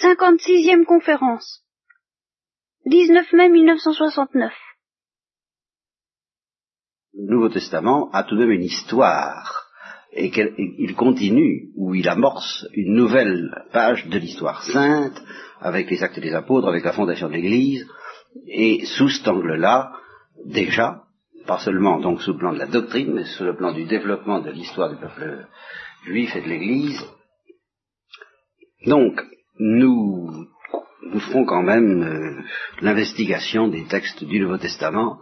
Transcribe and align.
56e 0.00 0.84
conférence. 0.84 1.64
19 2.84 3.32
mai 3.32 3.48
1969. 3.48 4.52
Le 7.14 7.34
Nouveau 7.34 7.48
Testament 7.48 8.10
a 8.12 8.22
tout 8.24 8.36
de 8.36 8.40
même 8.40 8.50
une 8.50 8.64
histoire 8.64 9.70
et 10.12 10.30
qu'il 10.30 10.94
continue, 10.96 11.70
ou 11.76 11.94
il 11.94 12.08
amorce 12.08 12.66
une 12.74 12.94
nouvelle 12.94 13.64
page 13.72 14.06
de 14.06 14.18
l'histoire 14.18 14.62
sainte, 14.64 15.18
avec 15.60 15.90
les 15.90 16.02
actes 16.02 16.20
des 16.20 16.34
apôtres, 16.34 16.68
avec 16.68 16.84
la 16.84 16.92
fondation 16.92 17.28
de 17.28 17.34
l'Église, 17.34 17.86
et 18.46 18.84
sous 18.84 19.08
cet 19.08 19.26
angle-là, 19.28 19.92
déjà, 20.44 21.04
pas 21.46 21.58
seulement 21.58 22.00
donc 22.00 22.20
sous 22.20 22.32
le 22.32 22.38
plan 22.38 22.52
de 22.52 22.58
la 22.58 22.66
doctrine, 22.66 23.14
mais 23.14 23.24
sous 23.24 23.44
le 23.44 23.56
plan 23.56 23.72
du 23.72 23.84
développement 23.84 24.40
de 24.40 24.50
l'histoire 24.50 24.90
du 24.90 24.96
peuple 24.96 25.46
juif 26.04 26.36
et 26.36 26.42
de 26.42 26.48
l'Église. 26.48 27.02
Donc, 28.86 29.22
nous, 29.58 30.46
nous 31.02 31.20
ferons 31.20 31.44
quand 31.44 31.62
même 31.62 32.02
euh, 32.02 32.42
l'investigation 32.80 33.68
des 33.68 33.84
textes 33.84 34.24
du 34.24 34.40
Nouveau 34.40 34.58
Testament 34.58 35.18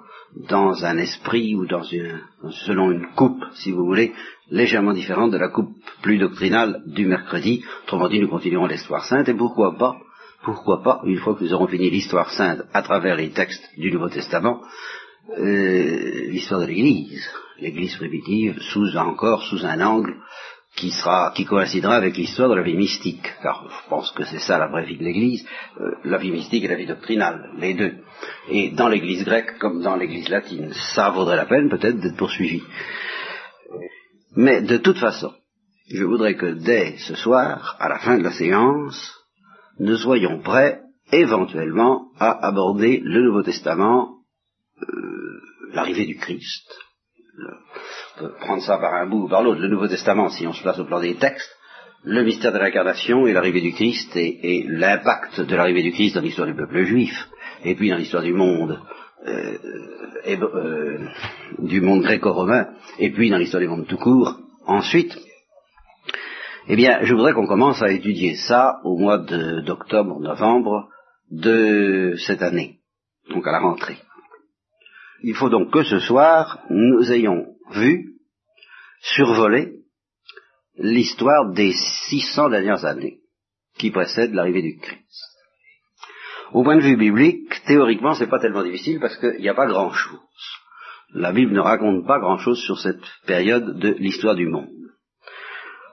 dans 0.48 0.84
un 0.84 0.98
esprit 0.98 1.54
ou 1.54 1.66
dans 1.66 1.84
une, 1.84 2.20
selon 2.66 2.90
une 2.90 3.06
coupe, 3.14 3.44
si 3.54 3.70
vous 3.70 3.84
voulez, 3.84 4.12
légèrement 4.50 4.92
différente 4.92 5.30
de 5.30 5.38
la 5.38 5.48
coupe 5.48 5.70
plus 6.02 6.18
doctrinale 6.18 6.82
du 6.86 7.06
mercredi. 7.06 7.64
Autrement 7.84 8.08
dit, 8.08 8.20
nous 8.20 8.28
continuerons 8.28 8.66
l'histoire 8.66 9.04
sainte 9.04 9.28
et 9.28 9.34
pourquoi 9.34 9.76
pas, 9.76 9.96
pourquoi 10.42 10.82
pas, 10.82 11.00
une 11.04 11.18
fois 11.18 11.34
que 11.34 11.44
nous 11.44 11.54
aurons 11.54 11.68
fini 11.68 11.88
l'histoire 11.90 12.30
sainte 12.30 12.62
à 12.72 12.82
travers 12.82 13.16
les 13.16 13.30
textes 13.30 13.64
du 13.78 13.92
Nouveau 13.92 14.08
Testament, 14.08 14.60
euh, 15.38 16.26
l'histoire 16.28 16.60
de 16.60 16.66
l'Église, 16.66 17.26
l'Église 17.60 17.96
primitive, 17.96 18.58
sous 18.60 18.96
encore 18.96 19.42
sous 19.44 19.64
un 19.64 19.80
angle 19.80 20.16
qui 20.76 20.90
sera, 20.90 21.32
qui 21.34 21.44
coïncidera 21.44 21.94
avec 21.94 22.16
l'histoire 22.16 22.48
de 22.48 22.56
la 22.56 22.62
vie 22.62 22.76
mystique, 22.76 23.32
car 23.42 23.64
je 23.68 23.88
pense 23.88 24.10
que 24.10 24.24
c'est 24.24 24.40
ça 24.40 24.58
la 24.58 24.66
vraie 24.66 24.84
vie 24.84 24.98
de 24.98 25.04
l'Église, 25.04 25.46
euh, 25.80 25.92
la 26.04 26.18
vie 26.18 26.32
mystique 26.32 26.64
et 26.64 26.68
la 26.68 26.74
vie 26.74 26.86
doctrinale, 26.86 27.50
les 27.58 27.74
deux. 27.74 27.94
Et 28.48 28.70
dans 28.70 28.88
l'Église 28.88 29.24
grecque 29.24 29.58
comme 29.58 29.82
dans 29.82 29.96
l'Église 29.96 30.28
latine, 30.28 30.72
ça 30.94 31.10
vaudrait 31.10 31.36
la 31.36 31.46
peine 31.46 31.68
peut-être 31.68 32.00
d'être 32.00 32.16
poursuivi. 32.16 32.62
Mais 34.36 34.62
de 34.62 34.78
toute 34.78 34.98
façon, 34.98 35.32
je 35.88 36.04
voudrais 36.04 36.34
que 36.34 36.54
dès 36.54 36.96
ce 36.98 37.14
soir, 37.14 37.76
à 37.78 37.88
la 37.88 38.00
fin 38.00 38.18
de 38.18 38.24
la 38.24 38.32
séance, 38.32 39.12
nous 39.78 39.96
soyons 39.96 40.40
prêts 40.40 40.80
éventuellement 41.12 42.08
à 42.18 42.46
aborder 42.46 43.00
le 43.04 43.22
Nouveau 43.22 43.42
Testament, 43.42 44.16
euh, 44.82 45.40
l'arrivée 45.72 46.06
du 46.06 46.16
Christ, 46.16 46.66
on 48.16 48.20
peut 48.20 48.32
prendre 48.40 48.62
ça 48.62 48.78
par 48.78 48.94
un 48.94 49.06
bout 49.06 49.24
ou 49.24 49.28
par 49.28 49.42
l'autre, 49.42 49.60
le 49.60 49.68
Nouveau 49.68 49.88
Testament, 49.88 50.28
si 50.28 50.46
on 50.46 50.52
se 50.52 50.62
place 50.62 50.78
au 50.78 50.84
plan 50.84 51.00
des 51.00 51.16
textes, 51.16 51.50
le 52.04 52.22
mystère 52.22 52.52
de 52.52 52.58
l'incarnation 52.58 53.26
et 53.26 53.32
l'arrivée 53.32 53.62
du 53.62 53.72
Christ 53.72 54.14
et, 54.14 54.64
l'impact 54.68 55.40
de 55.40 55.56
l'arrivée 55.56 55.82
du 55.82 55.92
Christ 55.92 56.14
dans 56.14 56.20
l'histoire 56.20 56.46
du 56.46 56.54
peuple 56.54 56.84
juif, 56.84 57.28
et 57.64 57.74
puis 57.74 57.90
dans 57.90 57.96
l'histoire 57.96 58.22
du 58.22 58.34
monde, 58.34 58.78
euh, 59.26 59.56
euh, 60.26 60.98
du 61.58 61.80
monde 61.80 62.02
gréco-romain, 62.02 62.68
et 62.98 63.10
puis 63.10 63.30
dans 63.30 63.38
l'histoire 63.38 63.62
du 63.62 63.68
monde 63.68 63.86
tout 63.86 63.96
court, 63.96 64.38
ensuite, 64.66 65.16
eh 66.68 66.76
bien, 66.76 67.00
je 67.02 67.14
voudrais 67.14 67.32
qu'on 67.32 67.46
commence 67.46 67.82
à 67.82 67.90
étudier 67.90 68.36
ça 68.36 68.80
au 68.84 68.96
mois 68.96 69.18
d'octobre, 69.18 70.20
novembre 70.20 70.88
de 71.30 72.14
cette 72.18 72.42
année, 72.42 72.80
donc 73.30 73.46
à 73.46 73.52
la 73.52 73.60
rentrée. 73.60 73.96
Il 75.26 75.34
faut 75.34 75.48
donc 75.48 75.72
que 75.72 75.84
ce 75.84 76.00
soir, 76.00 76.58
nous 76.68 77.10
ayons 77.10 77.46
vu, 77.70 78.12
survoler 79.00 79.72
l'histoire 80.76 81.50
des 81.52 81.72
600 82.10 82.50
dernières 82.50 82.84
années 82.84 83.20
qui 83.78 83.90
précèdent 83.90 84.34
l'arrivée 84.34 84.60
du 84.60 84.76
Christ. 84.76 85.00
Au 86.52 86.62
point 86.62 86.76
de 86.76 86.82
vue 86.82 86.98
biblique, 86.98 87.62
théoriquement, 87.66 88.12
c'est 88.12 88.28
pas 88.28 88.38
tellement 88.38 88.64
difficile 88.64 89.00
parce 89.00 89.16
qu'il 89.16 89.40
n'y 89.40 89.48
a 89.48 89.54
pas 89.54 89.66
grand-chose. 89.66 90.20
La 91.14 91.32
Bible 91.32 91.54
ne 91.54 91.60
raconte 91.60 92.06
pas 92.06 92.18
grand-chose 92.18 92.60
sur 92.60 92.78
cette 92.78 93.00
période 93.26 93.78
de 93.78 93.94
l'histoire 93.98 94.34
du 94.34 94.46
monde. 94.46 94.68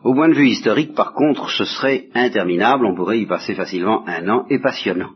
Au 0.03 0.13
point 0.13 0.27
de 0.27 0.35
vue 0.35 0.49
historique, 0.49 0.93
par 0.93 1.13
contre, 1.13 1.49
ce 1.51 1.63
serait 1.63 2.09
interminable, 2.15 2.85
on 2.85 2.95
pourrait 2.95 3.19
y 3.19 3.27
passer 3.27 3.55
facilement 3.55 4.05
un 4.09 4.27
an 4.27 4.45
et 4.49 4.59
passionnant. 4.59 5.13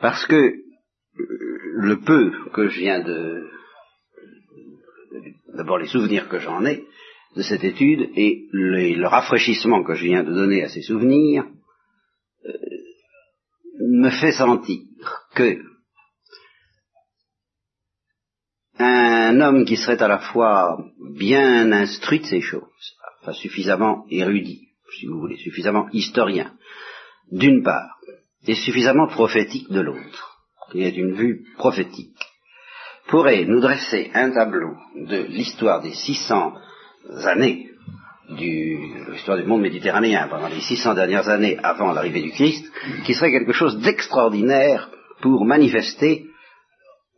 Parce 0.00 0.24
que 0.24 0.54
le 1.78 2.00
peu 2.00 2.32
que 2.52 2.68
je 2.68 2.80
viens 2.80 3.00
de... 3.00 3.48
D'abord 5.54 5.78
les 5.78 5.86
souvenirs 5.86 6.28
que 6.28 6.40
j'en 6.40 6.64
ai 6.66 6.84
de 7.36 7.42
cette 7.42 7.62
étude 7.62 8.10
et 8.16 8.46
le, 8.50 9.06
rafraîchissement 9.06 9.84
que 9.84 9.94
je 9.94 10.04
viens 10.04 10.24
de 10.24 10.32
donner 10.32 10.62
à 10.62 10.68
ces 10.68 10.82
souvenirs 10.82 11.44
euh, 12.46 12.52
me 13.80 14.10
fait 14.10 14.32
sentir 14.32 14.80
que 15.34 15.62
un 18.80 19.40
homme 19.40 19.64
qui 19.64 19.76
serait 19.76 20.02
à 20.02 20.08
la 20.08 20.18
fois 20.18 20.78
bien 21.16 21.70
instruit 21.72 22.20
de 22.20 22.26
ces 22.26 22.40
choses, 22.40 22.96
enfin 23.20 23.32
suffisamment 23.34 24.04
érudit, 24.10 24.68
si 24.98 25.06
vous 25.06 25.20
voulez, 25.20 25.36
suffisamment 25.36 25.88
historien, 25.92 26.52
d'une 27.30 27.62
part, 27.62 27.98
et 28.46 28.54
suffisamment 28.54 29.08
prophétique 29.08 29.70
de 29.70 29.80
l'autre, 29.80 30.27
qui 30.70 30.82
est 30.82 30.96
une 30.96 31.14
vue 31.14 31.44
prophétique, 31.56 32.16
pourrait 33.08 33.44
nous 33.44 33.60
dresser 33.60 34.10
un 34.14 34.30
tableau 34.30 34.76
de 34.94 35.22
l'histoire 35.28 35.80
des 35.80 35.92
600 35.92 36.54
années 37.24 37.68
de 38.28 39.12
l'histoire 39.12 39.38
du 39.38 39.44
monde 39.44 39.62
méditerranéen 39.62 40.28
pendant 40.28 40.48
les 40.48 40.60
600 40.60 40.94
dernières 40.94 41.28
années 41.28 41.58
avant 41.62 41.92
l'arrivée 41.92 42.22
du 42.22 42.30
Christ, 42.30 42.70
qui 43.04 43.14
serait 43.14 43.30
quelque 43.30 43.52
chose 43.52 43.78
d'extraordinaire 43.80 44.90
pour 45.22 45.44
manifester 45.44 46.26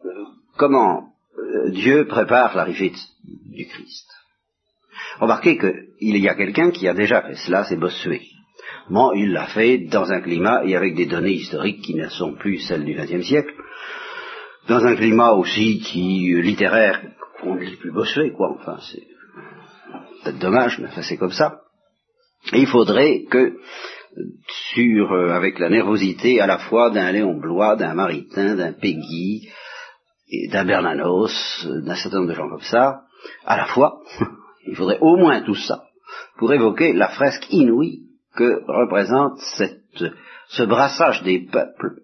euh, 0.05 0.09
comment 0.57 1.09
euh, 1.37 1.71
Dieu 1.71 2.07
prépare 2.07 2.57
l'arrivée 2.57 2.93
du 3.25 3.67
Christ. 3.67 4.07
Remarquez 5.19 5.59
qu'il 5.59 6.17
y 6.17 6.29
a 6.29 6.35
quelqu'un 6.35 6.71
qui 6.71 6.87
a 6.87 6.95
déjà 6.95 7.23
fait 7.23 7.35
cela, 7.35 7.65
c'est 7.65 7.77
Bossuet. 7.77 8.23
Bon, 8.89 9.13
il 9.13 9.33
l'a 9.33 9.47
fait 9.47 9.79
dans 9.79 10.11
un 10.11 10.21
climat 10.21 10.65
et 10.65 10.75
avec 10.75 10.95
des 10.95 11.07
données 11.07 11.35
historiques 11.35 11.83
qui 11.83 11.95
ne 11.95 12.09
sont 12.09 12.35
plus 12.35 12.59
celles 12.59 12.85
du 12.85 12.95
XXe 12.95 13.27
siècle, 13.27 13.55
dans 14.69 14.85
un 14.85 14.97
climat 14.97 15.33
aussi 15.33 15.81
qui 15.81 16.33
euh, 16.33 16.41
littéraire, 16.41 17.01
on 17.43 17.55
ne 17.55 17.61
lit 17.61 17.77
plus 17.77 17.93
Bossuet, 17.93 18.33
quoi. 18.33 18.53
Enfin, 18.53 18.79
c'est 18.81 19.07
peut-être 20.23 20.39
dommage, 20.39 20.79
mais 20.79 20.89
enfin, 20.89 21.03
c'est 21.03 21.17
comme 21.17 21.33
ça. 21.33 21.61
Et 22.53 22.61
il 22.61 22.67
faudrait 22.67 23.25
que, 23.31 23.57
sur, 24.75 25.13
euh, 25.13 25.31
avec 25.31 25.59
la 25.59 25.71
nervosité 25.71 26.41
à 26.41 26.47
la 26.47 26.59
fois 26.59 26.91
d'un 26.91 27.13
Léon 27.13 27.39
Blois, 27.39 27.77
d'un 27.77 27.95
Maritain, 27.95 28.55
d'un 28.57 28.73
Peggy, 28.73 29.49
d'un 30.51 30.65
Bernanos, 30.65 31.67
d'un 31.85 31.97
certain 31.97 32.19
nombre 32.19 32.31
de 32.31 32.35
gens 32.35 32.49
comme 32.49 32.61
ça, 32.61 33.03
à 33.45 33.57
la 33.57 33.67
fois, 33.67 34.01
il 34.67 34.77
faudrait 34.77 34.99
au 35.01 35.17
moins 35.17 35.43
tout 35.43 35.55
ça 35.55 35.85
pour 36.39 36.53
évoquer 36.53 36.93
la 36.93 37.09
fresque 37.09 37.47
inouïe 37.51 38.10
que 38.41 38.65
représente 38.67 39.39
cette, 39.59 40.05
ce 40.49 40.63
brassage 40.63 41.23
des 41.25 41.41
peuples 41.41 42.01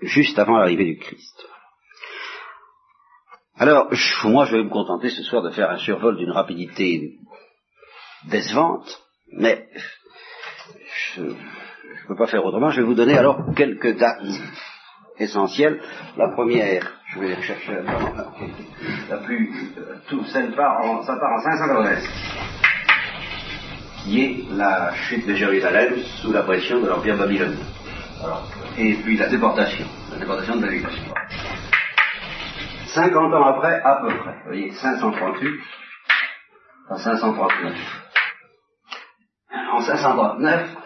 juste 0.00 0.38
avant 0.38 0.58
l'arrivée 0.58 0.84
du 0.84 0.98
Christ. 0.98 1.46
Alors, 3.56 3.90
moi, 4.24 4.44
je 4.46 4.56
vais 4.56 4.62
me 4.62 4.70
contenter 4.70 5.10
ce 5.10 5.22
soir 5.24 5.42
de 5.42 5.50
faire 5.50 5.70
un 5.70 5.78
survol 5.78 6.16
d'une 6.16 6.30
rapidité 6.30 7.18
décevante, 8.30 9.02
mais 9.32 9.68
je 11.14 11.22
ne 11.22 11.34
peux 12.06 12.16
pas 12.16 12.28
faire 12.28 12.44
autrement. 12.44 12.70
Je 12.70 12.80
vais 12.80 12.86
vous 12.86 12.94
donner 12.94 13.18
alors 13.18 13.44
quelques 13.56 13.96
dates 13.96 14.22
essentielles. 15.18 15.80
La 16.16 16.28
première, 16.28 16.92
je 17.12 17.18
vais 17.18 17.42
chercher 17.42 17.82
la, 19.08 19.16
plus, 19.18 19.52
euh, 19.78 19.96
tout, 20.08 20.24
celle 20.26 20.54
part 20.54 20.80
en, 20.84 21.02
ça 21.02 21.16
part 21.16 21.32
en 21.32 21.40
590 21.40 22.73
qui 24.04 24.22
est 24.22 24.36
la 24.52 24.94
chute 24.94 25.26
de 25.26 25.34
Jérusalem 25.34 25.94
sous 26.20 26.32
la 26.32 26.42
pression 26.42 26.80
de 26.80 26.88
l'Empire 26.88 27.16
babylonien. 27.16 27.56
Et 28.78 28.94
puis 28.94 29.16
la 29.16 29.28
déportation, 29.28 29.86
la 30.12 30.18
déportation 30.18 30.56
de 30.56 30.62
la 30.62 30.66
Babylone. 30.68 31.14
50 32.86 33.34
ans 33.34 33.44
après, 33.44 33.80
à 33.82 34.00
peu 34.00 34.16
près, 34.18 34.34
vous 34.42 34.46
voyez, 34.46 34.70
538 34.72 35.60
à 36.90 36.96
539. 36.98 37.74
En 39.72 39.80
539, 39.80 40.76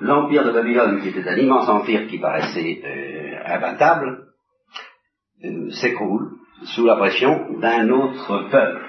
l'Empire 0.00 0.44
de 0.44 0.52
Babylone, 0.52 1.02
qui 1.02 1.08
était 1.08 1.28
un 1.28 1.36
immense 1.36 1.68
empire 1.68 2.06
qui 2.08 2.18
paraissait 2.18 2.80
euh, 2.84 3.54
imbattable, 3.54 4.28
euh, 5.44 5.70
s'écroule 5.70 6.30
sous 6.64 6.86
la 6.86 6.96
pression 6.96 7.58
d'un 7.60 7.88
autre 7.90 8.48
peuple 8.50 8.86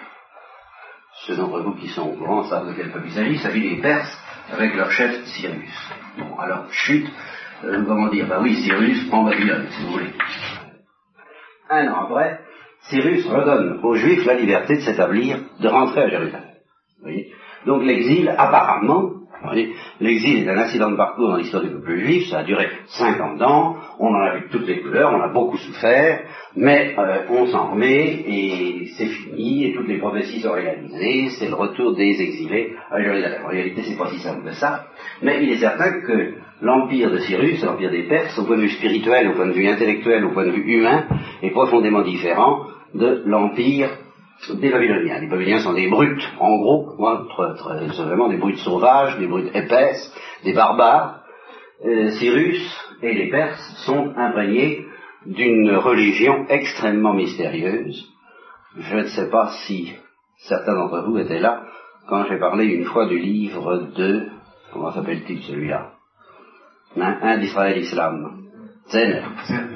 ceux 1.26 1.36
d'entre 1.36 1.62
vous 1.62 1.76
qui 1.76 1.88
sont 1.90 2.10
au 2.10 2.14
courant 2.14 2.44
savent 2.44 2.68
de 2.68 2.74
quel 2.74 2.92
peuple 2.92 3.08
il 3.08 3.14
s'agit, 3.14 3.32
il 3.32 3.40
s'agit 3.40 3.76
des 3.76 3.82
Perses 3.82 4.18
avec 4.52 4.76
leur 4.76 4.92
chef 4.92 5.24
Cyrus. 5.26 5.94
Bon, 6.18 6.38
alors, 6.38 6.72
chute, 6.72 7.08
euh, 7.64 7.84
comment 7.86 8.10
dire, 8.10 8.28
bah 8.28 8.40
oui, 8.42 8.56
Cyrus 8.56 9.08
prend 9.08 9.24
Babylone, 9.24 9.68
si 9.70 9.84
vous 9.84 9.92
voulez. 9.94 10.14
Un 11.70 11.88
an 11.88 12.06
après, 12.06 12.40
Cyrus 12.90 13.26
redonne 13.26 13.80
aux 13.84 13.96
Juifs 13.96 14.26
la 14.26 14.36
liberté 14.36 14.76
de 14.76 14.82
s'établir, 14.82 15.40
de 15.60 15.68
rentrer 15.68 16.04
à 16.04 16.10
Jérusalem. 16.10 16.50
Vous 16.98 17.04
voyez? 17.04 17.34
Donc 17.66 17.84
l'exil, 17.84 18.30
apparemment, 18.30 19.12
L'exil 20.00 20.44
est 20.44 20.50
un 20.50 20.58
accident 20.58 20.92
de 20.92 20.96
parcours 20.96 21.30
dans 21.30 21.38
l'histoire 21.38 21.64
du 21.64 21.70
peuple 21.70 21.98
juif, 21.98 22.30
ça 22.30 22.40
a 22.40 22.44
duré 22.44 22.68
50 22.88 23.42
ans, 23.42 23.76
on 24.00 24.08
en 24.08 24.22
a 24.22 24.36
vu 24.38 24.48
toutes 24.50 24.68
les 24.68 24.80
couleurs, 24.80 25.12
on 25.14 25.22
a 25.22 25.28
beaucoup 25.28 25.58
souffert, 25.58 26.22
mais 26.56 26.96
euh, 26.98 27.26
on 27.30 27.48
s'en 27.48 27.72
remet 27.72 28.24
et 28.26 28.88
c'est 28.98 29.08
fini, 29.08 29.66
et 29.66 29.74
toutes 29.74 29.88
les 29.88 29.98
prophéties 29.98 30.40
sont 30.40 30.54
réalisées, 30.54 31.30
c'est 31.38 31.50
le 31.50 31.56
retour 31.56 31.96
des 31.96 32.22
exilés 32.22 32.74
à 32.90 33.02
Jérusalem. 33.02 33.42
En 33.46 33.50
réalité, 33.50 33.82
c'est 33.84 33.98
pas 33.98 34.10
si 34.10 34.20
simple 34.20 34.46
que 34.46 34.54
ça, 34.54 34.86
mais 35.22 35.44
il 35.44 35.52
est 35.52 35.58
certain 35.58 36.02
que 36.02 36.36
l'empire 36.62 37.12
de 37.12 37.18
Cyrus, 37.18 37.64
l'empire 37.64 37.92
des 37.92 38.04
Perses, 38.04 38.38
au 38.40 38.46
point 38.46 38.58
de 38.58 38.62
vue 38.62 38.70
spirituel, 38.70 39.30
au 39.30 39.34
point 39.34 39.48
de 39.48 39.54
vue 39.54 39.68
intellectuel, 39.68 40.26
au 40.26 40.32
point 40.32 40.46
de 40.46 40.52
vue 40.52 40.78
humain, 40.78 41.06
est 41.42 41.52
profondément 41.52 42.02
différent 42.02 42.66
de 42.94 43.24
l'empire 43.26 43.90
des 44.50 44.70
Babyloniens. 44.70 45.20
Les 45.20 45.28
Babyloniens 45.28 45.60
sont 45.60 45.74
des 45.74 45.90
brutes, 45.90 46.24
en 46.40 46.58
gros, 46.58 46.96
c'est 47.96 48.04
vraiment 48.04 48.30
des 48.30 48.38
brutes 48.38 48.60
sauvages, 48.60 49.18
des 49.18 49.28
brutes 49.28 49.56
épaisses, 49.56 50.14
des 50.44 50.54
barbares. 50.54 51.22
Euh, 51.86 52.12
Cyrus 52.12 52.62
et 53.02 53.14
les 53.14 53.30
Perses 53.30 53.84
sont 53.86 54.14
imprégnés 54.16 54.86
d'une 55.26 55.76
religion 55.76 56.46
extrêmement 56.48 57.14
mystérieuse. 57.14 58.10
Je 58.78 58.98
ne 58.98 59.08
sais 59.08 59.30
pas 59.30 59.52
si 59.66 59.94
certains 60.38 60.76
d'entre 60.76 61.02
vous 61.08 61.18
étaient 61.18 61.40
là 61.40 61.64
quand 62.08 62.26
j'ai 62.26 62.38
parlé 62.38 62.66
une 62.66 62.86
fois 62.86 63.08
du 63.08 63.18
livre 63.18 63.90
de, 63.96 64.28
comment 64.72 64.92
s'appelle-t-il 64.92 65.42
celui-là? 65.44 65.92
Un 66.96 67.38
d'Israël 67.40 67.78
Islam. 67.78 68.43
Zener. 68.90 69.24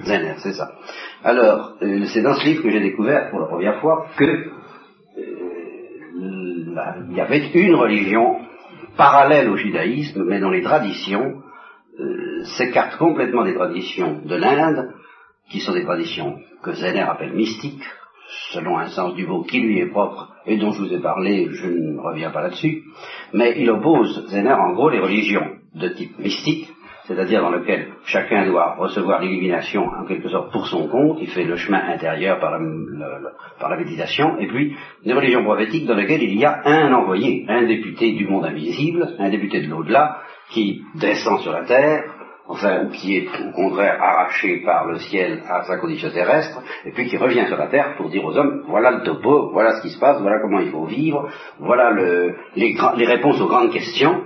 Zener, 0.04 0.36
c'est 0.38 0.54
ça. 0.54 0.72
Alors, 1.24 1.74
euh, 1.82 2.06
c'est 2.06 2.22
dans 2.22 2.34
ce 2.34 2.46
livre 2.46 2.64
que 2.64 2.70
j'ai 2.70 2.80
découvert 2.82 3.30
pour 3.30 3.40
la 3.40 3.48
première 3.48 3.80
fois 3.80 4.08
que 4.18 4.52
il 7.10 7.16
y 7.16 7.22
avait 7.22 7.50
une 7.54 7.76
religion 7.76 8.40
parallèle 8.98 9.50
au 9.50 9.58
judaïsme, 9.58 10.24
mais 10.26 10.40
dont 10.40 10.50
les 10.50 10.62
traditions 10.62 11.42
euh, 12.00 12.44
s'écartent 12.58 12.98
complètement 12.98 13.44
des 13.44 13.56
traditions 13.56 14.22
de 14.24 14.36
l'Inde, 14.36 14.94
qui 15.50 15.60
sont 15.60 15.74
des 15.74 15.86
traditions 15.86 16.40
que 16.62 16.74
Zener 16.74 17.02
appelle 17.02 17.34
mystiques, 17.34 17.84
selon 18.52 18.78
un 18.78 18.88
sens 18.88 19.16
du 19.16 19.26
mot 19.26 19.44
qui 19.44 19.60
lui 19.60 19.80
est 19.80 19.90
propre 19.90 20.34
et 20.46 20.58
dont 20.58 20.72
je 20.72 20.82
vous 20.82 20.94
ai 20.94 21.00
parlé, 21.00 21.48
je 21.52 21.68
ne 21.68 22.00
reviens 22.00 22.32
pas 22.32 22.42
là-dessus, 22.42 22.84
mais 23.34 23.56
il 23.58 23.70
oppose, 23.70 24.28
Zener, 24.28 24.54
en 24.54 24.74
gros, 24.74 24.90
les 24.90 25.00
religions 25.00 25.56
de 25.76 25.90
type 25.90 26.18
mystique 26.20 26.70
c'est-à-dire 27.08 27.42
dans 27.42 27.52
lequel 27.52 27.88
chacun 28.06 28.46
doit 28.46 28.76
recevoir 28.76 29.22
l'illumination 29.22 29.84
en 29.84 30.06
quelque 30.06 30.28
sorte 30.28 30.52
pour 30.52 30.68
son 30.68 30.90
compte, 30.90 31.20
il 31.22 31.30
fait 31.30 31.46
le 31.46 31.56
chemin 31.56 31.82
intérieur 31.88 32.40
par 32.40 32.52
la, 32.52 33.78
méditation, 33.78 34.38
et 34.40 34.48
puis 34.48 34.76
des 35.06 35.14
religions 35.14 35.44
prophétiques 35.44 35.88
dans 35.88 35.96
lesquelles 35.96 36.24
il 36.24 36.38
y 36.38 36.46
a 36.46 36.62
un 36.66 36.92
envoyé, 36.94 37.46
un 37.48 37.64
député 37.64 38.12
du 38.12 38.28
monde 38.28 38.46
invisible, 38.46 39.16
un 39.20 39.30
député 39.30 39.62
de 39.62 39.70
l'au-delà, 39.70 40.18
qui 40.50 40.82
descend 40.96 41.40
sur 41.40 41.54
la 41.54 41.64
terre, 41.64 42.04
enfin, 42.48 42.86
ou 42.86 42.90
qui 42.90 43.18
est 43.18 43.28
au 43.28 43.52
contraire 43.52 44.02
arraché 44.02 44.62
par 44.66 44.86
le 44.88 45.00
ciel 45.00 45.44
à 45.48 45.64
sa 45.64 45.78
condition 45.78 46.10
terrestre, 46.10 46.62
et 46.86 46.92
puis 46.92 47.08
qui 47.08 47.16
revient 47.16 47.46
sur 47.48 47.58
la 47.58 47.68
terre 47.68 47.96
pour 47.96 48.10
dire 48.10 48.26
aux 48.26 48.38
hommes, 48.38 48.64
voilà 48.68 48.92
le 48.92 49.04
topo, 49.04 49.52
voilà 49.54 49.78
ce 49.78 49.82
qui 49.82 49.90
se 49.90 50.00
passe, 50.00 50.22
voilà 50.22 50.40
comment 50.42 50.60
il 50.60 50.72
faut 50.72 50.86
vivre, 50.86 51.30
voilà 51.60 51.92
les 52.56 53.06
réponses 53.06 53.40
aux 53.40 53.48
grandes 53.48 53.72
questions, 53.72 54.24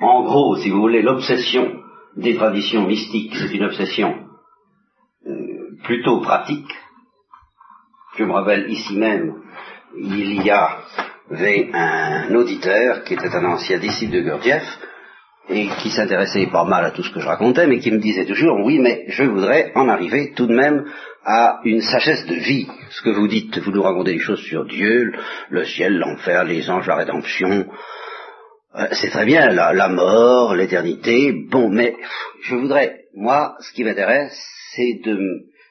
en 0.00 0.24
gros, 0.24 0.56
si 0.56 0.70
vous 0.70 0.80
voulez, 0.80 1.02
l'obsession 1.02 1.80
des 2.16 2.34
traditions 2.36 2.86
mystiques, 2.86 3.34
c'est 3.34 3.54
une 3.54 3.64
obsession 3.64 4.14
euh, 5.26 5.76
plutôt 5.84 6.20
pratique. 6.20 6.70
Je 8.16 8.24
me 8.24 8.32
rappelle 8.32 8.70
ici 8.70 8.96
même, 8.96 9.42
il 9.98 10.42
y 10.42 10.50
avait 10.50 11.70
un 11.72 12.34
auditeur 12.34 13.04
qui 13.04 13.14
était 13.14 13.34
un 13.34 13.44
ancien 13.44 13.78
disciple 13.78 14.14
de 14.14 14.20
Gurdjieff 14.20 14.78
et 15.48 15.68
qui 15.80 15.90
s'intéressait 15.90 16.46
pas 16.46 16.64
mal 16.64 16.84
à 16.84 16.90
tout 16.90 17.02
ce 17.02 17.12
que 17.12 17.20
je 17.20 17.26
racontais, 17.26 17.66
mais 17.66 17.78
qui 17.78 17.92
me 17.92 17.98
disait 17.98 18.26
toujours, 18.26 18.58
oui, 18.64 18.78
mais 18.80 19.04
je 19.08 19.22
voudrais 19.24 19.72
en 19.74 19.88
arriver 19.88 20.32
tout 20.34 20.46
de 20.46 20.54
même 20.54 20.84
à 21.24 21.60
une 21.64 21.82
sagesse 21.82 22.26
de 22.26 22.34
vie. 22.34 22.66
Ce 22.90 23.02
que 23.02 23.10
vous 23.10 23.28
dites, 23.28 23.58
vous 23.58 23.70
nous 23.70 23.82
racontez 23.82 24.14
des 24.14 24.18
choses 24.18 24.40
sur 24.40 24.64
Dieu, 24.64 25.12
le 25.50 25.64
ciel, 25.64 25.98
l'enfer, 25.98 26.44
les 26.44 26.68
anges, 26.68 26.86
la 26.86 26.96
rédemption, 26.96 27.66
euh, 28.76 28.88
c'est 28.92 29.10
très 29.10 29.24
bien, 29.24 29.48
la, 29.48 29.88
mort, 29.88 30.54
l'éternité, 30.54 31.32
bon, 31.50 31.70
mais 31.70 31.94
je 32.42 32.54
voudrais, 32.54 33.04
moi, 33.14 33.56
ce 33.60 33.72
qui 33.72 33.84
m'intéresse, 33.84 34.38
c'est 34.74 35.00
de 35.04 35.18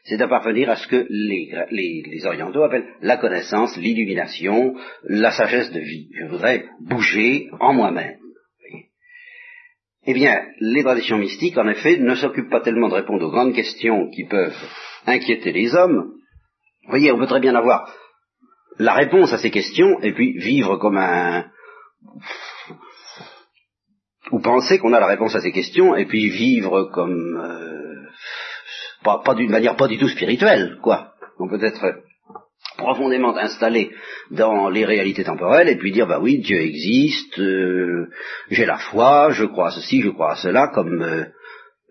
c'est 0.07 0.21
à 0.21 0.75
ce 0.75 0.87
que 0.87 1.07
les, 1.09 1.51
les, 1.71 2.25
orientaux 2.27 2.61
appellent 2.61 2.93
la 3.01 3.17
connaissance, 3.17 3.75
l'illumination, 3.75 4.75
la 5.03 5.31
sagesse 5.31 5.71
de 5.71 5.79
vie. 5.79 6.09
Je 6.19 6.25
voudrais 6.27 6.65
bouger 6.79 7.47
en 7.59 7.73
moi-même. 7.73 8.17
Eh 10.05 10.13
bien, 10.13 10.43
les 10.59 10.83
traditions 10.83 11.17
mystiques, 11.17 11.57
en 11.57 11.67
effet, 11.67 11.97
ne 11.97 12.13
s'occupent 12.13 12.51
pas 12.51 12.61
tellement 12.61 12.89
de 12.89 12.93
répondre 12.93 13.25
aux 13.25 13.31
grandes 13.31 13.55
questions 13.55 14.07
qui 14.11 14.25
peuvent 14.25 14.55
inquiéter 15.07 15.51
les 15.51 15.73
hommes. 15.73 16.11
Vous 16.83 16.89
voyez, 16.89 17.11
on 17.11 17.17
peut 17.17 17.25
très 17.25 17.39
bien 17.39 17.55
avoir 17.55 17.91
la 18.77 18.93
réponse 18.93 19.33
à 19.33 19.39
ces 19.39 19.49
questions 19.49 19.99
et 20.01 20.13
puis 20.13 20.37
vivre 20.37 20.77
comme 20.77 20.97
un 20.97 21.45
ou 24.31 24.39
penser 24.39 24.79
qu'on 24.79 24.93
a 24.93 24.99
la 24.99 25.07
réponse 25.07 25.35
à 25.35 25.41
ces 25.41 25.51
questions 25.51 25.95
et 25.95 26.05
puis 26.05 26.29
vivre 26.29 26.89
comme 26.93 27.37
euh, 27.37 27.75
pas, 29.03 29.35
d'une 29.35 29.51
manière 29.51 29.75
pas 29.75 29.87
du 29.87 29.97
tout 29.97 30.07
spirituelle, 30.07 30.77
quoi. 30.81 31.13
On 31.39 31.47
peut 31.47 31.63
être 31.63 32.01
profondément 32.77 33.35
installé 33.37 33.91
dans 34.31 34.69
les 34.69 34.85
réalités 34.85 35.23
temporelles 35.23 35.69
et 35.69 35.77
puis 35.77 35.91
dire 35.91 36.07
bah 36.07 36.19
oui 36.21 36.39
Dieu 36.39 36.57
existe, 36.57 37.39
euh, 37.39 38.09
j'ai 38.49 38.65
la 38.65 38.77
foi, 38.77 39.29
je 39.31 39.45
crois 39.45 39.67
à 39.67 39.71
ceci, 39.71 40.01
je 40.01 40.09
crois 40.09 40.31
à 40.31 40.35
cela, 40.35 40.69
comme 40.73 41.01
euh, 41.01 41.25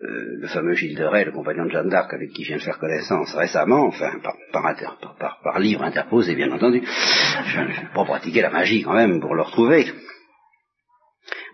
le 0.01 0.47
fameux 0.47 0.73
Gilles 0.73 0.97
de 0.97 1.05
Rais, 1.05 1.25
le 1.25 1.31
compagnon 1.31 1.65
de 1.65 1.71
Jeanne 1.71 1.89
d'Arc 1.89 2.13
avec 2.13 2.31
qui 2.31 2.43
je 2.43 2.49
viens 2.49 2.57
de 2.57 2.63
faire 2.63 2.79
connaissance 2.79 3.33
récemment, 3.33 3.87
enfin 3.87 4.11
par, 4.51 5.39
par 5.41 5.59
livre 5.59 5.83
interposé 5.83 6.35
bien 6.35 6.51
entendu. 6.51 6.83
Je 6.83 7.59
vais 7.61 7.87
pas 7.93 8.03
pratiquer 8.03 8.41
la 8.41 8.51
magie 8.51 8.83
quand 8.83 8.93
même 8.93 9.21
pour 9.21 9.35
le 9.35 9.41
retrouver. 9.41 9.85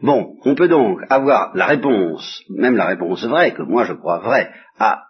Bon, 0.01 0.35
on 0.45 0.55
peut 0.55 0.67
donc 0.67 0.99
avoir 1.09 1.51
la 1.55 1.67
réponse, 1.67 2.43
même 2.49 2.75
la 2.75 2.87
réponse 2.87 3.23
vraie, 3.23 3.53
que 3.53 3.61
moi 3.61 3.83
je 3.85 3.93
crois 3.93 4.19
vraie, 4.19 4.49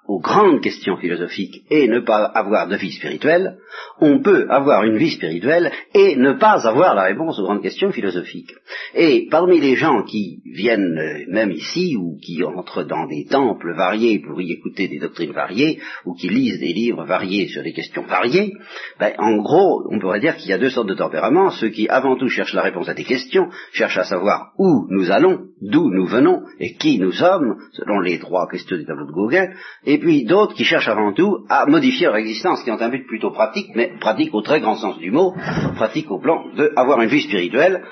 aux 0.08 0.20
grandes 0.20 0.62
questions 0.62 0.98
philosophiques 0.98 1.64
et 1.70 1.88
ne 1.88 2.00
pas 2.00 2.26
avoir 2.26 2.68
de 2.68 2.76
vie 2.76 2.92
spirituelle, 2.92 3.58
on 4.00 4.20
peut 4.22 4.48
avoir 4.50 4.84
une 4.84 4.98
vie 4.98 5.12
spirituelle 5.12 5.72
et 5.94 6.16
ne 6.18 6.34
pas 6.34 6.68
avoir 6.68 6.96
la 6.96 7.04
réponse 7.04 7.40
aux 7.40 7.44
grandes 7.44 7.62
questions 7.62 7.92
philosophiques. 7.92 8.54
Et 8.96 9.28
parmi 9.32 9.62
les 9.62 9.76
gens 9.76 10.04
qui 10.04 10.42
viennent 10.46 10.98
euh, 10.98 11.26
même 11.30 11.52
ici 11.52 11.96
ou 11.98 12.18
qui 12.22 12.44
entrent 12.44 12.84
dans 12.84 13.08
des 13.08 13.26
temples 13.26 13.74
variés 13.74 14.20
pour 14.20 14.42
y 14.42 14.52
écouter 14.52 14.88
des 14.88 15.00
doctrines 15.00 15.32
variées 15.32 15.80
ou 16.06 16.14
qui 16.14 16.28
lisent 16.28 16.60
des 16.60 16.74
livres 16.74 17.06
variés 17.06 17.48
sur 17.48 17.64
des 17.64 17.74
questions 17.74 18.04
variées, 18.04 18.54
ben, 19.00 19.14
en 19.18 19.38
gros, 19.38 19.88
on 19.90 20.00
pourrait 20.00 20.20
dire 20.20 20.36
qu'il 20.36 20.50
y 20.50 20.54
a 20.54 20.58
deux 20.58 20.72
sortes 20.72 20.90
de 20.90 20.96
tempéraments, 20.96 21.52
ceux 21.52 21.70
qui 21.70 21.88
avant 21.88 22.18
tout 22.18 22.28
cherchent 22.28 22.54
la 22.54 22.64
réponse 22.64 22.90
à 22.90 22.94
des 22.94 23.06
questions, 23.06 23.50
cherchent 23.72 24.00
à 24.00 24.04
savoir 24.04 24.52
où 24.58 24.88
nous 24.90 25.12
allons, 25.12 25.46
d'où 25.62 25.90
nous 25.90 26.08
venons 26.08 26.42
et 26.60 26.74
qui 26.74 27.00
nous 27.00 27.14
sommes, 27.14 27.58
selon 27.72 28.00
les 28.00 28.20
trois 28.20 28.50
questions 28.50 28.78
du 28.78 28.86
tableau 28.86 29.06
de 29.06 29.12
Gauguin, 29.12 29.48
et 29.86 29.98
puis 30.00 30.26
d'autres 30.26 30.54
qui 30.54 30.66
cherchent 30.66 30.88
avant 30.88 31.14
tout 31.14 31.46
à 31.50 31.66
modifier 31.66 32.08
leur 32.08 32.16
existence, 32.18 32.64
qui 32.64 32.72
ont 32.72 32.82
un 32.82 32.90
but 32.90 33.06
plutôt 33.08 33.32
pratique, 33.32 33.70
mais 33.76 33.94
pratique 34.00 34.34
au 34.34 34.42
très 34.42 34.60
grand 34.60 34.76
sens 34.76 34.98
du 34.98 35.12
mot, 35.12 35.34
pratique 35.76 36.10
au 36.12 36.20
plan 36.20 36.46
d'avoir 36.56 37.02
une 37.02 37.10
vie 37.10 37.22
spirituelle, 37.22 37.84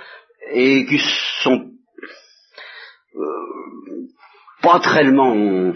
et 0.52 0.86
qui 0.86 1.00
sont 1.44 1.70
euh, 3.16 4.08
pas 4.62 4.80
tellement 4.80 5.36
euh, 5.36 5.74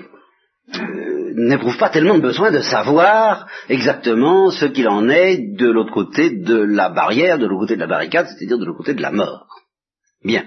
n'éprouvent 1.35 1.77
pas 1.77 1.89
tellement 1.89 2.15
de 2.15 2.21
besoin 2.21 2.51
de 2.51 2.61
savoir 2.61 3.47
exactement 3.69 4.51
ce 4.51 4.65
qu'il 4.65 4.87
en 4.87 5.09
est 5.09 5.37
de 5.55 5.69
l'autre 5.69 5.91
côté 5.91 6.29
de 6.29 6.55
la 6.55 6.89
barrière, 6.89 7.37
de 7.37 7.45
l'autre 7.45 7.61
côté 7.61 7.75
de 7.75 7.81
la 7.81 7.87
barricade, 7.87 8.27
c'est-à-dire 8.27 8.57
de 8.57 8.65
l'autre 8.65 8.77
côté 8.77 8.93
de 8.93 9.01
la 9.01 9.11
mort. 9.11 9.47
Bien. 10.23 10.45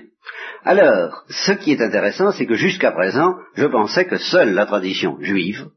Alors, 0.66 1.22
ce 1.28 1.52
qui 1.52 1.70
est 1.70 1.80
intéressant, 1.80 2.32
c'est 2.32 2.44
que 2.44 2.56
jusqu'à 2.56 2.90
présent, 2.90 3.36
je 3.54 3.66
pensais 3.66 4.04
que 4.04 4.16
seule 4.16 4.52
la 4.52 4.66
tradition 4.66 5.16
juive 5.20 5.68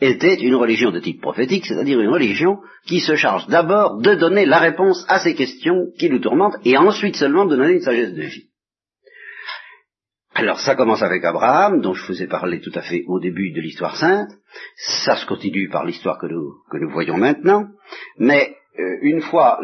était 0.00 0.40
une 0.40 0.54
religion 0.54 0.90
de 0.90 0.98
type 0.98 1.20
prophétique, 1.20 1.66
c'est-à-dire 1.66 2.00
une 2.00 2.08
religion 2.08 2.58
qui 2.86 3.00
se 3.00 3.16
charge 3.16 3.46
d'abord 3.48 4.00
de 4.00 4.14
donner 4.14 4.46
la 4.46 4.60
réponse 4.60 5.04
à 5.08 5.18
ces 5.18 5.34
questions 5.34 5.88
qui 5.98 6.08
nous 6.08 6.20
tourmentent, 6.20 6.56
et 6.64 6.78
ensuite 6.78 7.16
seulement 7.16 7.44
de 7.44 7.54
donner 7.54 7.74
une 7.74 7.82
sagesse 7.82 8.14
de 8.14 8.22
vie. 8.22 8.48
Alors 10.34 10.58
ça 10.58 10.74
commence 10.74 11.02
avec 11.02 11.22
Abraham, 11.22 11.82
dont 11.82 11.92
je 11.92 12.06
vous 12.06 12.22
ai 12.22 12.26
parlé 12.26 12.62
tout 12.62 12.72
à 12.74 12.80
fait 12.80 13.04
au 13.06 13.20
début 13.20 13.52
de 13.52 13.60
l'histoire 13.60 13.96
sainte, 13.96 14.30
ça 15.02 15.16
se 15.16 15.26
continue 15.26 15.68
par 15.68 15.84
l'histoire 15.84 16.18
que 16.18 16.28
nous, 16.28 16.90
voyons 16.90 17.18
maintenant, 17.18 17.68
mais 18.18 18.56
euh, 18.78 18.96
une 19.02 19.20
fois 19.20 19.60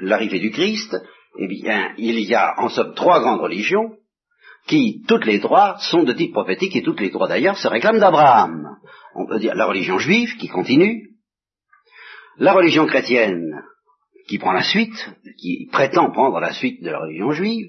l'arrivée 0.00 0.38
du 0.38 0.52
Christ, 0.52 0.96
eh 1.38 1.48
bien, 1.48 1.92
il 1.98 2.20
y 2.20 2.34
a 2.34 2.54
en 2.58 2.68
somme 2.68 2.94
trois 2.94 3.20
grandes 3.20 3.40
religions 3.40 3.96
qui, 4.66 5.02
toutes 5.06 5.26
les 5.26 5.40
trois, 5.40 5.76
sont 5.78 6.02
de 6.02 6.12
type 6.12 6.32
prophétique 6.32 6.74
et 6.76 6.82
toutes 6.82 7.00
les 7.00 7.10
trois 7.10 7.28
d'ailleurs 7.28 7.56
se 7.56 7.68
réclament 7.68 8.00
d'Abraham. 8.00 8.76
On 9.14 9.26
peut 9.26 9.38
dire 9.38 9.54
la 9.54 9.66
religion 9.66 9.98
juive 9.98 10.36
qui 10.38 10.48
continue, 10.48 11.10
la 12.38 12.52
religion 12.52 12.86
chrétienne 12.86 13.62
qui 14.28 14.38
prend 14.38 14.52
la 14.52 14.64
suite, 14.64 15.10
qui 15.40 15.68
prétend 15.70 16.10
prendre 16.10 16.40
la 16.40 16.52
suite 16.52 16.82
de 16.82 16.90
la 16.90 16.98
religion 16.98 17.30
juive, 17.32 17.68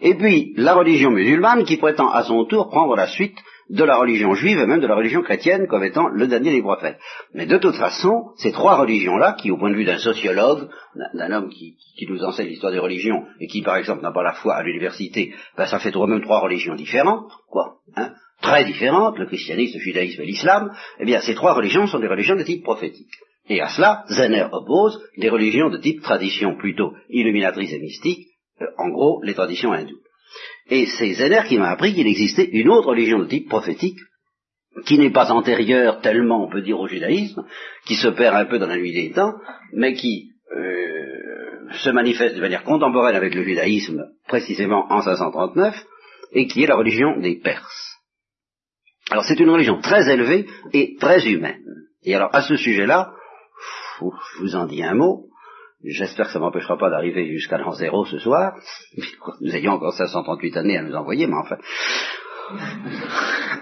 et 0.00 0.14
puis 0.14 0.54
la 0.56 0.74
religion 0.74 1.10
musulmane 1.10 1.64
qui 1.64 1.76
prétend 1.76 2.10
à 2.10 2.24
son 2.24 2.44
tour 2.46 2.68
prendre 2.70 2.96
la 2.96 3.06
suite 3.08 3.36
de 3.70 3.84
la 3.84 3.96
religion 3.96 4.34
juive 4.34 4.58
et 4.58 4.66
même 4.66 4.80
de 4.80 4.86
la 4.86 4.94
religion 4.94 5.22
chrétienne 5.22 5.66
comme 5.66 5.84
étant 5.84 6.08
le 6.08 6.26
dernier 6.26 6.52
des 6.52 6.62
prophètes. 6.62 6.98
Mais 7.34 7.46
de 7.46 7.58
toute 7.58 7.76
façon, 7.76 8.30
ces 8.36 8.52
trois 8.52 8.76
religions-là, 8.76 9.36
qui 9.40 9.50
au 9.50 9.56
point 9.56 9.70
de 9.70 9.76
vue 9.76 9.84
d'un 9.84 9.98
sociologue, 9.98 10.68
d'un 11.14 11.32
homme 11.32 11.50
qui, 11.50 11.76
nous 12.08 12.22
enseigne 12.22 12.48
l'histoire 12.48 12.72
des 12.72 12.78
religions, 12.78 13.24
et 13.40 13.46
qui 13.46 13.62
par 13.62 13.76
exemple 13.76 14.02
n'a 14.02 14.12
pas 14.12 14.22
la 14.22 14.34
foi 14.34 14.54
à 14.54 14.62
l'université, 14.62 15.34
ben, 15.56 15.66
ça 15.66 15.78
fait 15.78 15.94
même 15.94 16.22
trois 16.22 16.40
religions 16.40 16.74
différentes, 16.74 17.30
quoi, 17.48 17.76
hein, 17.96 18.12
très 18.40 18.64
différentes, 18.64 19.18
le 19.18 19.26
christianisme, 19.26 19.78
le 19.78 19.84
judaïsme 19.84 20.22
et 20.22 20.26
l'islam, 20.26 20.72
eh 20.98 21.04
bien 21.04 21.20
ces 21.20 21.34
trois 21.34 21.54
religions 21.54 21.86
sont 21.86 22.00
des 22.00 22.08
religions 22.08 22.36
de 22.36 22.42
type 22.42 22.62
prophétique. 22.62 23.12
Et 23.48 23.60
à 23.60 23.68
cela, 23.68 24.04
Zener 24.08 24.46
oppose 24.52 25.00
des 25.16 25.28
religions 25.28 25.70
de 25.70 25.78
type 25.78 26.02
tradition 26.02 26.56
plutôt 26.56 26.92
illuminatrice 27.08 27.72
et 27.72 27.80
mystique, 27.80 28.28
euh, 28.60 28.66
en 28.78 28.88
gros 28.88 29.22
les 29.22 29.34
traditions 29.34 29.72
hindoues. 29.72 30.01
Et 30.74 30.86
c'est 30.86 31.12
Zener 31.12 31.42
qui 31.46 31.58
m'a 31.58 31.68
appris 31.68 31.92
qu'il 31.92 32.06
existait 32.06 32.48
une 32.50 32.70
autre 32.70 32.88
religion 32.88 33.18
de 33.18 33.26
type 33.26 33.46
prophétique, 33.46 33.98
qui 34.86 34.98
n'est 34.98 35.12
pas 35.12 35.30
antérieure 35.30 36.00
tellement, 36.00 36.42
on 36.42 36.50
peut 36.50 36.62
dire, 36.62 36.80
au 36.80 36.88
judaïsme, 36.88 37.44
qui 37.84 37.94
se 37.94 38.08
perd 38.08 38.34
un 38.34 38.46
peu 38.46 38.58
dans 38.58 38.68
la 38.68 38.78
nuit 38.78 38.94
des 38.94 39.10
temps, 39.10 39.34
mais 39.74 39.92
qui 39.92 40.30
euh, 40.56 41.74
se 41.74 41.90
manifeste 41.90 42.36
de 42.36 42.40
manière 42.40 42.64
contemporaine 42.64 43.16
avec 43.16 43.34
le 43.34 43.44
judaïsme, 43.44 44.02
précisément 44.26 44.90
en 44.90 45.02
539, 45.02 45.76
et 46.32 46.46
qui 46.46 46.62
est 46.62 46.68
la 46.68 46.76
religion 46.76 47.20
des 47.20 47.34
Perses. 47.34 47.98
Alors 49.10 49.24
c'est 49.24 49.40
une 49.40 49.50
religion 49.50 49.78
très 49.82 50.10
élevée 50.10 50.46
et 50.72 50.96
très 50.98 51.28
humaine. 51.28 51.62
Et 52.02 52.14
alors 52.14 52.34
à 52.34 52.40
ce 52.40 52.56
sujet-là, 52.56 53.12
je 54.00 54.40
vous 54.40 54.56
en 54.56 54.64
dis 54.64 54.82
un 54.82 54.94
mot, 54.94 55.26
J'espère 55.84 56.26
que 56.26 56.32
ça 56.32 56.38
ne 56.38 56.44
m'empêchera 56.44 56.78
pas 56.78 56.90
d'arriver 56.90 57.26
jusqu'à 57.32 57.58
l'an 57.58 57.72
zéro 57.72 58.04
ce 58.04 58.18
soir. 58.18 58.56
Nous 59.40 59.54
ayons 59.54 59.72
encore 59.72 59.94
538 59.94 60.56
années 60.56 60.78
à 60.78 60.82
nous 60.82 60.94
envoyer, 60.94 61.26
mais 61.26 61.36
enfin, 61.36 61.58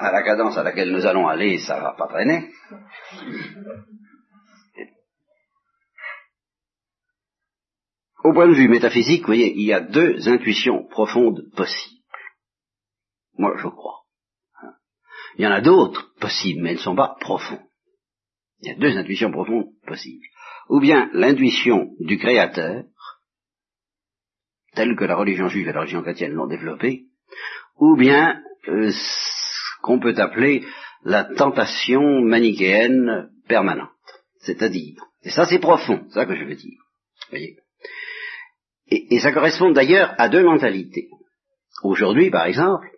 à 0.01 0.13
la 0.13 0.23
cadence 0.23 0.59
à 0.59 0.63
laquelle 0.63 0.93
nous 0.93 1.07
allons 1.07 1.29
aller, 1.29 1.59
ça 1.59 1.79
ne 1.79 1.83
va 1.83 1.95
pas 1.95 2.09
traîner. 2.09 2.51
Au 8.23 8.35
point 8.35 8.49
de 8.49 8.55
vue 8.55 8.69
métaphysique, 8.69 9.23
vous 9.23 9.29
voyez, 9.29 9.55
il 9.55 9.65
y 9.65 9.73
a 9.73 9.81
deux 9.81 10.29
intuitions 10.29 10.87
profondes 10.89 11.51
possibles. 11.57 12.03
Moi, 13.39 13.57
je 13.57 13.69
crois. 13.69 14.01
Il 15.37 15.45
y 15.45 15.47
en 15.47 15.53
a 15.53 15.63
d'autres 15.63 16.13
possibles, 16.21 16.61
mais 16.63 16.71
elles 16.71 16.77
ne 16.77 16.83
sont 16.83 16.97
pas 16.97 17.17
profondes. 17.19 17.65
Il 18.61 18.69
y 18.69 18.73
a 18.73 18.79
deux 18.79 18.99
intuitions 18.99 19.31
profondes 19.31 19.71
possibles 19.87 20.27
ou 20.71 20.79
bien 20.81 21.11
l'intuition 21.13 21.91
du 21.99 22.17
Créateur, 22.17 22.85
telle 24.75 24.95
que 24.97 25.05
la 25.05 25.17
religion 25.17 25.49
juive 25.49 25.69
et 25.69 25.73
la 25.73 25.81
religion 25.81 26.03
chrétienne 26.03 26.33
l'ont 26.33 26.47
développée, 26.47 27.07
ou 27.77 27.97
bien 27.97 28.41
euh, 28.69 28.93
ce 28.93 29.83
qu'on 29.83 29.99
peut 29.99 30.15
appeler 30.17 30.65
la 31.03 31.25
tentation 31.25 32.21
manichéenne 32.23 33.31
permanente. 33.49 33.91
C'est-à-dire, 34.39 35.03
et 35.23 35.31
ça 35.31 35.45
c'est 35.45 35.59
profond, 35.59 36.09
ça 36.11 36.25
que 36.25 36.37
je 36.37 36.45
veux 36.45 36.55
dire. 36.55 36.79
Voyez? 37.31 37.57
Et, 38.87 39.17
et 39.17 39.21
ça 39.21 39.33
correspond 39.33 39.73
d'ailleurs 39.73 40.15
à 40.19 40.29
deux 40.29 40.45
mentalités. 40.45 41.09
Aujourd'hui, 41.83 42.31
par 42.31 42.47
exemple, 42.47 42.91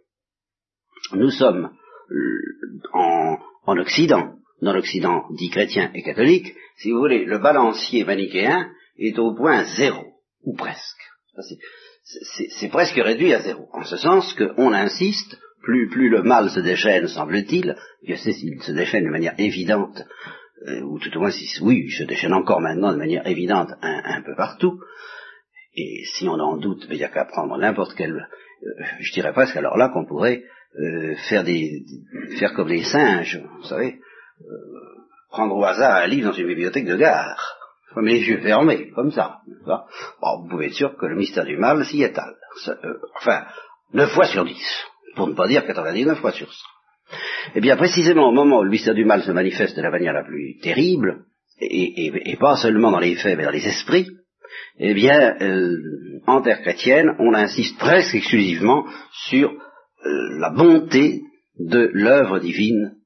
nous 1.12 1.30
sommes 1.30 1.74
euh, 2.10 2.80
en, 2.92 3.38
en 3.64 3.78
Occident, 3.78 4.36
dans 4.62 4.72
l'Occident 4.72 5.26
dit 5.32 5.50
chrétien 5.50 5.90
et 5.92 6.02
catholique, 6.02 6.54
si 6.76 6.92
vous 6.92 6.98
voulez, 6.98 7.24
le 7.24 7.38
balancier 7.38 8.04
manichéen 8.04 8.70
est 8.96 9.18
au 9.18 9.34
point 9.34 9.64
zéro, 9.76 10.04
ou 10.44 10.54
presque. 10.54 11.02
C'est 12.56 12.68
presque 12.68 12.96
réduit 12.96 13.34
à 13.34 13.40
zéro, 13.40 13.68
en 13.72 13.84
ce 13.84 13.96
sens 13.96 14.34
qu'on 14.34 14.72
insiste, 14.72 15.38
plus, 15.62 15.88
plus 15.88 16.08
le 16.08 16.22
mal 16.22 16.48
se 16.50 16.60
déchaîne, 16.60 17.08
semble-t-il, 17.08 17.76
je 18.06 18.14
sais 18.14 18.32
s'il 18.32 18.62
se 18.62 18.72
déchaîne 18.72 19.04
de 19.04 19.10
manière 19.10 19.34
évidente, 19.38 20.02
euh, 20.68 20.80
ou 20.82 20.98
tout 20.98 21.16
au 21.16 21.20
moins, 21.20 21.30
si, 21.30 21.48
oui, 21.60 21.84
il 21.86 21.92
se 21.92 22.04
déchaîne 22.04 22.32
encore 22.32 22.60
maintenant 22.60 22.92
de 22.92 22.98
manière 22.98 23.26
évidente 23.26 23.70
un, 23.80 24.22
peu 24.22 24.34
partout, 24.36 24.80
et 25.74 26.04
si 26.04 26.28
on 26.28 26.34
en 26.34 26.56
doute, 26.56 26.86
il 26.90 26.96
n'y 26.96 27.04
a 27.04 27.08
qu'à 27.08 27.24
prendre 27.24 27.56
n'importe 27.56 27.94
quel, 27.96 28.12
euh, 28.12 28.84
je 29.00 29.12
dirais 29.12 29.32
presque 29.32 29.56
alors 29.56 29.76
là 29.76 29.88
qu'on 29.88 30.04
pourrait 30.04 30.44
euh, 30.78 31.14
faire 31.28 31.44
des, 31.44 31.84
faire 32.38 32.52
comme 32.54 32.68
les 32.68 32.84
singes, 32.84 33.40
vous 33.58 33.68
savez, 33.68 33.98
prendre 35.32 35.56
au 35.56 35.64
hasard 35.64 36.02
un 36.02 36.06
livre 36.06 36.30
dans 36.30 36.36
une 36.36 36.46
bibliothèque 36.46 36.86
de 36.86 36.96
gare, 36.96 37.56
comme 37.94 38.06
les 38.06 38.20
yeux 38.20 38.40
fermés, 38.40 38.90
comme 38.94 39.10
ça. 39.10 39.38
vous 39.66 40.48
pouvez 40.48 40.66
être 40.66 40.74
sûr 40.74 40.96
que 40.96 41.06
le 41.06 41.16
mystère 41.16 41.44
du 41.44 41.56
mal 41.56 41.84
s'y 41.84 42.02
étale. 42.02 42.36
Euh, 42.68 42.94
enfin, 43.16 43.44
9 43.94 44.10
fois 44.12 44.26
sur 44.26 44.44
10, 44.44 44.54
pour 45.16 45.28
ne 45.28 45.34
pas 45.34 45.48
dire 45.48 45.66
99 45.66 46.20
fois 46.20 46.32
sur 46.32 46.52
100. 46.52 46.54
Eh 47.54 47.60
bien, 47.60 47.76
précisément 47.76 48.28
au 48.28 48.32
moment 48.32 48.60
où 48.60 48.64
le 48.64 48.70
mystère 48.70 48.94
du 48.94 49.04
mal 49.04 49.22
se 49.22 49.32
manifeste 49.32 49.76
de 49.76 49.82
la 49.82 49.90
manière 49.90 50.12
la 50.12 50.24
plus 50.24 50.58
terrible, 50.62 51.24
et, 51.60 52.36
pas 52.40 52.56
seulement 52.56 52.90
dans 52.90 52.98
les 52.98 53.14
faits, 53.16 53.36
mais 53.36 53.44
dans 53.44 53.50
les 53.50 53.66
esprits, 53.66 54.08
eh 54.78 54.94
bien, 54.94 55.36
euh, 55.40 55.76
en 56.26 56.42
terre 56.42 56.60
chrétienne, 56.62 57.14
on 57.18 57.34
insiste 57.34 57.78
presque 57.78 58.14
exclusivement 58.14 58.84
sur 59.28 59.50
euh, 59.50 60.38
la 60.38 60.50
bonté 60.50 61.20
de 61.58 61.90
l'œuvre 61.92 62.38
divine 62.38 62.96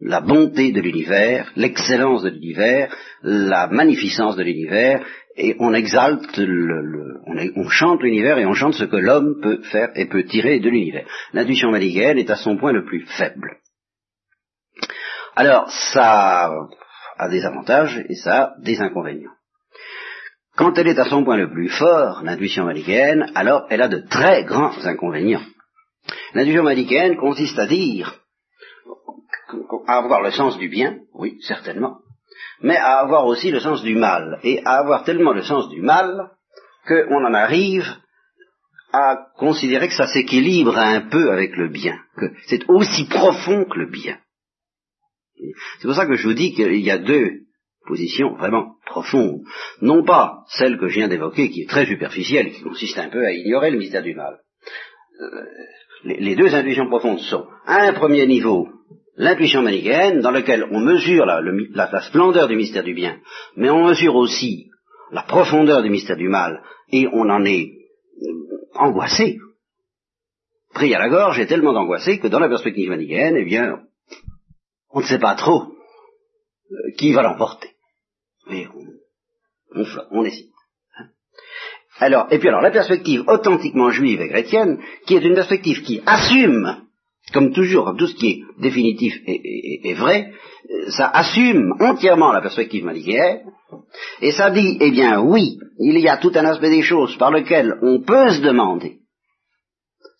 la 0.00 0.20
bonté 0.20 0.72
de 0.72 0.80
l'univers, 0.80 1.50
l'excellence 1.56 2.22
de 2.22 2.30
l'univers, 2.30 2.94
la 3.22 3.66
magnificence 3.66 4.36
de 4.36 4.44
l'univers, 4.44 5.04
et 5.36 5.56
on 5.60 5.72
exalte, 5.72 6.38
on, 6.38 7.68
chante 7.68 8.02
l'univers 8.02 8.38
et 8.38 8.46
on 8.46 8.54
chante 8.54 8.74
ce 8.74 8.84
que 8.84 8.96
l'homme 8.96 9.40
peut 9.40 9.62
faire 9.62 9.90
et 9.94 10.06
peut 10.06 10.24
tirer 10.24 10.58
de 10.60 10.68
l'univers. 10.68 11.06
L'intuition 11.32 11.70
manichéenne 11.70 12.18
est 12.18 12.30
à 12.30 12.36
son 12.36 12.56
point 12.56 12.72
le 12.72 12.84
plus 12.84 13.06
faible. 13.06 13.58
Alors, 15.36 15.70
ça 15.70 16.50
a 17.18 17.28
des 17.28 17.44
avantages 17.44 18.04
et 18.08 18.16
ça 18.16 18.42
a 18.42 18.54
des 18.60 18.80
inconvénients. 18.80 19.30
Quand 20.56 20.76
elle 20.76 20.88
est 20.88 20.98
à 20.98 21.04
son 21.04 21.24
point 21.24 21.36
le 21.36 21.50
plus 21.50 21.68
fort, 21.68 22.22
l'intuition 22.24 22.64
manichéenne, 22.64 23.30
alors 23.36 23.66
elle 23.70 23.82
a 23.82 23.88
de 23.88 24.02
très 24.08 24.42
grands 24.44 24.84
inconvénients. 24.84 25.44
L'intuition 26.34 26.64
manichéenne 26.64 27.16
consiste 27.16 27.58
à 27.60 27.66
dire 27.66 28.18
à 29.86 29.98
avoir 29.98 30.22
le 30.22 30.30
sens 30.30 30.58
du 30.58 30.68
bien, 30.68 30.98
oui, 31.14 31.38
certainement, 31.42 31.98
mais 32.60 32.76
à 32.76 32.98
avoir 32.98 33.26
aussi 33.26 33.50
le 33.50 33.60
sens 33.60 33.82
du 33.82 33.94
mal, 33.94 34.38
et 34.42 34.60
à 34.64 34.78
avoir 34.78 35.04
tellement 35.04 35.32
le 35.32 35.42
sens 35.42 35.68
du 35.68 35.80
mal 35.80 36.30
qu'on 36.86 37.24
en 37.24 37.34
arrive 37.34 37.86
à 38.92 39.18
considérer 39.36 39.88
que 39.88 39.94
ça 39.94 40.06
s'équilibre 40.06 40.78
un 40.78 41.02
peu 41.02 41.30
avec 41.30 41.56
le 41.56 41.68
bien, 41.68 41.98
que 42.16 42.26
c'est 42.46 42.68
aussi 42.68 43.06
profond 43.06 43.64
que 43.64 43.78
le 43.78 43.90
bien. 43.90 44.18
C'est 45.78 45.86
pour 45.86 45.94
ça 45.94 46.06
que 46.06 46.14
je 46.14 46.26
vous 46.26 46.34
dis 46.34 46.54
qu'il 46.54 46.80
y 46.80 46.90
a 46.90 46.98
deux 46.98 47.42
positions 47.86 48.34
vraiment 48.34 48.74
profondes. 48.86 49.42
Non 49.80 50.04
pas 50.04 50.44
celle 50.48 50.78
que 50.78 50.88
je 50.88 50.96
viens 50.96 51.08
d'évoquer, 51.08 51.50
qui 51.50 51.62
est 51.62 51.68
très 51.68 51.86
superficielle, 51.86 52.52
qui 52.52 52.62
consiste 52.62 52.98
un 52.98 53.08
peu 53.08 53.24
à 53.24 53.32
ignorer 53.32 53.70
le 53.70 53.78
mystère 53.78 54.02
du 54.02 54.14
mal. 54.14 54.38
Euh, 55.20 55.44
les, 56.04 56.36
deux 56.36 56.54
intuitions 56.54 56.88
profondes 56.88 57.18
sont, 57.20 57.46
à 57.66 57.82
un 57.82 57.92
premier 57.92 58.26
niveau, 58.26 58.68
l'intuition 59.18 59.62
manichéenne 59.62 60.20
dans 60.20 60.30
laquelle 60.30 60.64
on 60.70 60.80
mesure 60.80 61.26
la, 61.26 62.02
splendeur 62.02 62.48
du 62.48 62.56
mystère 62.56 62.84
du 62.84 62.94
bien, 62.94 63.18
mais 63.56 63.68
on 63.68 63.88
mesure 63.88 64.14
aussi 64.14 64.70
la 65.10 65.22
profondeur 65.22 65.82
du 65.82 65.90
mystère 65.90 66.16
du 66.16 66.28
mal, 66.28 66.62
et 66.90 67.06
on 67.12 67.28
en 67.28 67.44
est 67.44 67.72
euh, 68.22 68.58
angoissé, 68.74 69.38
pris 70.72 70.94
à 70.94 70.98
la 70.98 71.08
gorge 71.08 71.40
et 71.40 71.46
tellement 71.46 71.72
angoissé 71.72 72.18
que 72.18 72.28
dans 72.28 72.38
la 72.38 72.48
perspective 72.48 72.88
manichéenne, 72.88 73.36
eh 73.36 73.44
bien, 73.44 73.80
on 74.90 75.00
ne 75.00 75.06
sait 75.06 75.18
pas 75.18 75.34
trop 75.34 75.62
euh, 76.70 76.76
qui 76.96 77.12
va 77.12 77.22
l'emporter. 77.22 77.70
Mais 78.48 78.66
on, 79.74 79.84
on, 80.12 80.24
hésite. 80.24 80.52
Hein. 80.96 81.06
Alors, 81.98 82.28
et 82.30 82.38
puis 82.38 82.48
alors, 82.48 82.62
la 82.62 82.70
perspective 82.70 83.24
authentiquement 83.26 83.90
juive 83.90 84.20
et 84.20 84.28
chrétienne, 84.28 84.80
qui 85.06 85.16
est 85.16 85.24
une 85.24 85.34
perspective 85.34 85.82
qui 85.82 86.02
assume 86.06 86.87
comme 87.32 87.52
toujours, 87.52 87.94
tout 87.96 88.06
ce 88.06 88.14
qui 88.14 88.30
est 88.30 88.42
définitif 88.60 89.14
et, 89.26 89.94
vrai, 89.94 90.32
euh, 90.70 90.90
ça 90.90 91.08
assume 91.08 91.74
entièrement 91.80 92.32
la 92.32 92.40
perspective 92.40 92.84
manichéenne, 92.84 93.40
et 94.20 94.32
ça 94.32 94.50
dit, 94.50 94.78
eh 94.80 94.90
bien 94.90 95.20
oui, 95.20 95.58
il 95.78 95.98
y 95.98 96.08
a 96.08 96.16
tout 96.16 96.32
un 96.34 96.44
aspect 96.44 96.70
des 96.70 96.82
choses 96.82 97.16
par 97.16 97.30
lequel 97.30 97.78
on 97.82 98.00
peut 98.00 98.30
se 98.30 98.40
demander 98.40 98.98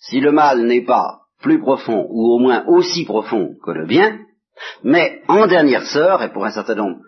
si 0.00 0.20
le 0.20 0.32
mal 0.32 0.62
n'est 0.62 0.84
pas 0.84 1.20
plus 1.40 1.60
profond, 1.60 2.06
ou 2.10 2.34
au 2.34 2.38
moins 2.38 2.64
aussi 2.66 3.04
profond 3.04 3.54
que 3.64 3.70
le 3.70 3.86
bien, 3.86 4.18
mais 4.82 5.22
en 5.28 5.46
dernière 5.46 5.86
sœur, 5.86 6.22
et 6.22 6.32
pour 6.32 6.44
un 6.44 6.50
certain 6.50 6.74
nombre 6.74 6.98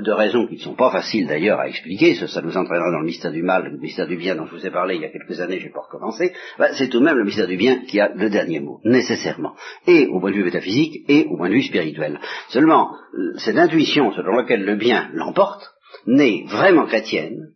de 0.00 0.12
raisons 0.12 0.46
qui 0.46 0.56
ne 0.56 0.60
sont 0.60 0.74
pas 0.74 0.90
faciles 0.90 1.26
d'ailleurs 1.26 1.60
à 1.60 1.68
expliquer, 1.68 2.14
ça, 2.14 2.42
nous 2.42 2.56
entraînera 2.56 2.90
dans 2.90 3.00
le 3.00 3.06
mystère 3.06 3.30
du 3.30 3.42
mal, 3.42 3.64
le 3.64 3.78
mystère 3.78 4.06
du 4.06 4.16
bien 4.16 4.34
dont 4.34 4.46
je 4.46 4.54
vous 4.54 4.66
ai 4.66 4.70
parlé 4.70 4.96
il 4.96 5.02
y 5.02 5.04
a 5.04 5.10
quelques 5.10 5.40
années, 5.40 5.58
je 5.60 5.66
n'ai 5.66 5.72
pas 5.72 5.82
recommencé, 5.82 6.32
ben, 6.58 6.68
c'est 6.76 6.88
tout 6.88 7.00
de 7.00 7.04
même 7.04 7.18
le 7.18 7.24
mystère 7.24 7.46
du 7.46 7.56
bien 7.56 7.84
qui 7.86 8.00
a 8.00 8.08
le 8.14 8.30
dernier 8.30 8.60
mot, 8.60 8.80
nécessairement, 8.84 9.54
et 9.86 10.06
au 10.06 10.20
point 10.20 10.30
de 10.30 10.36
vue 10.36 10.44
métaphysique 10.44 11.04
et 11.08 11.26
au 11.30 11.36
point 11.36 11.48
de 11.48 11.54
vue 11.54 11.62
spirituel. 11.62 12.18
Seulement, 12.48 12.96
cette 13.36 13.58
intuition 13.58 14.12
selon 14.12 14.36
laquelle 14.36 14.64
le 14.64 14.76
bien 14.76 15.10
l'emporte 15.12 15.62
n'est 16.06 16.44
vraiment 16.46 16.86
chrétienne 16.86 17.52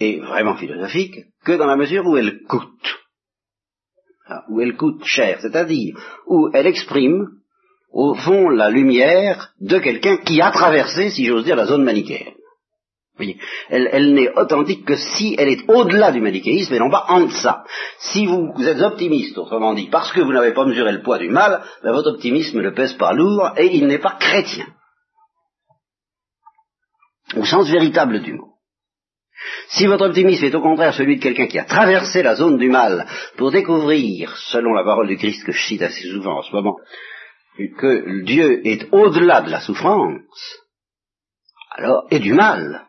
et 0.00 0.20
vraiment 0.20 0.56
philosophique 0.56 1.16
que 1.44 1.52
dans 1.52 1.66
la 1.66 1.76
mesure 1.76 2.06
où 2.06 2.16
elle 2.16 2.40
coûte. 2.48 2.98
hein, 4.28 4.40
où 4.48 4.60
elle 4.60 4.76
coûte 4.76 5.04
cher, 5.04 5.38
c'est-à-dire 5.40 5.96
où 6.26 6.48
elle 6.54 6.66
exprime, 6.66 7.28
au 7.92 8.14
fond, 8.14 8.48
la 8.48 8.70
lumière 8.70 9.52
de 9.60 9.78
quelqu'un 9.78 10.18
qui 10.18 10.40
a 10.40 10.50
traversé, 10.50 11.10
si 11.10 11.24
j'ose 11.24 11.44
dire, 11.44 11.56
la 11.56 11.66
zone 11.66 11.84
manichéenne. 11.84 12.34
Elle, 13.68 13.88
elle 13.90 14.14
n'est 14.14 14.30
authentique 14.36 14.84
que 14.84 14.96
si 14.96 15.34
elle 15.38 15.48
est 15.48 15.68
au-delà 15.68 16.12
du 16.12 16.20
manichéisme 16.20 16.74
et 16.74 16.78
non 16.78 16.90
pas 16.90 17.06
en 17.08 17.22
deçà. 17.22 17.64
Si 17.98 18.26
vous, 18.26 18.52
êtes 18.60 18.80
optimiste, 18.80 19.36
autrement 19.38 19.74
dit, 19.74 19.88
parce 19.90 20.12
que 20.12 20.20
vous 20.20 20.32
n'avez 20.32 20.52
pas 20.52 20.64
mesuré 20.64 20.92
le 20.92 21.02
poids 21.02 21.18
du 21.18 21.30
mal, 21.30 21.62
ben 21.82 21.92
votre 21.92 22.12
optimisme 22.12 22.60
ne 22.60 22.70
pèse 22.70 22.92
pas 22.92 23.12
lourd 23.12 23.50
et 23.56 23.74
il 23.74 23.86
n'est 23.86 23.98
pas 23.98 24.16
chrétien. 24.20 24.66
Au 27.36 27.44
sens 27.44 27.68
véritable 27.68 28.20
du 28.22 28.34
mot. 28.34 28.54
Si 29.68 29.86
votre 29.86 30.06
optimisme 30.06 30.44
est 30.44 30.54
au 30.54 30.62
contraire 30.62 30.94
celui 30.94 31.16
de 31.16 31.22
quelqu'un 31.22 31.46
qui 31.46 31.58
a 31.58 31.64
traversé 31.64 32.22
la 32.22 32.34
zone 32.34 32.58
du 32.58 32.70
mal 32.70 33.06
pour 33.36 33.50
découvrir, 33.50 34.36
selon 34.36 34.72
la 34.72 34.84
parole 34.84 35.08
du 35.08 35.16
Christ 35.16 35.44
que 35.44 35.52
je 35.52 35.66
cite 35.66 35.82
assez 35.82 36.08
souvent 36.08 36.38
en 36.38 36.42
ce 36.42 36.52
moment, 36.52 36.76
que 37.78 38.22
Dieu 38.24 38.66
est 38.66 38.88
au-delà 38.92 39.42
de 39.42 39.50
la 39.50 39.60
souffrance, 39.60 40.58
alors, 41.72 42.06
et 42.10 42.18
du 42.18 42.34
mal, 42.34 42.86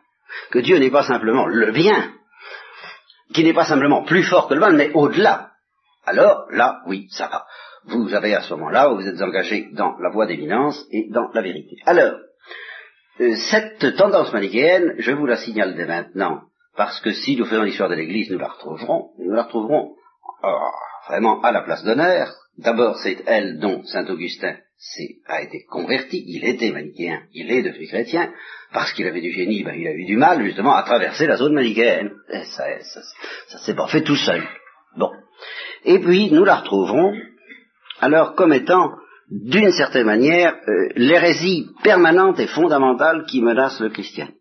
que 0.50 0.58
Dieu 0.58 0.78
n'est 0.78 0.90
pas 0.90 1.04
simplement 1.04 1.46
le 1.46 1.72
bien, 1.72 2.12
qui 3.34 3.44
n'est 3.44 3.54
pas 3.54 3.66
simplement 3.66 4.04
plus 4.04 4.24
fort 4.24 4.48
que 4.48 4.54
le 4.54 4.60
mal, 4.60 4.76
mais 4.76 4.90
au-delà, 4.94 5.50
alors 6.06 6.46
là, 6.50 6.82
oui, 6.86 7.06
ça 7.10 7.28
va. 7.28 7.46
Vous 7.84 8.14
avez 8.14 8.34
à 8.34 8.42
ce 8.42 8.52
moment-là, 8.54 8.88
vous 8.88 9.06
êtes 9.06 9.22
engagé 9.22 9.68
dans 9.72 9.96
la 9.98 10.10
voie 10.10 10.26
d'éminence 10.26 10.86
et 10.90 11.08
dans 11.10 11.28
la 11.32 11.42
vérité. 11.42 11.76
Alors, 11.86 12.18
euh, 13.20 13.34
cette 13.50 13.96
tendance 13.96 14.32
manichéenne, 14.32 14.94
je 14.98 15.12
vous 15.12 15.26
la 15.26 15.36
signale 15.36 15.74
dès 15.76 15.86
maintenant, 15.86 16.42
parce 16.76 17.00
que 17.00 17.12
si 17.12 17.36
nous 17.36 17.44
faisons 17.44 17.62
l'histoire 17.62 17.88
de 17.88 17.94
l'Église, 17.94 18.30
nous 18.30 18.38
la 18.38 18.48
retrouverons, 18.48 19.10
nous 19.18 19.32
la 19.32 19.44
retrouverons 19.44 19.94
euh, 20.44 20.48
vraiment 21.08 21.40
à 21.42 21.52
la 21.52 21.62
place 21.62 21.84
d'honneur. 21.84 22.28
D'abord, 22.58 22.98
c'est 22.98 23.22
elle 23.26 23.58
dont 23.58 23.82
saint 23.84 24.06
Augustin 24.06 24.56
a 25.26 25.42
été 25.42 25.64
converti, 25.68 26.24
il 26.26 26.44
était 26.44 26.70
manichéen, 26.70 27.22
il 27.32 27.50
est 27.50 27.62
devenu 27.62 27.86
chrétien, 27.86 28.32
parce 28.72 28.92
qu'il 28.92 29.06
avait 29.06 29.20
du 29.20 29.32
génie, 29.32 29.62
ben, 29.62 29.74
il 29.74 29.86
a 29.86 29.92
eu 29.92 30.04
du 30.04 30.16
mal 30.16 30.42
justement 30.42 30.74
à 30.74 30.82
traverser 30.82 31.26
la 31.26 31.36
zone 31.36 31.54
manichéenne. 31.54 32.12
ça, 32.30 32.64
ça, 32.80 33.00
ça 33.48 33.58
s'est 33.58 33.74
pas 33.74 33.88
fait 33.88 34.02
tout 34.02 34.16
seul. 34.16 34.42
Bon. 34.96 35.10
Et 35.84 35.98
puis, 35.98 36.30
nous 36.30 36.44
la 36.44 36.56
retrouverons 36.56 37.14
alors 38.00 38.34
comme 38.34 38.52
étant, 38.52 38.96
d'une 39.30 39.70
certaine 39.72 40.06
manière, 40.06 40.56
euh, 40.66 40.88
l'hérésie 40.96 41.68
permanente 41.82 42.40
et 42.40 42.46
fondamentale 42.46 43.24
qui 43.26 43.42
menace 43.42 43.78
le 43.78 43.90
christianisme. 43.90 44.36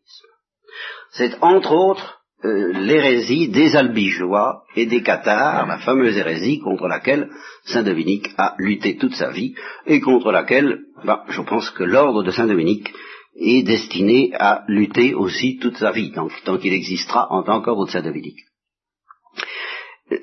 C'est 1.11 1.37
entre 1.41 1.73
autres 1.73 2.18
euh, 2.45 2.71
l'hérésie 2.71 3.49
des 3.49 3.75
albigeois 3.75 4.63
et 4.75 4.85
des 4.85 5.03
cathares, 5.03 5.67
la 5.67 5.79
fameuse 5.79 6.17
hérésie 6.17 6.59
contre 6.59 6.87
laquelle 6.87 7.29
Saint 7.65 7.83
Dominique 7.83 8.29
a 8.37 8.55
lutté 8.57 8.95
toute 8.95 9.13
sa 9.15 9.29
vie 9.29 9.55
et 9.85 9.99
contre 9.99 10.31
laquelle, 10.31 10.79
ben, 11.03 11.21
je 11.27 11.41
pense 11.41 11.69
que 11.71 11.83
l'ordre 11.83 12.23
de 12.23 12.31
Saint 12.31 12.47
Dominique 12.47 12.93
est 13.35 13.63
destiné 13.63 14.31
à 14.35 14.63
lutter 14.67 15.13
aussi 15.13 15.57
toute 15.57 15.77
sa 15.77 15.91
vie, 15.91 16.13
tant, 16.13 16.57
qu'il 16.57 16.73
existera 16.73 17.27
en 17.29 17.43
tant 17.43 17.61
qu'ordre 17.61 17.87
de 17.87 17.91
Saint 17.91 18.01
Dominique. 18.01 18.39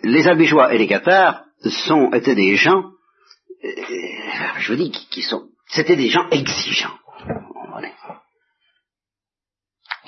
Les 0.03 0.27
albigeois 0.27 0.73
et 0.75 0.79
les 0.79 0.89
cathares 0.89 1.45
sont, 1.87 2.13
étaient 2.13 2.35
des 2.35 2.57
gens, 2.57 2.83
euh, 3.63 3.69
je 4.59 4.73
veux 4.73 4.79
dire, 4.79 4.93
qui, 5.11 5.23
sont, 5.23 5.49
c'était 5.69 5.97
des 5.97 6.09
gens 6.09 6.29
exigeants. 6.31 6.97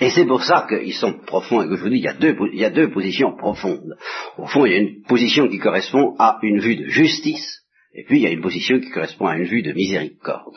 Et 0.01 0.11
c'est 0.11 0.27
pour 0.27 0.45
ça 0.45 0.67
qu'ils 0.69 0.95
sont 0.95 1.15
profonds, 1.27 1.63
et 1.63 1.69
que 1.69 1.77
je 1.77 1.83
vous 1.83 1.89
dis, 1.89 1.97
il 1.97 2.59
y, 2.59 2.65
a 2.65 2.71
deux, 2.71 2.91
positions 2.91 3.37
profondes. 3.37 3.97
Au 4.37 4.47
fond, 4.47 4.65
il 4.65 4.73
y 4.73 4.77
a 4.77 4.79
une 4.79 5.03
position 5.03 5.49
qui 5.49 5.59
correspond 5.59 6.15
à 6.19 6.39
une 6.43 6.61
vue 6.61 6.77
de 6.77 6.89
justice, 6.89 7.63
et 7.95 8.05
puis 8.05 8.19
il 8.19 8.23
y 8.23 8.27
a 8.27 8.31
une 8.31 8.43
position 8.43 8.79
qui 8.79 8.91
correspond 8.91 9.27
à 9.27 9.37
une 9.37 9.47
vue 9.47 9.63
de 9.63 9.73
miséricorde, 9.73 10.57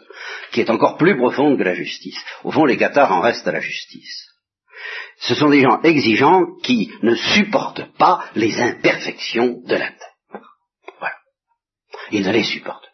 qui 0.51 0.61
est 0.61 0.69
encore 0.69 0.97
plus 0.97 1.17
profonde 1.17 1.57
que 1.57 1.63
la 1.63 1.73
justice. 1.73 2.19
Au 2.43 2.51
fond, 2.51 2.65
les 2.65 2.77
cathares 2.77 3.11
en 3.11 3.21
restent 3.21 3.47
à 3.47 3.51
la 3.51 3.61
justice. 3.61 4.27
Ce 5.17 5.33
sont 5.33 5.49
des 5.49 5.61
gens 5.61 5.81
exigeants 5.81 6.45
qui 6.63 6.91
ne 7.01 7.15
supportent 7.15 7.95
pas 7.97 8.25
les 8.35 8.59
imperfections 8.59 9.61
de 9.65 9.75
la 9.75 9.87
terre. 9.87 10.41
Voilà. 10.99 11.15
Ils 12.11 12.25
ne 12.25 12.31
les 12.31 12.43
supportent 12.43 12.90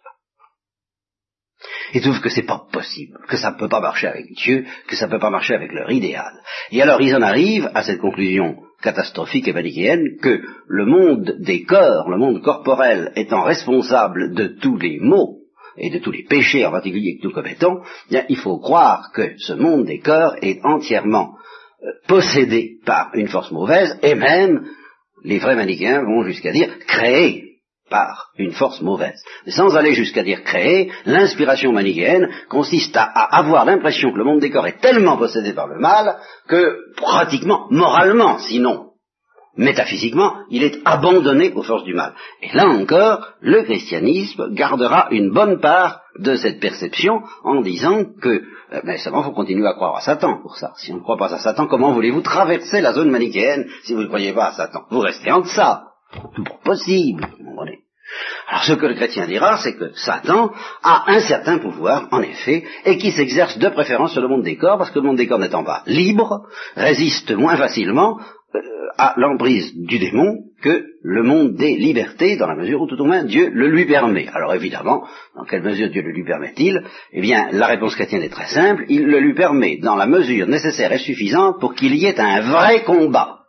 ils 1.93 2.01
trouvent 2.01 2.21
que 2.21 2.29
c'est 2.29 2.45
pas 2.45 2.65
possible, 2.71 3.17
que 3.27 3.37
ça 3.37 3.51
ne 3.51 3.57
peut 3.57 3.69
pas 3.69 3.79
marcher 3.79 4.07
avec 4.07 4.25
Dieu, 4.33 4.65
que 4.87 4.95
ça 4.95 5.07
ne 5.07 5.11
peut 5.11 5.19
pas 5.19 5.29
marcher 5.29 5.55
avec 5.55 5.71
leur 5.71 5.91
idéal. 5.91 6.33
Et 6.71 6.81
alors 6.81 7.01
ils 7.01 7.15
en 7.15 7.21
arrivent 7.21 7.69
à 7.73 7.83
cette 7.83 7.99
conclusion 7.99 8.57
catastrophique 8.81 9.47
et 9.47 9.53
manichéenne 9.53 10.17
que 10.21 10.41
le 10.67 10.85
monde 10.85 11.37
des 11.39 11.63
corps, 11.63 12.09
le 12.09 12.17
monde 12.17 12.41
corporel 12.41 13.11
étant 13.15 13.43
responsable 13.43 14.33
de 14.33 14.47
tous 14.61 14.77
les 14.77 14.99
maux 14.99 15.39
et 15.77 15.89
de 15.89 15.99
tous 15.99 16.11
les 16.11 16.23
péchés 16.23 16.65
en 16.65 16.71
particulier 16.71 17.17
que 17.17 17.27
nous 17.27 17.33
commettons, 17.33 17.81
bien, 18.09 18.23
il 18.29 18.37
faut 18.37 18.59
croire 18.59 19.11
que 19.13 19.37
ce 19.37 19.53
monde 19.53 19.85
des 19.85 19.99
corps 19.99 20.35
est 20.41 20.59
entièrement 20.63 21.35
euh, 21.83 21.91
possédé 22.07 22.79
par 22.85 23.11
une 23.13 23.27
force 23.27 23.51
mauvaise 23.51 23.97
et 24.01 24.15
même 24.15 24.67
les 25.23 25.39
vrais 25.39 25.55
manichéens 25.55 26.03
vont 26.03 26.23
jusqu'à 26.23 26.51
dire 26.51 26.79
créé 26.87 27.46
par 27.89 28.31
une 28.37 28.51
force 28.51 28.81
mauvaise. 28.81 29.21
sans 29.47 29.75
aller 29.75 29.93
jusqu'à 29.93 30.23
dire 30.23 30.43
créer, 30.43 30.91
l'inspiration 31.05 31.71
manichéenne 31.71 32.29
consiste 32.49 32.95
à, 32.97 33.03
avoir 33.03 33.65
l'impression 33.65 34.11
que 34.11 34.17
le 34.17 34.23
monde 34.23 34.39
des 34.39 34.49
corps 34.49 34.67
est 34.67 34.81
tellement 34.81 35.17
possédé 35.17 35.53
par 35.53 35.67
le 35.67 35.79
mal 35.79 36.17
que 36.47 36.77
pratiquement, 36.95 37.67
moralement, 37.69 38.39
sinon 38.39 38.87
métaphysiquement, 39.57 40.35
il 40.49 40.63
est 40.63 40.79
abandonné 40.85 41.51
aux 41.53 41.63
forces 41.63 41.83
du 41.83 41.93
mal. 41.93 42.13
Et 42.41 42.55
là 42.55 42.67
encore, 42.67 43.27
le 43.41 43.63
christianisme 43.63 44.53
gardera 44.53 45.07
une 45.11 45.31
bonne 45.31 45.59
part 45.59 46.01
de 46.19 46.35
cette 46.35 46.59
perception 46.59 47.21
en 47.43 47.61
disant 47.61 48.05
que, 48.21 48.29
euh, 48.73 48.81
mais 48.83 48.97
seulement, 48.97 49.23
faut 49.23 49.31
continuer 49.31 49.67
à 49.67 49.73
croire 49.73 49.97
à 49.97 50.01
Satan 50.01 50.39
pour 50.41 50.57
ça. 50.57 50.73
Si 50.77 50.91
on 50.91 50.97
ne 50.97 51.01
croit 51.01 51.17
pas 51.17 51.33
à 51.33 51.39
Satan, 51.39 51.67
comment 51.67 51.93
voulez-vous 51.93 52.21
traverser 52.21 52.81
la 52.81 52.93
zone 52.93 53.09
manichéenne 53.09 53.67
si 53.83 53.93
vous 53.93 54.01
ne 54.01 54.07
croyez 54.07 54.33
pas 54.33 54.47
à 54.47 54.53
Satan? 54.53 54.83
Vous 54.89 54.99
restez 54.99 55.31
en 55.31 55.41
deçà. 55.41 55.87
Pas 56.13 56.59
possible. 56.63 57.27
Alors 58.47 58.63
ce 58.63 58.73
que 58.73 58.85
le 58.85 58.95
chrétien 58.95 59.27
dira, 59.27 59.57
c'est 59.57 59.75
que 59.75 59.91
Satan 59.93 60.51
a 60.81 61.11
un 61.11 61.19
certain 61.19 61.57
pouvoir, 61.57 62.07
en 62.11 62.21
effet, 62.21 62.63
et 62.85 62.97
qui 62.97 63.11
s'exerce 63.11 63.57
de 63.57 63.69
préférence 63.69 64.13
sur 64.13 64.21
le 64.21 64.29
monde 64.29 64.43
des 64.43 64.55
corps, 64.55 64.77
parce 64.77 64.91
que 64.91 64.99
le 64.99 65.05
monde 65.05 65.17
des 65.17 65.27
corps 65.27 65.39
n'étant 65.39 65.65
pas 65.65 65.83
libre, 65.85 66.47
résiste 66.75 67.31
moins 67.31 67.57
facilement 67.57 68.19
euh, 68.55 68.59
à 68.97 69.13
l'emprise 69.17 69.73
du 69.75 69.99
démon 69.99 70.37
que 70.61 70.85
le 71.03 71.23
monde 71.23 71.55
des 71.55 71.75
libertés, 71.75 72.37
dans 72.37 72.47
la 72.47 72.55
mesure 72.55 72.81
où 72.81 72.87
tout 72.87 72.99
au 73.01 73.05
moins 73.05 73.25
Dieu 73.25 73.49
le 73.53 73.67
lui 73.67 73.85
permet. 73.85 74.27
Alors 74.29 74.53
évidemment, 74.53 75.05
dans 75.35 75.43
quelle 75.43 75.63
mesure 75.63 75.89
Dieu 75.89 76.01
le 76.01 76.11
lui 76.11 76.23
permet-il? 76.23 76.81
Eh 77.11 77.21
bien, 77.21 77.49
la 77.51 77.67
réponse 77.67 77.95
chrétienne 77.95 78.23
est 78.23 78.29
très 78.29 78.47
simple, 78.47 78.85
il 78.87 79.05
le 79.05 79.19
lui 79.19 79.33
permet 79.33 79.77
dans 79.77 79.95
la 79.95 80.07
mesure 80.07 80.47
nécessaire 80.47 80.93
et 80.93 80.99
suffisante 80.99 81.59
pour 81.59 81.75
qu'il 81.75 81.95
y 81.95 82.05
ait 82.05 82.19
un 82.19 82.39
vrai 82.49 82.83
combat 82.85 83.39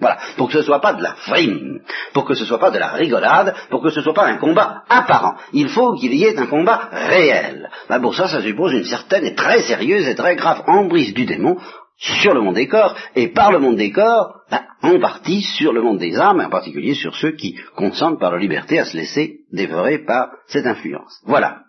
voilà, 0.00 0.18
pour 0.36 0.48
que 0.48 0.54
ce 0.54 0.58
ne 0.58 0.64
soit 0.64 0.80
pas 0.80 0.94
de 0.94 1.02
la 1.02 1.14
frime, 1.14 1.80
pour 2.12 2.24
que 2.24 2.34
ce 2.34 2.42
ne 2.42 2.48
soit 2.48 2.58
pas 2.58 2.72
de 2.72 2.78
la 2.78 2.92
rigolade, 2.92 3.54
pour 3.70 3.80
que 3.80 3.90
ce 3.90 4.00
ne 4.00 4.02
soit 4.04 4.14
pas 4.14 4.26
un 4.26 4.38
combat 4.38 4.82
apparent. 4.88 5.36
Il 5.52 5.68
faut 5.68 5.94
qu'il 5.94 6.14
y 6.14 6.24
ait 6.24 6.36
un 6.36 6.46
combat 6.46 6.88
réel. 6.90 7.70
Ben 7.88 8.00
pour 8.00 8.14
ça, 8.14 8.26
ça 8.26 8.42
suppose 8.42 8.72
une 8.72 8.84
certaine 8.84 9.24
et 9.24 9.34
très 9.34 9.62
sérieuse 9.62 10.08
et 10.08 10.16
très 10.16 10.34
grave 10.34 10.64
embrise 10.66 11.14
du 11.14 11.24
démon 11.24 11.58
sur 11.96 12.34
le 12.34 12.40
monde 12.40 12.56
des 12.56 12.66
corps, 12.66 12.96
et 13.14 13.28
par 13.28 13.52
le 13.52 13.60
monde 13.60 13.76
des 13.76 13.92
corps, 13.92 14.40
ben, 14.50 14.62
en 14.82 14.98
partie 14.98 15.42
sur 15.42 15.72
le 15.72 15.80
monde 15.80 15.98
des 15.98 16.18
âmes, 16.18 16.40
et 16.40 16.44
en 16.44 16.50
particulier 16.50 16.94
sur 16.94 17.14
ceux 17.14 17.32
qui 17.32 17.56
consentent 17.76 18.18
par 18.18 18.32
leur 18.32 18.40
liberté 18.40 18.80
à 18.80 18.84
se 18.84 18.96
laisser 18.96 19.38
dévorer 19.52 19.98
par 19.98 20.30
cette 20.48 20.66
influence. 20.66 21.20
Voilà. 21.24 21.60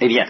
Eh 0.00 0.06
bien, 0.06 0.24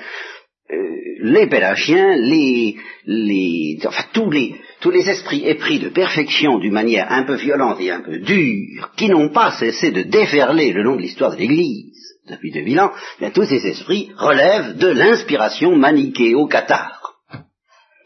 euh, 0.72 0.76
les 1.20 1.46
pélagiens, 1.48 2.16
les, 2.16 2.76
les, 3.04 3.78
enfin 3.86 4.04
tous 4.14 4.30
les, 4.30 4.58
tous 4.80 4.90
les 4.90 5.08
esprits 5.08 5.46
épris 5.46 5.78
de 5.78 5.88
perfection 5.88 6.58
d'une 6.58 6.72
manière 6.72 7.10
un 7.10 7.24
peu 7.24 7.34
violente 7.34 7.80
et 7.80 7.90
un 7.90 8.00
peu 8.00 8.18
dure, 8.18 8.90
qui 8.96 9.08
n'ont 9.08 9.30
pas 9.30 9.52
cessé 9.52 9.90
de 9.90 10.02
déferler 10.02 10.72
le 10.72 10.82
long 10.82 10.96
de 10.96 11.02
l'histoire 11.02 11.32
de 11.32 11.36
l'Église 11.36 11.96
depuis 12.28 12.52
2000 12.52 12.80
ans, 12.80 12.92
tous 13.34 13.44
ces 13.44 13.66
esprits 13.66 14.10
relèvent 14.16 14.76
de 14.76 14.88
l'inspiration 14.88 15.76
maniquée 15.76 16.34
au 16.34 16.46
Qatar, 16.46 17.14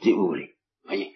si 0.03 0.13
vous 0.13 0.27
voulez. 0.27 0.51
Voyez 0.87 1.11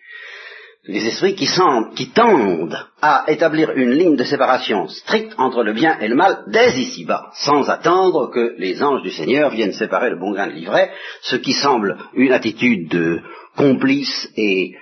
les 0.89 1.07
esprits 1.07 1.35
qui, 1.35 1.47
qui 1.95 2.11
tendent 2.13 2.87
à 3.03 3.25
établir 3.29 3.73
une 3.73 3.93
ligne 3.93 4.17
de 4.17 4.25
séparation 4.25 4.89
stricte 4.89 5.35
entre 5.37 5.63
le 5.63 5.75
bien 5.75 5.99
et 6.01 6.09
le 6.09 6.15
mal 6.15 6.45
dès 6.49 6.79
ici-bas, 6.79 7.31
sans 7.35 7.69
attendre 7.69 8.31
que 8.33 8.55
les 8.59 8.83
anges 8.83 9.03
du 9.03 9.11
Seigneur 9.11 9.51
viennent 9.51 9.73
séparer 9.73 10.09
le 10.09 10.19
bon 10.19 10.33
grain 10.33 10.47
de 10.47 10.55
l'ivraie, 10.55 10.91
ce 11.21 11.37
qui 11.37 11.53
semble 11.53 11.99
une 12.15 12.33
attitude 12.33 13.23
complice 13.55 14.31
et 14.37 14.77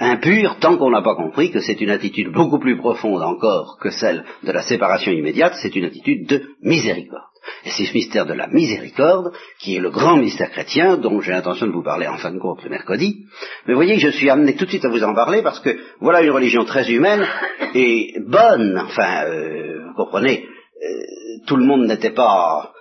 impure 0.00 0.56
tant 0.60 0.76
qu'on 0.76 0.90
n'a 0.90 1.02
pas 1.02 1.14
compris 1.14 1.50
que 1.50 1.60
c'est 1.60 1.80
une 1.80 1.90
attitude 1.90 2.32
beaucoup 2.32 2.58
plus 2.58 2.76
profonde 2.76 3.22
encore 3.22 3.78
que 3.80 3.90
celle 3.90 4.24
de 4.42 4.50
la 4.50 4.62
séparation 4.62 5.12
immédiate, 5.12 5.54
c'est 5.60 5.76
une 5.76 5.84
attitude 5.84 6.26
de 6.26 6.42
miséricorde. 6.62 7.24
Et 7.64 7.70
c'est 7.70 7.84
ce 7.84 7.94
mystère 7.94 8.26
de 8.26 8.32
la 8.32 8.46
miséricorde 8.48 9.32
qui 9.58 9.76
est 9.76 9.80
le 9.80 9.90
grand 9.90 10.16
mystère 10.16 10.50
chrétien 10.50 10.96
dont 10.96 11.20
j'ai 11.20 11.32
l'intention 11.32 11.66
de 11.66 11.72
vous 11.72 11.82
parler 11.82 12.06
en 12.06 12.16
fin 12.16 12.32
de 12.32 12.38
compte 12.38 12.62
le 12.64 12.70
mercredi. 12.70 13.24
Mais 13.66 13.74
voyez, 13.74 13.98
je 13.98 14.08
suis 14.08 14.30
amené 14.30 14.56
tout 14.56 14.64
de 14.64 14.70
suite 14.70 14.84
à 14.84 14.88
vous 14.88 15.04
en 15.04 15.14
parler 15.14 15.42
parce 15.42 15.60
que 15.60 15.78
voilà 16.00 16.22
une 16.22 16.30
religion 16.30 16.64
très 16.64 16.90
humaine 16.90 17.26
et 17.74 18.14
bonne. 18.26 18.78
Enfin, 18.86 19.24
euh, 19.26 19.84
vous 19.86 19.94
comprenez, 19.94 20.44
euh, 20.44 21.46
tout 21.46 21.56
le 21.56 21.64
monde 21.64 21.86
n'était 21.86 22.10
pas 22.10 22.72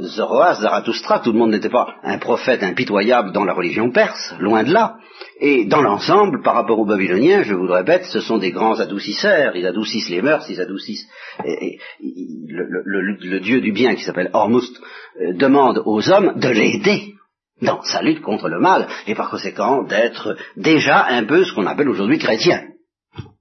Zoroastre, 0.00 0.62
Zarathustra, 0.62 1.20
tout 1.20 1.32
le 1.32 1.38
monde 1.38 1.50
n'était 1.50 1.70
pas 1.70 1.96
un 2.02 2.18
prophète 2.18 2.62
impitoyable 2.62 3.32
dans 3.32 3.44
la 3.44 3.52
religion 3.52 3.90
perse, 3.90 4.34
loin 4.38 4.62
de 4.62 4.72
là. 4.72 4.96
Et 5.40 5.64
dans 5.64 5.80
l'ensemble, 5.80 6.42
par 6.42 6.54
rapport 6.54 6.78
aux 6.78 6.86
Babyloniens, 6.86 7.42
je 7.42 7.54
vous 7.54 7.66
le 7.66 7.72
répète, 7.72 8.04
ce 8.04 8.20
sont 8.20 8.38
des 8.38 8.52
grands 8.52 8.78
adoucisseurs, 8.78 9.56
ils 9.56 9.66
adoucissent 9.66 10.10
les 10.10 10.22
mœurs, 10.22 10.46
ils 10.48 10.60
adoucissent... 10.60 11.06
Le, 11.42 13.40
dieu 13.40 13.60
du 13.60 13.72
bien 13.72 13.94
qui 13.94 14.04
s'appelle 14.04 14.30
Hormuzd 14.32 14.76
euh, 15.20 15.32
demande 15.34 15.82
aux 15.84 16.10
hommes 16.10 16.38
de 16.38 16.48
l'aider 16.48 17.14
dans 17.60 17.82
sa 17.82 18.02
lutte 18.02 18.22
contre 18.22 18.48
le 18.48 18.60
mal, 18.60 18.86
et 19.06 19.14
par 19.14 19.30
conséquent 19.30 19.82
d'être 19.82 20.36
déjà 20.56 21.06
un 21.06 21.24
peu 21.24 21.44
ce 21.44 21.54
qu'on 21.54 21.66
appelle 21.66 21.88
aujourd'hui 21.88 22.18
chrétien 22.18 22.62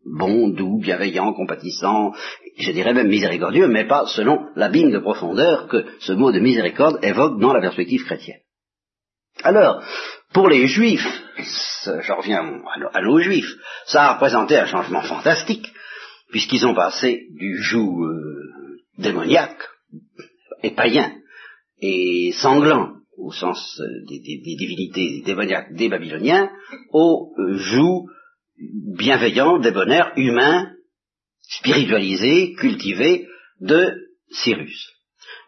bon, 0.06 0.50
doux, 0.50 0.80
bienveillant, 0.80 1.34
compatissant, 1.34 2.14
je 2.58 2.72
dirais 2.72 2.94
même 2.94 3.10
miséricordieux, 3.10 3.68
mais 3.68 3.86
pas 3.86 4.06
selon 4.08 4.48
l'abîme 4.56 4.92
de 4.92 5.00
profondeur 5.00 5.68
que 5.68 5.86
ce 6.00 6.14
mot 6.14 6.32
de 6.32 6.40
miséricorde 6.40 7.04
évoque 7.04 7.40
dans 7.40 7.54
la 7.54 7.62
perspective 7.62 8.06
chrétienne. 8.06 8.40
Alors, 9.44 9.84
pour 10.34 10.48
les 10.48 10.68
juifs, 10.68 11.08
je 11.38 12.12
reviens 12.12 12.62
à 12.94 13.02
nos 13.02 13.20
juifs, 13.20 13.54
ça 13.86 14.04
a 14.04 14.14
représenté 14.14 14.58
un 14.58 14.66
changement 14.66 15.02
fantastique, 15.02 15.68
puisqu'ils 16.30 16.66
ont 16.66 16.74
passé 16.74 17.28
du 17.32 17.62
joug 17.62 18.06
euh, 18.06 18.80
démoniaque 18.98 19.62
et 20.64 20.72
païen 20.72 21.14
et 21.82 22.32
sanglant, 22.34 22.94
au 23.18 23.32
sens 23.32 23.80
euh, 23.82 24.06
des, 24.08 24.20
divinités 24.20 25.22
démoniaques 25.26 25.74
des 25.74 25.90
Babyloniens, 25.90 26.50
au 26.92 27.34
joug 27.54 28.08
bienveillant, 28.98 29.60
débonnaire, 29.60 30.14
humain, 30.16 30.75
spiritualisé, 31.60 32.54
cultivé 32.54 33.28
de 33.62 33.96
Cyrus. 34.32 34.92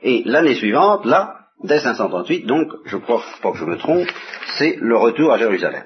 Et 0.01 0.23
l'année 0.25 0.55
suivante, 0.55 1.05
là, 1.05 1.37
dès 1.63 1.79
538, 1.79 2.45
donc, 2.45 2.71
je 2.85 2.97
crois 2.97 3.23
pas 3.41 3.51
que 3.51 3.57
je 3.57 3.65
me 3.65 3.77
trompe, 3.77 4.07
c'est 4.57 4.77
le 4.79 4.97
retour 4.97 5.33
à 5.33 5.37
Jérusalem. 5.37 5.85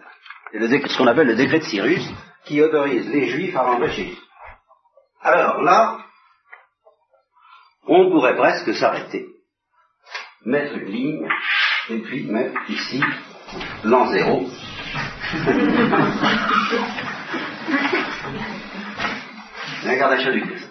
C'est 0.52 0.88
ce 0.88 0.98
qu'on 0.98 1.08
appelle 1.08 1.28
le 1.28 1.36
décret 1.36 1.60
de 1.60 1.64
Cyrus, 1.64 2.04
qui 2.46 2.62
autorise 2.62 3.08
les 3.10 3.28
Juifs 3.28 3.56
à 3.56 3.64
rentrer. 3.64 4.14
Alors 5.22 5.62
là, 5.62 6.00
on 7.88 8.10
pourrait 8.10 8.36
presque 8.36 8.74
s'arrêter, 8.76 9.28
mettre 10.46 10.76
une 10.76 10.92
ligne, 10.92 11.28
et 11.90 12.00
puis 12.00 12.24
mettre 12.24 12.58
ici 12.70 13.02
l'an 13.84 14.12
zéro. 14.12 14.46
L'incarnation 19.86 20.32
du 20.32 20.42
Christ. 20.42 20.70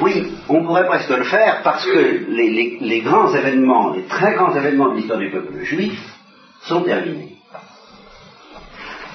Oui, 0.00 0.32
on 0.48 0.64
pourrait 0.64 0.86
presque 0.86 1.10
le 1.10 1.24
faire 1.24 1.62
parce 1.62 1.84
que 1.84 2.26
les, 2.28 3.00
grands 3.00 3.34
événements, 3.34 3.92
les 3.92 4.04
très 4.04 4.34
grands 4.34 4.54
événements 4.54 4.90
de 4.90 4.96
l'histoire 4.96 5.18
du 5.18 5.30
peuple 5.30 5.64
juif 5.64 6.00
sont 6.62 6.82
terminés. 6.82 7.36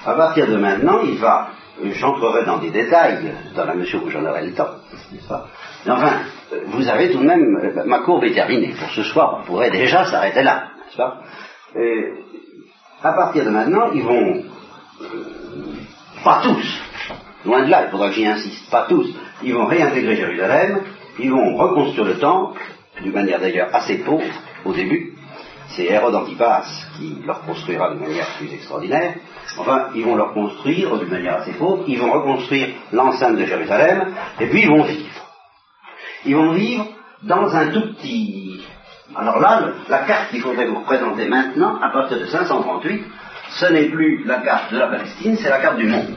À 0.05 0.13
partir 0.13 0.47
de 0.47 0.57
maintenant, 0.57 0.99
il 1.03 1.17
va, 1.17 1.49
j'entrerai 1.81 2.43
dans 2.45 2.57
des 2.57 2.71
détails 2.71 3.33
dans 3.55 3.65
la 3.65 3.75
mesure 3.75 4.03
où 4.03 4.09
j'en 4.09 4.25
aurai 4.25 4.45
le 4.45 4.53
temps, 4.53 4.71
n'est-ce 5.13 5.27
pas? 5.27 5.47
Mais 5.85 5.91
enfin, 5.93 6.13
vous 6.67 6.87
avez 6.89 7.11
tout 7.11 7.19
de 7.19 7.25
même, 7.25 7.85
ma 7.85 7.99
courbe 7.99 8.25
est 8.25 8.33
terminée. 8.33 8.73
Pour 8.77 8.89
ce 8.89 9.03
soir, 9.03 9.39
on 9.39 9.45
pourrait 9.45 9.71
déjà 9.71 10.03
s'arrêter 10.05 10.43
là, 10.43 10.67
n'est-ce 10.85 10.97
pas? 10.97 11.21
À 13.03 13.11
partir 13.13 13.43
de 13.43 13.49
maintenant, 13.49 13.91
ils 13.93 14.03
vont, 14.03 14.43
euh, 15.01 15.05
pas 16.23 16.41
tous, 16.41 16.81
Loin 17.45 17.63
de 17.63 17.69
là, 17.69 17.85
il 17.85 17.91
faudra 17.91 18.09
que 18.09 18.15
j'y 18.15 18.25
insiste. 18.25 18.69
Pas 18.69 18.85
tous. 18.87 19.07
Ils 19.43 19.53
vont 19.53 19.65
réintégrer 19.65 20.15
Jérusalem, 20.15 20.81
ils 21.19 21.31
vont 21.31 21.55
reconstruire 21.57 22.05
le 22.05 22.17
temple, 22.19 22.61
d'une 23.01 23.11
manière 23.11 23.39
d'ailleurs 23.39 23.69
assez 23.73 23.97
pauvre 23.99 24.23
au 24.65 24.73
début. 24.73 25.13
C'est 25.69 25.85
Hérode 25.85 26.15
Antipas 26.15 26.63
qui 26.97 27.17
leur 27.25 27.41
construira 27.41 27.93
de 27.93 27.99
manière 27.99 28.27
plus 28.37 28.53
extraordinaire. 28.53 29.15
Enfin, 29.57 29.87
ils 29.95 30.03
vont 30.03 30.15
leur 30.15 30.33
construire 30.33 30.97
d'une 30.97 31.09
manière 31.09 31.37
assez 31.37 31.53
pauvre, 31.53 31.83
ils 31.87 31.99
vont 31.99 32.11
reconstruire 32.11 32.69
l'enceinte 32.91 33.37
de 33.37 33.45
Jérusalem, 33.45 34.13
et 34.39 34.47
puis 34.47 34.61
ils 34.61 34.69
vont 34.69 34.83
vivre. 34.83 35.09
Ils 36.25 36.35
vont 36.35 36.51
vivre 36.51 36.85
dans 37.23 37.53
un 37.55 37.67
tout 37.71 37.93
petit... 37.93 38.61
Alors 39.15 39.39
là, 39.39 39.69
la 39.89 39.99
carte 39.99 40.29
qu'il 40.31 40.41
faudrait 40.41 40.67
vous 40.67 40.79
représenter 40.79 41.27
maintenant, 41.27 41.79
à 41.81 41.89
partir 41.89 42.19
de 42.19 42.25
538, 42.25 43.03
ce 43.49 43.65
n'est 43.67 43.89
plus 43.89 44.23
la 44.25 44.39
carte 44.39 44.71
de 44.73 44.79
la 44.79 44.87
Palestine, 44.87 45.37
c'est 45.37 45.49
la 45.49 45.59
carte 45.59 45.77
du 45.77 45.87
monde. 45.87 46.15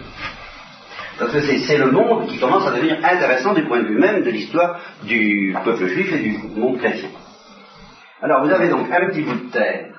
Parce 1.19 1.33
que 1.33 1.41
c'est 1.41 1.79
le 1.79 1.91
monde 1.91 2.27
qui 2.27 2.39
commence 2.39 2.67
à 2.67 2.73
devenir 2.73 2.99
intéressant 3.03 3.55
du 3.55 3.65
point 3.65 3.81
de 3.81 3.87
vue 3.87 3.99
même 3.99 4.23
de 4.23 4.31
l'histoire 4.31 4.81
du 5.05 5.57
peuple 5.65 5.87
juif 5.87 6.13
et 6.13 6.19
du 6.19 6.39
monde 6.55 6.79
chrétien. 6.79 7.09
Alors 8.21 8.45
vous 8.45 8.51
avez 8.51 8.69
donc 8.69 8.91
un 8.91 9.07
petit 9.09 9.23
bout 9.23 9.35
de 9.35 9.51
terre 9.51 9.97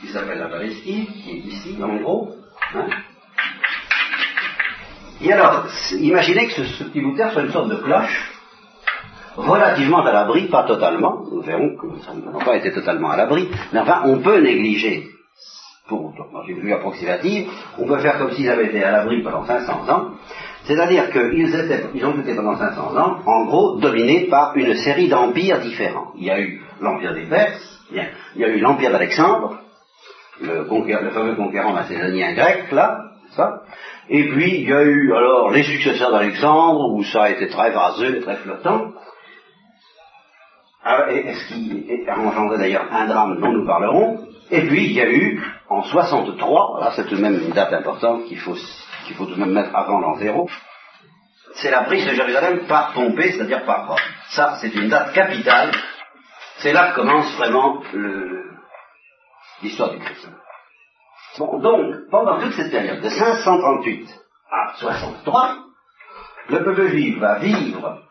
qui 0.00 0.08
s'appelle 0.08 0.38
la 0.38 0.48
Palestine, 0.48 1.06
qui 1.06 1.30
est 1.30 1.40
ici, 1.40 1.76
en 1.82 1.96
gros. 1.96 2.34
Hein. 2.74 2.86
et 5.22 5.32
alors, 5.32 5.66
imaginez 5.98 6.46
que 6.48 6.64
ce, 6.64 6.84
petit 6.84 7.00
bout 7.00 7.12
de 7.12 7.16
terre 7.16 7.32
soit 7.32 7.42
une 7.42 7.52
sorte 7.52 7.68
de 7.68 7.76
cloche, 7.76 8.32
relativement 9.36 10.04
à 10.04 10.12
l'abri, 10.12 10.48
pas 10.48 10.64
totalement, 10.64 11.24
nous 11.30 11.42
verrons 11.42 11.76
que 11.76 12.00
ça 12.04 12.14
n'a 12.14 12.44
pas 12.44 12.56
été 12.56 12.72
totalement 12.72 13.10
à 13.10 13.16
l'abri, 13.16 13.48
mais 13.72 13.80
enfin, 13.80 14.02
on 14.04 14.18
peut 14.18 14.40
négliger 14.40 15.17
pour, 15.88 16.12
dans 16.32 16.44
une 16.44 16.60
vue 16.60 16.72
approximative, 16.72 17.48
on 17.78 17.86
peut 17.86 17.98
faire 17.98 18.18
comme 18.18 18.32
s'ils 18.32 18.48
avaient 18.48 18.66
été 18.66 18.84
à 18.84 18.90
l'abri 18.90 19.22
pendant 19.22 19.44
500 19.44 19.88
ans, 19.88 20.10
c'est-à-dire 20.64 21.10
qu'ils 21.10 21.48
ils 21.94 22.04
ont 22.04 22.20
été 22.20 22.34
pendant 22.34 22.56
500 22.56 22.96
ans, 22.96 23.18
en 23.24 23.44
gros, 23.46 23.78
dominés 23.78 24.26
par 24.28 24.54
une 24.56 24.74
série 24.74 25.08
d'empires 25.08 25.60
différents. 25.60 26.12
Il 26.16 26.24
y 26.24 26.30
a 26.30 26.38
eu 26.40 26.60
l'empire 26.80 27.14
des 27.14 27.26
Perses, 27.26 27.80
il 27.90 27.96
y 28.36 28.44
a, 28.44 28.48
eu 28.48 28.60
l'empire 28.60 28.92
d'Alexandre, 28.92 29.60
le, 30.42 30.66
fameux 31.10 31.34
conquérant 31.34 31.72
macédonien 31.72 32.34
grec, 32.34 32.70
là, 32.70 32.98
ça. 33.30 33.62
Et 34.10 34.28
puis, 34.28 34.60
il 34.60 34.68
y 34.68 34.72
a 34.72 34.82
eu 34.82 35.12
alors 35.14 35.50
les 35.50 35.62
successeurs 35.62 36.12
d'Alexandre, 36.12 36.92
où 36.94 37.02
ça 37.04 37.24
a 37.24 37.30
été 37.30 37.48
très 37.48 37.70
vaseux 37.70 38.16
et 38.16 38.20
très 38.20 38.36
flottant. 38.36 38.92
Ah, 40.84 41.10
et, 41.10 41.34
ce 41.34 41.48
qui 41.48 42.08
a 42.08 42.18
engendré 42.18 42.58
d'ailleurs 42.58 42.86
un 42.92 43.06
drame 43.06 43.40
dont 43.40 43.52
nous 43.52 43.66
parlerons. 43.66 44.27
Et 44.50 44.66
puis, 44.66 44.84
il 44.84 44.92
y 44.92 45.00
a 45.00 45.10
eu 45.10 45.42
en 45.68 45.82
63, 45.82 46.80
là 46.80 46.92
c'est 46.96 47.06
tout 47.06 47.16
de 47.16 47.20
même 47.20 47.40
une 47.40 47.50
date 47.50 47.72
importante 47.72 48.24
qu'il 48.24 48.38
faut, 48.38 48.56
qu'il 49.06 49.16
faut 49.16 49.26
tout 49.26 49.34
de 49.34 49.40
même 49.40 49.52
mettre 49.52 49.74
avant 49.76 50.00
l'an 50.00 50.16
zéro, 50.16 50.48
c'est 51.54 51.70
la 51.70 51.82
prise 51.82 52.06
de 52.06 52.12
Jérusalem 52.12 52.66
par 52.66 52.92
Pompée, 52.92 53.32
c'est-à-dire 53.32 53.64
par 53.64 53.88
Rome. 53.88 53.98
Ça, 54.30 54.58
c'est 54.60 54.74
une 54.74 54.88
date 54.88 55.12
capitale. 55.12 55.72
C'est 56.58 56.72
là 56.72 56.90
que 56.90 56.96
commence 56.96 57.36
vraiment 57.36 57.82
l'histoire 59.62 59.90
du 59.90 59.98
Christ. 59.98 60.28
Bon, 61.38 61.58
donc, 61.58 61.94
pendant 62.10 62.40
toute 62.40 62.54
cette 62.54 62.70
période, 62.70 63.00
de 63.00 63.08
538 63.08 64.08
à 64.50 64.74
63, 64.76 65.56
le 66.48 66.64
peuple 66.64 66.88
juif 66.88 67.18
va 67.18 67.38
vivre, 67.38 68.02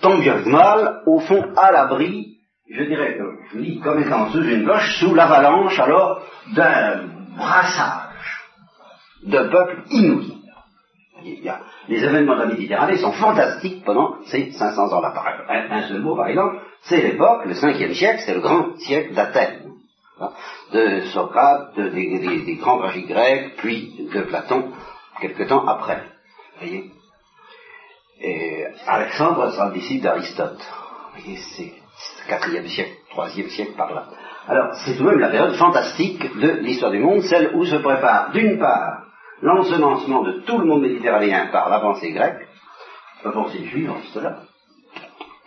tant 0.00 0.18
bien 0.18 0.42
que 0.42 0.48
mal, 0.48 1.02
au 1.06 1.20
fond, 1.20 1.52
à 1.56 1.72
l'abri 1.72 2.35
je 2.68 2.82
dirais, 2.82 3.18
je 3.52 3.58
lis 3.58 3.80
comme 3.80 4.00
étant 4.00 4.30
sous 4.30 4.42
une 4.42 4.64
cloche, 4.64 4.98
sous 4.98 5.14
l'avalanche 5.14 5.78
alors 5.78 6.22
d'un 6.54 7.04
brassage 7.36 8.42
de 9.22 9.38
peuples 9.38 9.82
inouïs. 9.90 10.42
les 11.88 12.04
événements 12.04 12.34
de 12.34 12.40
la 12.40 12.46
Méditerranée 12.46 12.98
sont 12.98 13.12
fantastiques 13.12 13.84
pendant 13.84 14.16
ces 14.26 14.52
500 14.52 14.92
ans-là. 14.92 15.14
Un, 15.48 15.76
un 15.76 15.88
seul 15.88 16.00
mot, 16.00 16.16
par 16.16 16.28
exemple, 16.28 16.60
c'est 16.82 17.02
l'époque, 17.02 17.46
le 17.46 17.54
5e 17.54 17.94
siècle, 17.94 18.22
c'est 18.24 18.34
le 18.34 18.40
grand 18.40 18.76
siècle 18.78 19.14
d'Athènes, 19.14 19.72
hein, 20.20 20.30
de 20.72 21.00
Socrate, 21.12 21.78
des, 21.78 22.56
grands 22.60 22.78
grecs, 22.78 23.56
puis 23.58 24.08
de 24.12 24.22
Platon, 24.22 24.72
quelque 25.20 25.44
temps 25.44 25.66
après. 25.66 26.02
voyez? 26.58 26.90
Et 28.20 28.64
Alexandre 28.86 29.50
sera 29.52 29.68
le 29.68 29.74
disciple 29.74 30.04
d'Aristote. 30.04 30.64
Voyez, 31.14 31.38
c'est 31.56 31.85
4e 32.28 32.66
siècle, 32.66 32.92
3e 33.14 33.48
siècle 33.48 33.72
par 33.76 33.94
là. 33.94 34.06
Alors, 34.48 34.74
c'est 34.74 34.96
tout 34.96 35.04
de 35.04 35.08
même 35.10 35.18
la 35.18 35.28
période 35.28 35.54
fantastique 35.54 36.38
de 36.38 36.48
l'histoire 36.60 36.92
du 36.92 36.98
monde, 36.98 37.22
celle 37.22 37.52
où 37.54 37.64
se 37.64 37.76
prépare, 37.76 38.30
d'une 38.32 38.58
part, 38.58 39.02
l'ensemencement 39.42 40.22
de 40.22 40.40
tout 40.46 40.58
le 40.58 40.66
monde 40.66 40.82
méditerranéen 40.82 41.48
par 41.52 41.68
la 41.68 41.80
pensée 41.80 42.12
grecque, 42.12 42.46
la 43.24 43.32
pensée 43.32 43.64
juive 43.64 43.90
en 43.90 43.98
cela. 44.12 44.38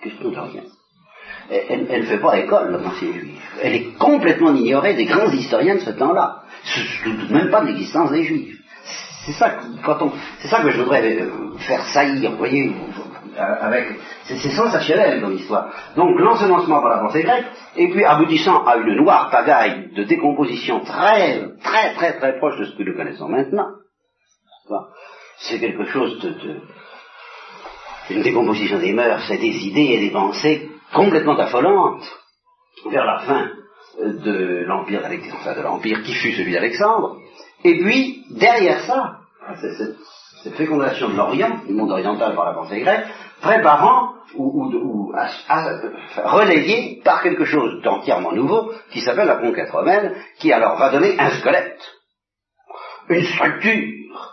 Question 0.01 0.29
de 0.29 0.39
rien. 0.39 0.63
Elle 1.49 2.01
ne 2.01 2.05
fait 2.05 2.19
pas 2.19 2.37
école, 2.37 2.71
la 2.71 2.77
pensée 2.77 3.11
juive. 3.11 3.39
Elle 3.61 3.75
est 3.75 3.97
complètement 3.97 4.53
ignorée 4.53 4.93
des 4.93 5.05
grands 5.05 5.31
historiens 5.31 5.75
de 5.75 5.79
ce 5.79 5.91
temps-là. 5.91 6.43
Même 7.31 7.49
pas 7.49 7.61
de 7.61 7.67
l'existence 7.67 8.11
des 8.11 8.23
juifs. 8.23 8.59
C'est 9.25 9.33
ça, 9.33 9.59
c'est 10.39 10.47
ça 10.47 10.61
que 10.61 10.71
je 10.71 10.81
voudrais 10.81 11.21
euh, 11.21 11.57
faire 11.59 11.81
saillir, 11.87 12.31
vous 12.31 12.37
voyez, 12.37 12.71
avec, 13.39 13.87
c'est, 14.23 14.37
sensationnel 14.37 15.21
dans 15.21 15.29
l'histoire. 15.29 15.73
Donc 15.95 16.19
l'ensemencement 16.19 16.81
par 16.81 16.89
la 16.89 16.99
pensée 16.99 17.23
grecque, 17.23 17.45
et 17.75 17.89
puis 17.89 18.03
aboutissant 18.03 18.65
à 18.65 18.77
une 18.77 18.95
noire 18.95 19.29
pagaille 19.29 19.91
de 19.93 20.03
décomposition 20.03 20.81
très, 20.81 21.41
très, 21.63 21.93
très, 21.95 22.17
très 22.17 22.37
proche 22.37 22.59
de 22.59 22.65
ce 22.65 22.77
que 22.77 22.83
nous 22.83 22.95
connaissons 22.95 23.29
maintenant. 23.29 23.67
C'est 25.37 25.59
quelque 25.59 25.85
chose 25.85 26.19
de, 26.19 26.61
une 28.09 28.21
décomposition 28.21 28.79
des 28.79 28.93
mœurs, 28.93 29.23
c'est 29.27 29.37
des 29.37 29.67
idées 29.67 29.93
et 29.93 29.99
des 29.99 30.11
pensées 30.11 30.69
complètement 30.93 31.37
affolantes 31.37 32.03
vers 32.89 33.05
la 33.05 33.19
fin 33.19 33.49
de 34.03 34.63
l'empire 34.65 35.01
enfin 35.33 35.55
de 35.55 35.61
l'empire 35.61 36.01
qui 36.03 36.13
fut 36.13 36.33
celui 36.33 36.53
d'Alexandre. 36.53 37.17
Et 37.63 37.79
puis 37.79 38.23
derrière 38.31 38.81
ça, 38.81 39.17
cette 40.43 40.55
fécondation 40.55 41.09
de 41.09 41.17
l'Orient, 41.17 41.61
du 41.67 41.73
monde 41.73 41.91
oriental 41.91 42.35
par 42.35 42.45
la 42.45 42.53
pensée 42.53 42.79
grecque, 42.81 43.05
préparant 43.41 44.13
ou, 44.35 44.65
ou, 44.65 45.13
relayé 46.23 47.01
par 47.03 47.21
quelque 47.21 47.45
chose 47.45 47.81
d'entièrement 47.81 48.31
nouveau 48.31 48.71
qui 48.91 49.01
s'appelle 49.01 49.27
la 49.27 49.35
conquête 49.35 49.71
romaine, 49.71 50.15
qui 50.39 50.51
alors 50.53 50.77
va 50.77 50.91
donner 50.91 51.19
un 51.19 51.31
squelette, 51.31 51.81
une 53.09 53.23
structure, 53.23 53.87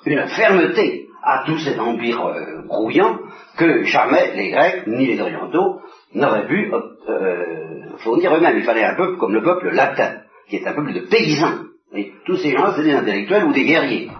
une 0.04 0.28
fermeté 0.28 1.06
à 1.24 1.42
tout 1.44 1.58
cet 1.58 1.78
empire 1.80 2.24
euh, 2.24 2.62
brouillant 2.66 3.18
que 3.58 3.82
jamais 3.84 4.32
les 4.36 4.50
Grecs 4.50 4.86
ni 4.86 5.06
les 5.06 5.20
Orientaux 5.20 5.80
n'auraient 6.14 6.46
pu 6.46 6.72
euh, 6.72 6.80
euh, 7.08 7.96
fournir 7.98 8.32
eux-mêmes. 8.34 8.58
Il 8.58 8.64
fallait 8.64 8.84
un 8.84 8.94
peuple 8.94 9.16
comme 9.16 9.34
le 9.34 9.42
peuple 9.42 9.70
latin, 9.70 10.20
qui 10.48 10.56
est 10.56 10.66
un 10.66 10.72
peuple 10.72 10.92
de 10.92 11.00
paysans. 11.00 11.64
Et 11.94 12.12
tous 12.26 12.36
ces 12.36 12.52
gens, 12.52 12.74
c'est 12.76 12.84
des 12.84 12.94
intellectuels 12.94 13.44
ou 13.44 13.52
des 13.52 13.64
guerriers 13.64 14.10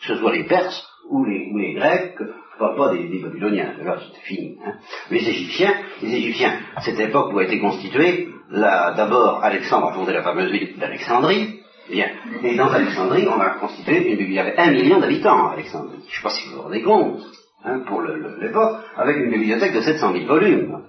que 0.00 0.06
ce 0.06 0.16
soit 0.16 0.32
les 0.32 0.44
Perses 0.44 0.86
ou 1.08 1.24
les, 1.24 1.74
Grecs, 1.74 2.16
pas, 2.58 2.92
des, 2.92 3.20
Babyloniens, 3.22 3.74
là 3.82 3.98
c'était 4.06 4.26
fini. 4.26 4.58
Hein. 4.64 4.74
Les 5.10 5.28
Égyptiens, 5.28 5.74
les 6.02 6.14
Égyptiens, 6.14 6.60
cette 6.82 7.00
époque 7.00 7.32
où 7.32 7.38
a 7.38 7.44
été 7.44 7.58
constituée, 7.58 8.28
d'abord 8.50 9.42
Alexandre 9.42 9.88
a 9.88 9.92
fondé 9.92 10.12
la 10.12 10.22
fameuse 10.22 10.50
ville 10.50 10.78
d'Alexandrie, 10.78 11.60
Bien. 11.90 12.08
Et 12.44 12.56
dans 12.56 12.70
Alexandrie, 12.70 13.26
on 13.26 13.40
a 13.40 13.50
constitué, 13.50 14.12
il 14.12 14.32
y 14.32 14.38
avait 14.38 14.56
un 14.56 14.70
million 14.70 15.00
d'habitants 15.00 15.48
à 15.48 15.52
Alexandrie. 15.54 15.98
Je 16.02 16.06
ne 16.06 16.16
sais 16.16 16.22
pas 16.22 16.30
si 16.30 16.48
vous 16.48 16.56
vous 16.56 16.62
rendez 16.62 16.82
compte, 16.82 17.20
hein, 17.64 17.80
pour 17.80 18.02
l'époque, 18.02 18.76
avec 18.96 19.16
une 19.16 19.30
bibliothèque 19.30 19.74
de 19.74 19.80
700 19.80 20.12
000 20.12 20.26
volumes. 20.26 20.82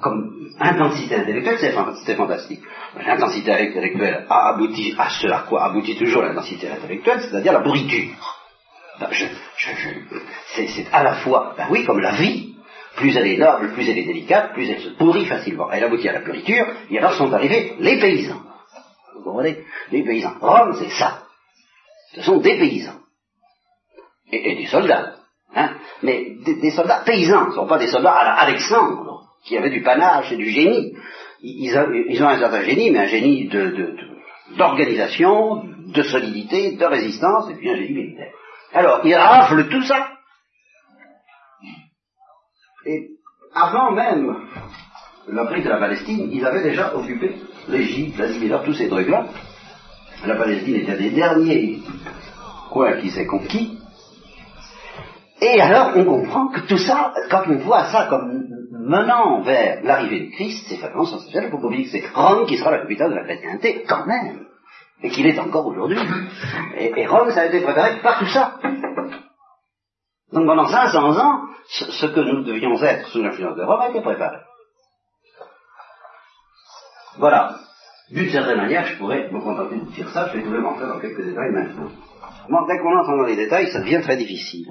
Comme 0.00 0.32
intensité 0.58 1.16
intellectuelle, 1.16 1.58
c'était 1.98 2.14
fantastique. 2.14 2.62
L'intensité 2.96 3.52
intellectuelle 3.52 4.24
a 4.28 4.48
abouti 4.48 4.94
à 4.96 5.10
ce 5.10 5.26
à 5.26 5.40
quoi 5.40 5.64
aboutit 5.64 5.96
toujours 5.96 6.22
l'intensité 6.22 6.70
intellectuelle, 6.70 7.20
c'est-à-dire 7.20 7.52
la 7.52 7.60
pourriture. 7.60 8.14
Ben, 8.98 9.08
c'est 10.54 10.86
à 10.92 11.02
la 11.02 11.16
fois, 11.16 11.54
ben 11.58 11.66
oui, 11.70 11.84
comme 11.84 12.00
la 12.00 12.12
vie, 12.12 12.54
plus 12.96 13.14
elle 13.14 13.26
est 13.26 13.36
noble, 13.36 13.74
plus 13.74 13.86
elle 13.90 13.98
est 13.98 14.06
délicate, 14.06 14.54
plus 14.54 14.70
elle 14.70 14.80
se 14.80 14.88
pourrit 14.90 15.26
facilement. 15.26 15.70
Elle 15.70 15.84
aboutit 15.84 16.08
à 16.08 16.12
la 16.12 16.20
pourriture, 16.20 16.66
et 16.90 16.98
alors 16.98 17.12
sont 17.12 17.30
arrivés 17.32 17.74
les 17.78 18.00
paysans. 18.00 18.40
Vous 19.14 19.24
comprenez? 19.24 19.62
Les 19.90 20.02
paysans. 20.02 20.34
Rome, 20.40 20.74
c'est 20.78 20.90
ça. 20.90 21.22
Ce 22.14 22.22
sont 22.22 22.38
des 22.38 22.58
paysans. 22.58 23.00
Et, 24.32 24.56
des 24.56 24.66
soldats. 24.66 25.16
Hein 25.54 25.74
Mais 26.02 26.36
des, 26.44 26.70
soldats 26.70 27.02
paysans, 27.04 27.44
ce 27.44 27.48
ne 27.50 27.54
sont 27.54 27.66
pas 27.66 27.78
des 27.78 27.88
soldats 27.88 28.12
à 28.12 28.40
Alexandre 28.40 29.15
qui 29.46 29.56
avaient 29.56 29.70
du 29.70 29.82
panache 29.82 30.30
et 30.32 30.36
du 30.36 30.50
génie. 30.50 30.92
Ils, 31.40 32.22
ont 32.22 32.28
un 32.28 32.38
certain 32.38 32.62
génie, 32.62 32.90
mais 32.90 33.00
un 33.00 33.06
génie 33.06 33.48
d'organisation, 34.56 35.64
de, 35.86 36.02
solidité, 36.02 36.72
de 36.72 36.84
résistance, 36.84 37.50
et 37.50 37.54
puis 37.54 37.70
un 37.70 37.76
génie 37.76 37.94
militaire. 37.94 38.32
Alors, 38.72 39.00
ils 39.04 39.14
raflent 39.14 39.68
tout 39.68 39.82
ça. 39.82 40.08
Et 42.84 43.10
avant 43.54 43.92
même 43.92 44.36
la 45.28 45.44
de 45.44 45.68
la 45.68 45.78
Palestine, 45.78 46.30
ils 46.32 46.44
avaient 46.44 46.62
déjà 46.62 46.94
occupé 46.94 47.34
l'Égypte, 47.68 48.18
la 48.18 48.26
Libye, 48.26 48.52
tous 48.64 48.74
ces 48.74 48.88
trucs-là. 48.88 49.26
La 50.26 50.36
Palestine 50.36 50.76
était 50.76 50.96
des 50.96 51.10
derniers 51.10 51.78
coins 52.70 53.00
qui 53.00 53.10
s'est 53.10 53.26
conquis. 53.26 53.78
Et 55.40 55.60
alors, 55.60 55.92
on 55.96 56.04
comprend 56.04 56.48
que 56.48 56.60
tout 56.60 56.78
ça, 56.78 57.12
quand 57.30 57.42
on 57.48 57.56
voit 57.58 57.90
ça 57.90 58.06
comme 58.08 58.55
menant 58.86 59.42
vers 59.42 59.82
l'arrivée 59.82 60.20
du 60.20 60.30
Christ, 60.30 60.66
c'est. 60.68 60.76
Il 60.76 61.50
faut 61.50 61.58
pas 61.58 61.66
oublier 61.66 61.84
que 61.84 61.90
c'est 61.90 62.06
Rome 62.14 62.46
qui 62.46 62.56
sera 62.56 62.70
la 62.70 62.78
capitale 62.78 63.10
de 63.10 63.16
la 63.16 63.24
chrétienté, 63.24 63.84
quand 63.88 64.06
même. 64.06 64.46
Et 65.02 65.10
qu'il 65.10 65.26
est 65.26 65.38
encore 65.38 65.66
aujourd'hui. 65.66 65.98
Et, 66.78 67.06
Rome, 67.06 67.30
ça 67.30 67.42
a 67.42 67.46
été 67.46 67.60
préparé 67.60 68.00
par 68.00 68.18
tout 68.18 68.26
ça. 68.26 68.54
Donc 70.32 70.46
pendant 70.46 70.66
500 70.66 71.18
ans, 71.18 71.42
ce, 71.68 72.06
que 72.06 72.20
nous 72.20 72.44
devions 72.44 72.80
être 72.82 73.08
sous 73.08 73.22
l'influence 73.22 73.56
de 73.56 73.62
Rome 73.62 73.80
a 73.80 73.90
été 73.90 74.00
préparé. 74.00 74.38
Voilà. 77.18 77.56
D'une 78.10 78.30
certaine 78.30 78.58
manière, 78.58 78.86
je 78.86 78.98
pourrais 78.98 79.28
me 79.32 79.40
contenter 79.40 79.76
de 79.80 79.90
dire 79.92 80.08
ça, 80.10 80.28
je 80.28 80.36
vais 80.36 80.44
tout 80.44 80.50
de 80.50 80.56
même 80.56 80.66
entrer 80.66 80.86
dans 80.86 81.00
quelques 81.00 81.24
détails 81.24 81.50
maintenant. 81.50 81.90
Bon, 82.48 82.64
dès 82.68 82.78
qu'on 82.78 82.96
entre 82.96 83.16
dans 83.16 83.26
les 83.26 83.34
détails, 83.34 83.72
ça 83.72 83.80
devient 83.80 84.00
très 84.00 84.16
difficile. 84.16 84.66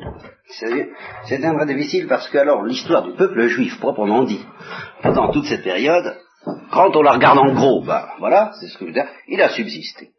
C'est 0.47 1.39
très 1.39 1.65
difficile 1.65 2.07
parce 2.07 2.29
que 2.29 2.37
alors 2.37 2.63
l'histoire 2.63 3.03
du 3.03 3.13
peuple 3.13 3.47
juif, 3.47 3.77
proprement 3.79 4.23
dit, 4.23 4.45
pendant 5.01 5.31
toute 5.31 5.45
cette 5.47 5.63
période, 5.63 6.15
quand 6.71 6.95
on 6.95 7.01
la 7.01 7.13
regarde 7.13 7.39
en 7.39 7.53
gros, 7.53 7.83
ben 7.83 8.07
voilà, 8.19 8.51
c'est 8.59 8.67
ce 8.67 8.77
que 8.77 8.85
je 8.85 8.89
veux 8.91 8.93
dire, 8.93 9.09
il 9.27 9.41
a 9.41 9.49
subsisté. 9.49 10.11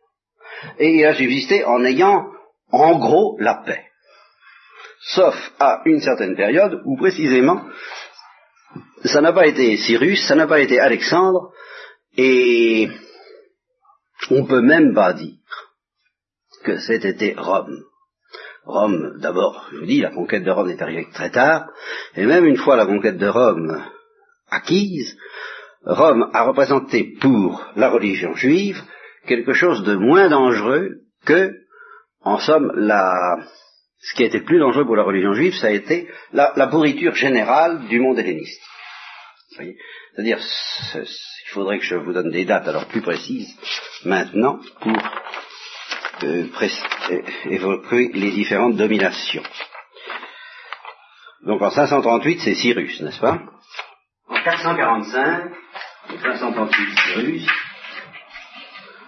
Et 0.78 0.96
il 0.96 1.06
a 1.06 1.14
subsisté 1.14 1.64
en 1.64 1.82
ayant 1.84 2.26
en 2.70 2.98
gros 2.98 3.38
la 3.40 3.62
paix. 3.64 3.84
Sauf 5.00 5.34
à 5.58 5.80
une 5.86 6.00
certaine 6.00 6.36
période 6.36 6.82
où 6.84 6.96
précisément 6.96 7.62
ça 9.04 9.22
n'a 9.22 9.32
pas 9.32 9.46
été 9.46 9.76
Cyrus, 9.78 10.26
ça 10.26 10.34
n'a 10.34 10.46
pas 10.46 10.60
été 10.60 10.80
Alexandre, 10.80 11.52
et 12.16 12.88
on 14.30 14.44
peut 14.44 14.62
même 14.62 14.94
pas 14.94 15.12
dire 15.12 15.34
que 16.64 16.78
c'était 16.78 17.34
Rome. 17.36 17.82
Rome, 18.64 19.18
d'abord, 19.20 19.68
je 19.70 19.78
vous 19.78 19.86
dis, 19.86 20.00
la 20.00 20.10
conquête 20.10 20.42
de 20.42 20.50
Rome 20.50 20.70
est 20.70 20.82
arrivée 20.82 21.06
très 21.12 21.30
tard, 21.30 21.68
et 22.16 22.26
même 22.26 22.44
une 22.44 22.56
fois 22.56 22.76
la 22.76 22.86
conquête 22.86 23.18
de 23.18 23.28
Rome 23.28 23.82
acquise, 24.50 25.16
Rome 25.84 26.30
a 26.32 26.42
représenté 26.42 27.14
pour 27.20 27.64
la 27.76 27.90
religion 27.90 28.34
juive 28.34 28.82
quelque 29.26 29.52
chose 29.52 29.84
de 29.84 29.94
moins 29.94 30.28
dangereux 30.28 31.02
que, 31.24 31.52
en 32.22 32.38
somme, 32.38 32.72
la, 32.74 33.38
ce 34.00 34.14
qui 34.14 34.24
a 34.24 34.26
été 34.26 34.40
plus 34.40 34.58
dangereux 34.58 34.84
pour 34.84 34.96
la 34.96 35.04
religion 35.04 35.32
juive, 35.34 35.54
ça 35.54 35.68
a 35.68 35.70
été 35.70 36.08
la, 36.32 36.66
pourriture 36.68 37.14
générale 37.14 37.86
du 37.88 38.00
monde 38.00 38.18
helléniste. 38.18 38.60
C'est-à-dire, 39.56 40.38
il 40.94 41.52
faudrait 41.52 41.78
que 41.78 41.84
je 41.84 41.96
vous 41.96 42.12
donne 42.12 42.30
des 42.30 42.44
dates 42.44 42.68
alors 42.68 42.86
plus 42.86 43.02
précises 43.02 43.54
maintenant 44.04 44.60
pour 44.80 44.92
euh, 46.24 46.46
euh, 47.10 47.22
évoquer 47.50 48.10
les 48.14 48.30
différentes 48.30 48.76
dominations. 48.76 49.42
Donc 51.44 51.62
en 51.62 51.70
538, 51.70 52.40
c'est 52.40 52.54
Cyrus, 52.54 53.00
n'est-ce 53.00 53.20
pas? 53.20 53.40
En 54.28 54.42
445, 54.42 55.52
538 56.22 56.98
Cyrus. 56.98 57.46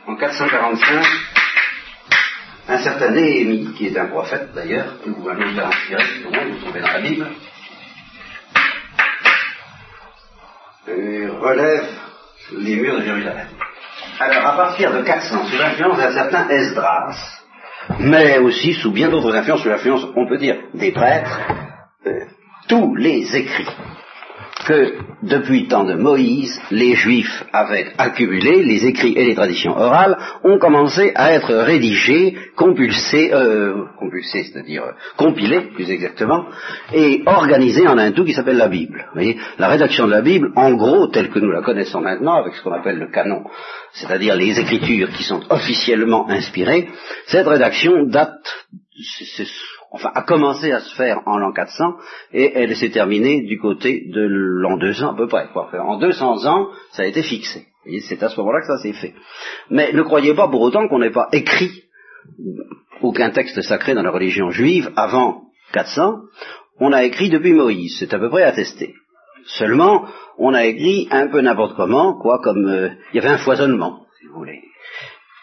En 0.06 0.16
445, 0.16 1.06
un 2.68 2.78
certain 2.78 3.10
Néhémie, 3.10 3.74
qui 3.74 3.86
est 3.86 3.98
un 3.98 4.06
prophète 4.06 4.52
d'ailleurs, 4.54 5.00
que 5.02 5.10
vous 5.10 5.28
allez 5.28 5.44
au 5.44 6.30
moins 6.30 6.44
vous 6.44 6.60
trouvez 6.60 6.80
dans 6.80 6.92
la 6.92 7.00
Bible, 7.00 7.26
euh, 7.26 7.48
relève 11.40 11.84
les 12.58 12.76
murs 12.76 12.98
de 12.98 13.04
Jérusalem. 13.04 13.46
Alors, 14.20 14.46
à 14.46 14.56
partir 14.56 14.92
de 14.92 15.02
400, 15.02 15.46
sous 15.46 15.58
l'influence 15.58 15.98
d'un 15.98 16.12
certain 16.12 16.48
Esdras, 16.48 17.14
mais 18.00 18.38
aussi 18.38 18.74
sous 18.74 18.92
bien 18.92 19.08
d'autres 19.08 19.34
influences, 19.34 19.62
sous 19.62 19.68
l'influence, 19.68 20.06
on 20.16 20.26
peut 20.26 20.38
dire, 20.38 20.56
des 20.74 20.92
prêtres, 20.92 21.40
euh, 22.06 22.24
tous 22.68 22.94
les 22.96 23.36
écrits 23.36 23.68
que 24.68 24.92
depuis 25.22 25.62
le 25.62 25.68
temps 25.68 25.84
de 25.84 25.94
Moïse, 25.94 26.60
les 26.70 26.94
Juifs 26.94 27.42
avaient 27.54 27.86
accumulé, 27.96 28.62
les 28.62 28.86
écrits 28.86 29.14
et 29.16 29.24
les 29.24 29.34
traditions 29.34 29.74
orales 29.74 30.18
ont 30.44 30.58
commencé 30.58 31.10
à 31.14 31.32
être 31.32 31.54
rédigés, 31.54 32.36
compulsés, 32.54 33.32
euh, 33.32 33.86
compulsés, 33.98 34.44
c'est-à-dire 34.44 34.82
euh, 34.84 34.92
compilés, 35.16 35.70
plus 35.74 35.90
exactement, 35.90 36.44
et 36.92 37.22
organisés 37.24 37.88
en 37.88 37.96
un 37.96 38.12
tout 38.12 38.26
qui 38.26 38.34
s'appelle 38.34 38.58
la 38.58 38.68
Bible. 38.68 39.06
Vous 39.08 39.14
voyez, 39.14 39.38
la 39.58 39.68
rédaction 39.68 40.06
de 40.06 40.12
la 40.12 40.20
Bible, 40.20 40.52
en 40.54 40.74
gros, 40.74 41.06
telle 41.06 41.30
que 41.30 41.38
nous 41.38 41.50
la 41.50 41.62
connaissons 41.62 42.02
maintenant, 42.02 42.34
avec 42.34 42.54
ce 42.54 42.62
qu'on 42.62 42.72
appelle 42.72 42.98
le 42.98 43.10
canon, 43.10 43.44
c'est-à-dire 43.94 44.36
les 44.36 44.60
écritures 44.60 45.08
qui 45.12 45.22
sont 45.22 45.40
officiellement 45.48 46.28
inspirées, 46.28 46.90
cette 47.26 47.46
rédaction 47.46 48.04
date, 48.04 48.44
enfin, 49.90 50.10
a 50.14 50.22
commencé 50.22 50.72
à 50.72 50.80
se 50.80 50.94
faire 50.94 51.22
en 51.26 51.38
l'an 51.38 51.52
400 51.52 51.96
et 52.32 52.52
elle 52.54 52.76
s'est 52.76 52.90
terminée 52.90 53.42
du 53.42 53.58
côté 53.58 54.04
de 54.08 54.20
l'an 54.22 54.76
200 54.76 55.12
à 55.12 55.16
peu 55.16 55.26
près. 55.26 55.48
En 55.78 55.98
200 55.98 56.46
ans, 56.46 56.68
ça 56.92 57.02
a 57.02 57.06
été 57.06 57.22
fixé. 57.22 57.66
C'est 58.06 58.22
à 58.22 58.28
ce 58.28 58.38
moment-là 58.40 58.60
que 58.60 58.66
ça 58.66 58.78
s'est 58.78 58.92
fait. 58.92 59.14
Mais 59.70 59.92
ne 59.92 60.02
croyez 60.02 60.34
pas 60.34 60.48
pour 60.48 60.60
autant 60.60 60.88
qu'on 60.88 60.98
n'ait 60.98 61.10
pas 61.10 61.28
écrit 61.32 61.84
aucun 63.00 63.30
texte 63.30 63.62
sacré 63.62 63.94
dans 63.94 64.02
la 64.02 64.10
religion 64.10 64.50
juive 64.50 64.90
avant 64.96 65.44
400, 65.72 66.20
on 66.80 66.92
a 66.92 67.04
écrit 67.04 67.30
depuis 67.30 67.52
Moïse, 67.52 67.96
c'est 67.98 68.14
à 68.14 68.18
peu 68.18 68.28
près 68.28 68.42
attesté. 68.42 68.94
Seulement, 69.44 70.06
on 70.36 70.54
a 70.54 70.64
écrit 70.64 71.08
un 71.10 71.28
peu 71.28 71.40
n'importe 71.40 71.76
comment, 71.76 72.18
quoi, 72.18 72.40
comme 72.42 72.66
euh, 72.66 72.90
il 73.12 73.16
y 73.16 73.18
avait 73.20 73.34
un 73.34 73.38
foisonnement, 73.38 74.06
si 74.18 74.26
vous 74.26 74.34
voulez. 74.34 74.62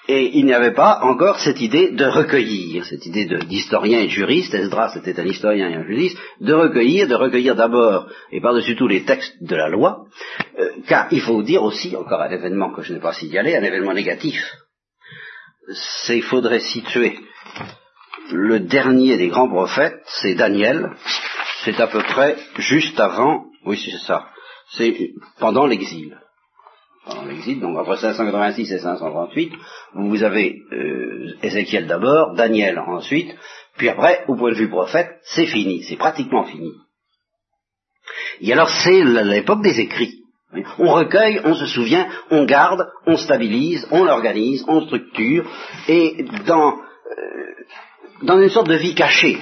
Et 0.08 0.38
il 0.38 0.46
n'y 0.46 0.54
avait 0.54 0.74
pas 0.74 1.00
encore 1.02 1.40
cette 1.40 1.62
idée 1.62 1.92
de 1.92 2.06
recueillir, 2.06 2.86
cette 2.86 3.06
idée 3.08 3.26
d'historien 3.26 4.00
et 4.00 4.06
de 4.06 4.12
juriste, 4.12 4.54
Esdras 4.54 4.96
était 4.96 5.20
un 5.20 5.26
historien 5.26 5.70
et 5.70 5.76
un 5.76 5.84
juriste, 5.84 6.18
de 6.42 6.54
recueillir, 6.54 7.08
de 7.08 7.16
recueillir 7.16 7.56
d'abord, 7.56 8.08
et 8.32 8.40
par-dessus 8.40 8.76
tout 8.76 8.88
les 8.88 9.04
textes 9.04 9.36
de 9.42 9.56
la 9.56 9.68
loi, 9.68 10.06
euh, 10.60 10.70
car 10.88 11.08
il 11.12 11.22
faut 11.22 11.42
dire 11.42 11.64
aussi, 11.64 11.96
encore 11.96 12.22
un 12.22 12.30
événement 12.30 12.72
que 12.72 12.84
je 12.84 12.94
n'ai 12.94 13.00
pas 13.00 13.14
signalé, 13.14 13.56
un 13.56 13.64
événement 13.64 13.94
négatif, 13.94 14.40
c'est 15.74 16.18
il 16.18 16.24
faudrait 16.24 16.60
situer 16.60 17.18
le 18.32 18.60
dernier 18.60 19.18
des 19.18 19.30
grands 19.30 19.50
prophètes, 19.50 20.02
c'est 20.06 20.36
Daniel, 20.36 20.92
c'est 21.64 21.80
à 21.80 21.88
peu 21.88 22.04
près 22.04 22.38
juste 22.58 23.00
avant, 23.00 23.46
oui 23.66 23.82
c'est 23.84 24.06
ça, 24.06 24.28
c'est 24.70 24.96
pendant 25.40 25.66
l'exil. 25.66 26.16
Pendant 27.06 27.26
l'exil, 27.26 27.60
donc 27.60 27.78
entre 27.78 27.98
586 27.98 28.72
et 28.72 28.80
538, 28.80 29.54
vous 29.94 30.24
avez 30.24 30.62
euh, 30.72 31.36
Ézéchiel 31.44 31.86
d'abord, 31.86 32.34
Daniel 32.36 32.80
ensuite, 32.80 33.36
puis 33.78 33.90
après, 33.90 34.24
au 34.28 34.36
point 34.36 34.52
de 34.52 34.58
vue 34.58 34.70
prophète, 34.70 35.20
c'est 35.24 35.46
fini, 35.46 35.84
c'est 35.84 35.98
pratiquement 35.98 36.46
fini. 36.46 36.72
Et 38.42 38.52
alors 38.54 38.70
c'est 38.70 39.04
l'époque 39.04 39.62
des 39.62 39.80
écrits. 39.80 40.22
On 40.80 40.94
recueille, 40.94 41.42
on 41.44 41.54
se 41.54 41.66
souvient, 41.66 42.08
on 42.32 42.46
garde, 42.46 42.88
on 43.06 43.18
stabilise, 43.18 43.88
on 43.92 44.08
organise, 44.08 44.64
on 44.68 44.86
structure, 44.86 45.46
et 45.88 46.26
dans, 46.46 46.74
euh, 46.74 48.24
dans 48.24 48.42
une 48.42 48.50
sorte 48.50 48.70
de 48.70 48.78
vie 48.78 48.96
cachée. 48.96 49.38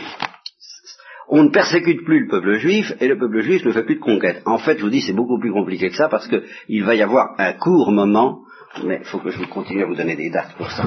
On 1.35 1.45
ne 1.45 1.49
persécute 1.49 2.05
plus 2.05 2.25
le 2.25 2.27
peuple 2.29 2.59
juif 2.59 2.93
et 2.99 3.07
le 3.07 3.17
peuple 3.17 3.41
juif 3.41 3.65
ne 3.65 3.71
fait 3.71 3.83
plus 3.83 3.95
de 3.95 4.01
conquête. 4.01 4.43
En 4.45 4.59
fait, 4.59 4.77
je 4.77 4.83
vous 4.83 4.91
dis, 4.91 5.01
c'est 5.01 5.13
beaucoup 5.13 5.39
plus 5.39 5.51
compliqué 5.51 5.89
que 5.89 5.95
ça 5.95 6.07
parce 6.07 6.27
qu'il 6.27 6.83
va 6.83 6.93
y 6.93 7.01
avoir 7.01 7.33
un 7.39 7.53
court 7.53 7.91
moment, 7.91 8.41
mais 8.83 8.99
il 9.01 9.05
faut 9.05 9.17
que 9.17 9.31
je 9.31 9.43
continue 9.45 9.81
à 9.81 9.87
vous 9.87 9.95
donner 9.95 10.15
des 10.15 10.29
dates 10.29 10.53
pour 10.57 10.69
ça. 10.69 10.83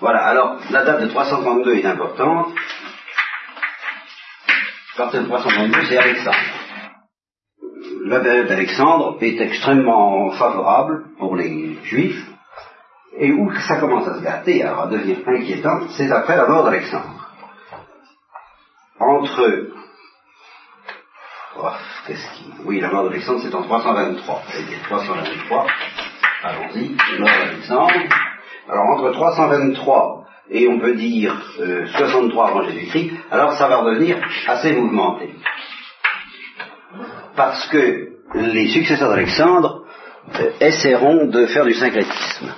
Voilà, 0.00 0.24
alors 0.24 0.58
la 0.72 0.84
date 0.84 1.02
de 1.02 1.06
332 1.06 1.74
est 1.74 1.86
importante. 1.86 2.48
Date 4.98 5.14
de 5.14 5.22
332, 5.22 5.78
c'est 5.88 5.98
Alexandre 5.98 6.38
la 8.04 8.20
période 8.20 8.48
d'Alexandre 8.48 9.16
est 9.20 9.40
extrêmement 9.40 10.30
favorable 10.32 11.04
pour 11.18 11.36
les 11.36 11.78
juifs, 11.84 12.26
et 13.16 13.30
où 13.32 13.52
ça 13.68 13.78
commence 13.78 14.08
à 14.08 14.18
se 14.18 14.22
gâter, 14.22 14.62
à 14.64 14.86
devenir 14.86 15.18
inquiétant, 15.26 15.88
c'est 15.96 16.10
après 16.10 16.36
la 16.36 16.48
mort 16.48 16.64
d'Alexandre. 16.64 17.21
Entre... 19.02 19.68
Oh. 21.58 21.68
Oui, 22.64 22.80
la 22.80 22.90
mort 22.90 23.04
d'Alexandre, 23.04 23.40
c'est 23.42 23.54
en 23.54 23.62
323. 23.62 24.42
C'est 24.48 24.82
323. 24.84 25.66
Allons-y, 26.44 26.96
mort 27.18 27.28
d'Alexandre. 27.28 27.92
Alors 28.68 28.84
entre 28.96 29.12
323 29.12 30.26
et 30.50 30.68
on 30.68 30.78
peut 30.78 30.94
dire 30.94 31.34
63 31.96 32.44
euh, 32.44 32.48
avant 32.48 32.62
Jésus-Christ, 32.68 33.12
alors 33.30 33.54
ça 33.54 33.68
va 33.68 33.78
redevenir 33.78 34.18
assez 34.46 34.72
mouvementé 34.72 35.34
parce 37.36 37.66
que 37.68 38.08
les 38.34 38.68
successeurs 38.68 39.10
d'Alexandre 39.10 39.84
euh, 40.34 40.50
essaieront 40.60 41.26
de 41.26 41.46
faire 41.46 41.64
du 41.64 41.74
syncrétisme. 41.74 42.52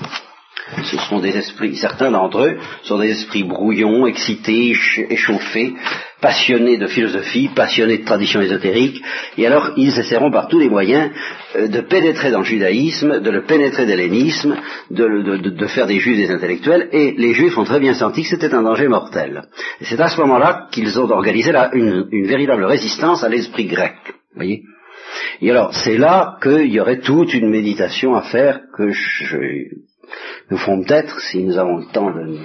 Ce 0.82 0.98
sont 0.98 1.20
des 1.20 1.36
esprits, 1.36 1.76
certains 1.76 2.10
d'entre 2.10 2.40
eux 2.40 2.58
sont 2.82 2.98
des 2.98 3.10
esprits 3.10 3.44
brouillons, 3.44 4.06
excités, 4.06 4.74
échauffés, 5.10 5.74
passionnés 6.24 6.78
de 6.78 6.86
philosophie, 6.86 7.50
passionnés 7.54 7.98
de 7.98 8.04
tradition 8.06 8.40
ésotérique, 8.40 9.02
et 9.36 9.46
alors 9.46 9.72
ils 9.76 9.98
essaieront 9.98 10.30
par 10.30 10.48
tous 10.48 10.58
les 10.58 10.70
moyens 10.70 11.10
euh, 11.54 11.68
de 11.68 11.82
pénétrer 11.82 12.30
dans 12.30 12.38
le 12.38 12.46
judaïsme, 12.46 13.20
de 13.20 13.30
le 13.30 13.42
pénétrer 13.42 13.84
d'hellénisme, 13.84 14.56
de, 14.90 15.66
faire 15.66 15.86
des 15.86 15.98
juifs 15.98 16.16
des 16.16 16.30
intellectuels, 16.30 16.88
et 16.92 17.12
les 17.18 17.34
juifs 17.34 17.58
ont 17.58 17.64
très 17.64 17.78
bien 17.78 17.92
senti 17.92 18.22
que 18.22 18.28
c'était 18.28 18.54
un 18.54 18.62
danger 18.62 18.88
mortel. 18.88 19.42
C'est 19.82 20.00
à 20.00 20.08
ce 20.08 20.18
moment-là 20.22 20.68
qu'ils 20.72 20.98
ont 20.98 21.10
organisé 21.10 21.52
là 21.52 21.68
une, 21.74 22.08
une 22.10 22.26
véritable 22.26 22.64
résistance 22.64 23.22
à 23.22 23.28
l'esprit 23.28 23.66
grec. 23.66 23.96
Voyez 24.34 24.62
et 25.42 25.50
alors, 25.50 25.74
c'est 25.74 25.98
là 25.98 26.38
qu'il 26.42 26.72
y 26.72 26.80
aurait 26.80 27.00
toute 27.00 27.34
une 27.34 27.50
méditation 27.50 28.14
à 28.14 28.22
faire 28.22 28.60
que 28.76 28.90
je, 28.90 29.36
nous 30.50 30.56
ferons 30.56 30.82
peut-être, 30.82 31.20
si 31.20 31.44
nous 31.44 31.58
avons 31.58 31.76
le 31.78 31.86
temps 31.92 32.10
de 32.10 32.38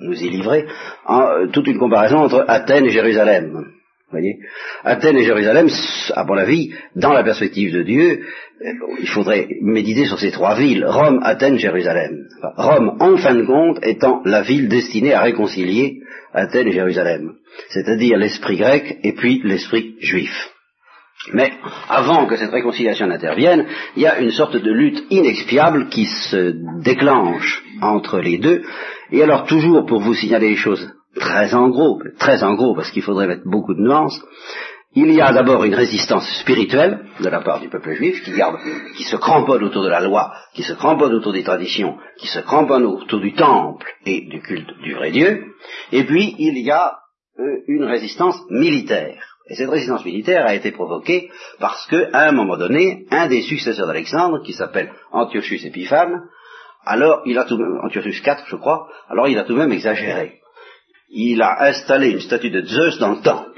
nous 0.00 0.22
y 0.22 0.28
livrer, 0.28 0.66
en, 1.06 1.48
toute 1.52 1.66
une 1.66 1.78
comparaison 1.78 2.18
entre 2.18 2.44
Athènes 2.48 2.86
et 2.86 2.90
Jérusalem. 2.90 3.66
Voyez? 4.10 4.38
Athènes 4.84 5.16
et 5.16 5.24
Jérusalem, 5.24 5.68
à 6.14 6.24
mon 6.24 6.36
avis, 6.36 6.72
dans 6.94 7.12
la 7.12 7.24
perspective 7.24 7.72
de 7.72 7.82
Dieu, 7.82 8.20
il 9.00 9.08
faudrait 9.08 9.48
méditer 9.60 10.04
sur 10.04 10.18
ces 10.20 10.30
trois 10.30 10.54
villes, 10.54 10.84
Rome, 10.86 11.20
Athènes, 11.22 11.58
Jérusalem. 11.58 12.28
Rome, 12.56 12.96
en 13.00 13.16
fin 13.16 13.34
de 13.34 13.44
compte, 13.44 13.84
étant 13.84 14.22
la 14.24 14.42
ville 14.42 14.68
destinée 14.68 15.14
à 15.14 15.22
réconcilier 15.22 16.00
Athènes 16.32 16.68
et 16.68 16.72
Jérusalem, 16.72 17.34
c'est-à-dire 17.70 18.18
l'esprit 18.18 18.56
grec 18.56 18.98
et 19.02 19.12
puis 19.12 19.40
l'esprit 19.44 19.96
juif. 20.00 20.50
Mais 21.32 21.52
avant 21.88 22.26
que 22.26 22.36
cette 22.36 22.50
réconciliation 22.50 23.06
n'intervienne, 23.06 23.66
il 23.96 24.02
y 24.02 24.06
a 24.06 24.18
une 24.18 24.32
sorte 24.32 24.56
de 24.56 24.70
lutte 24.70 25.04
inexpiable 25.10 25.88
qui 25.88 26.04
se 26.06 26.54
déclenche 26.82 27.62
entre 27.80 28.18
les 28.20 28.38
deux. 28.38 28.62
Et 29.10 29.22
alors 29.22 29.46
toujours 29.46 29.86
pour 29.86 30.00
vous 30.00 30.14
signaler 30.14 30.50
les 30.50 30.56
choses 30.56 30.92
très 31.16 31.54
en 31.54 31.68
gros, 31.68 32.00
très 32.18 32.42
en 32.42 32.54
gros 32.54 32.74
parce 32.74 32.90
qu'il 32.90 33.02
faudrait 33.02 33.26
mettre 33.26 33.48
beaucoup 33.48 33.74
de 33.74 33.80
nuances, 33.80 34.20
il 34.96 35.12
y 35.12 35.20
a 35.20 35.32
d'abord 35.32 35.64
une 35.64 35.74
résistance 35.74 36.28
spirituelle 36.40 37.04
de 37.20 37.28
la 37.28 37.40
part 37.40 37.60
du 37.60 37.68
peuple 37.68 37.94
juif 37.94 38.22
qui 38.22 38.32
garde, 38.32 38.58
qui 38.96 39.02
se 39.02 39.16
cramponne 39.16 39.64
autour 39.64 39.82
de 39.82 39.88
la 39.88 40.00
loi, 40.00 40.32
qui 40.54 40.62
se 40.62 40.72
cramponne 40.72 41.14
autour 41.14 41.32
des 41.32 41.42
traditions, 41.42 41.96
qui 42.18 42.28
se 42.28 42.38
cramponne 42.40 42.84
autour 42.84 43.20
du 43.20 43.32
temple 43.34 43.92
et 44.06 44.28
du 44.28 44.40
culte 44.40 44.70
du 44.82 44.94
vrai 44.94 45.10
Dieu. 45.10 45.46
Et 45.90 46.04
puis 46.04 46.36
il 46.38 46.58
y 46.58 46.70
a 46.70 46.98
euh, 47.40 47.42
une 47.66 47.84
résistance 47.84 48.38
militaire 48.50 49.34
et 49.46 49.56
cette 49.56 49.68
résistance 49.68 50.04
militaire 50.04 50.46
a 50.46 50.54
été 50.54 50.72
provoquée 50.72 51.30
parce 51.60 51.86
que, 51.86 52.10
à 52.14 52.28
un 52.28 52.32
moment 52.32 52.56
donné, 52.56 53.04
un 53.10 53.28
des 53.28 53.42
successeurs 53.42 53.86
d'Alexandre, 53.86 54.42
qui 54.42 54.54
s'appelle 54.54 54.90
Antiochus 55.12 55.66
Épiphane, 55.66 56.22
alors 56.86 57.22
il 57.24 57.38
a 57.38 57.44
tout 57.44 57.56
même, 57.56 57.78
Antiochus 57.82 58.22
je 58.46 58.56
crois, 58.56 58.88
alors 59.08 59.28
il 59.28 59.38
a 59.38 59.44
tout 59.44 59.54
de 59.54 59.58
même 59.58 59.72
exagéré. 59.72 60.40
Il 61.10 61.40
a 61.42 61.62
installé 61.64 62.10
une 62.10 62.20
statue 62.20 62.50
de 62.50 62.62
Zeus 62.62 62.98
dans 62.98 63.12
le 63.12 63.22
temple. 63.22 63.50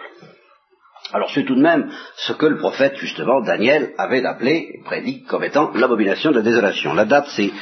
Alors 1.13 1.31
c'est 1.31 1.45
tout 1.45 1.55
de 1.55 1.63
même 1.63 1.91
ce 2.17 2.33
que 2.33 2.47
le 2.47 2.59
prophète, 2.59 2.97
justement, 2.97 3.41
Daniel, 3.41 3.95
avait 3.97 4.25
appelé 4.25 4.69
et 4.75 4.83
prédit 4.85 5.23
comme 5.25 5.45
étant 5.45 5.71
l'abomination 5.75 6.31
de 6.31 6.37
la 6.37 6.43
désolation. 6.43 6.95
La 6.95 7.05
date, 7.05 7.29
c'est 7.37 7.53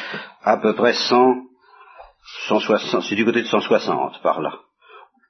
à 0.42 0.56
peu 0.56 0.74
près 0.74 0.94
100, 0.94 1.34
160, 2.48 3.02
c'est 3.02 3.14
du 3.14 3.24
côté 3.24 3.42
de 3.42 3.46
160, 3.46 4.22
par 4.22 4.40
là. 4.40 4.52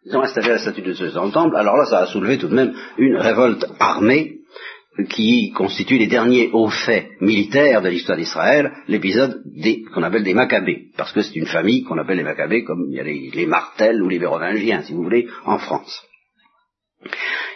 Ils 0.06 0.16
ont 0.16 0.22
installé 0.22 0.50
la 0.50 0.58
statue 0.58 0.82
de 0.82 0.92
Zeus 0.92 1.14
dans 1.14 1.24
le 1.24 1.32
temple, 1.32 1.56
alors 1.56 1.76
là 1.76 1.86
ça 1.86 2.00
a 2.00 2.06
soulevé 2.06 2.38
tout 2.38 2.48
de 2.48 2.54
même 2.54 2.74
une 2.98 3.16
révolte 3.16 3.64
armée 3.80 4.40
qui 5.08 5.50
constitue 5.50 5.98
les 5.98 6.06
derniers 6.06 6.50
hauts 6.52 6.70
faits 6.70 7.20
militaires 7.20 7.82
de 7.82 7.88
l'histoire 7.88 8.16
d'Israël, 8.16 8.72
l'épisode 8.86 9.42
qu'on 9.92 10.02
appelle 10.02 10.22
des 10.22 10.34
Maccabées, 10.34 10.90
parce 10.96 11.12
que 11.12 11.22
c'est 11.22 11.36
une 11.36 11.46
famille 11.46 11.82
qu'on 11.82 11.98
appelle 11.98 12.18
les 12.18 12.24
Maccabées, 12.24 12.64
comme 12.64 12.86
il 12.88 12.94
y 12.94 13.00
a 13.00 13.02
les, 13.02 13.46
Martels 13.46 14.02
ou 14.02 14.08
les 14.08 14.18
Vérovingiens, 14.18 14.82
si 14.82 14.92
vous 14.92 15.02
voulez, 15.02 15.28
en 15.44 15.58
France. 15.58 16.06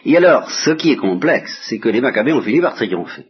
Et 0.04 0.16
alors, 0.16 0.50
ce 0.50 0.70
qui 0.72 0.90
est 0.90 0.96
complexe, 0.96 1.56
c'est 1.68 1.78
que 1.78 1.88
les 1.88 2.00
Maccabées 2.00 2.32
ont 2.32 2.42
fini 2.42 2.60
par 2.60 2.74
triompher. 2.74 3.26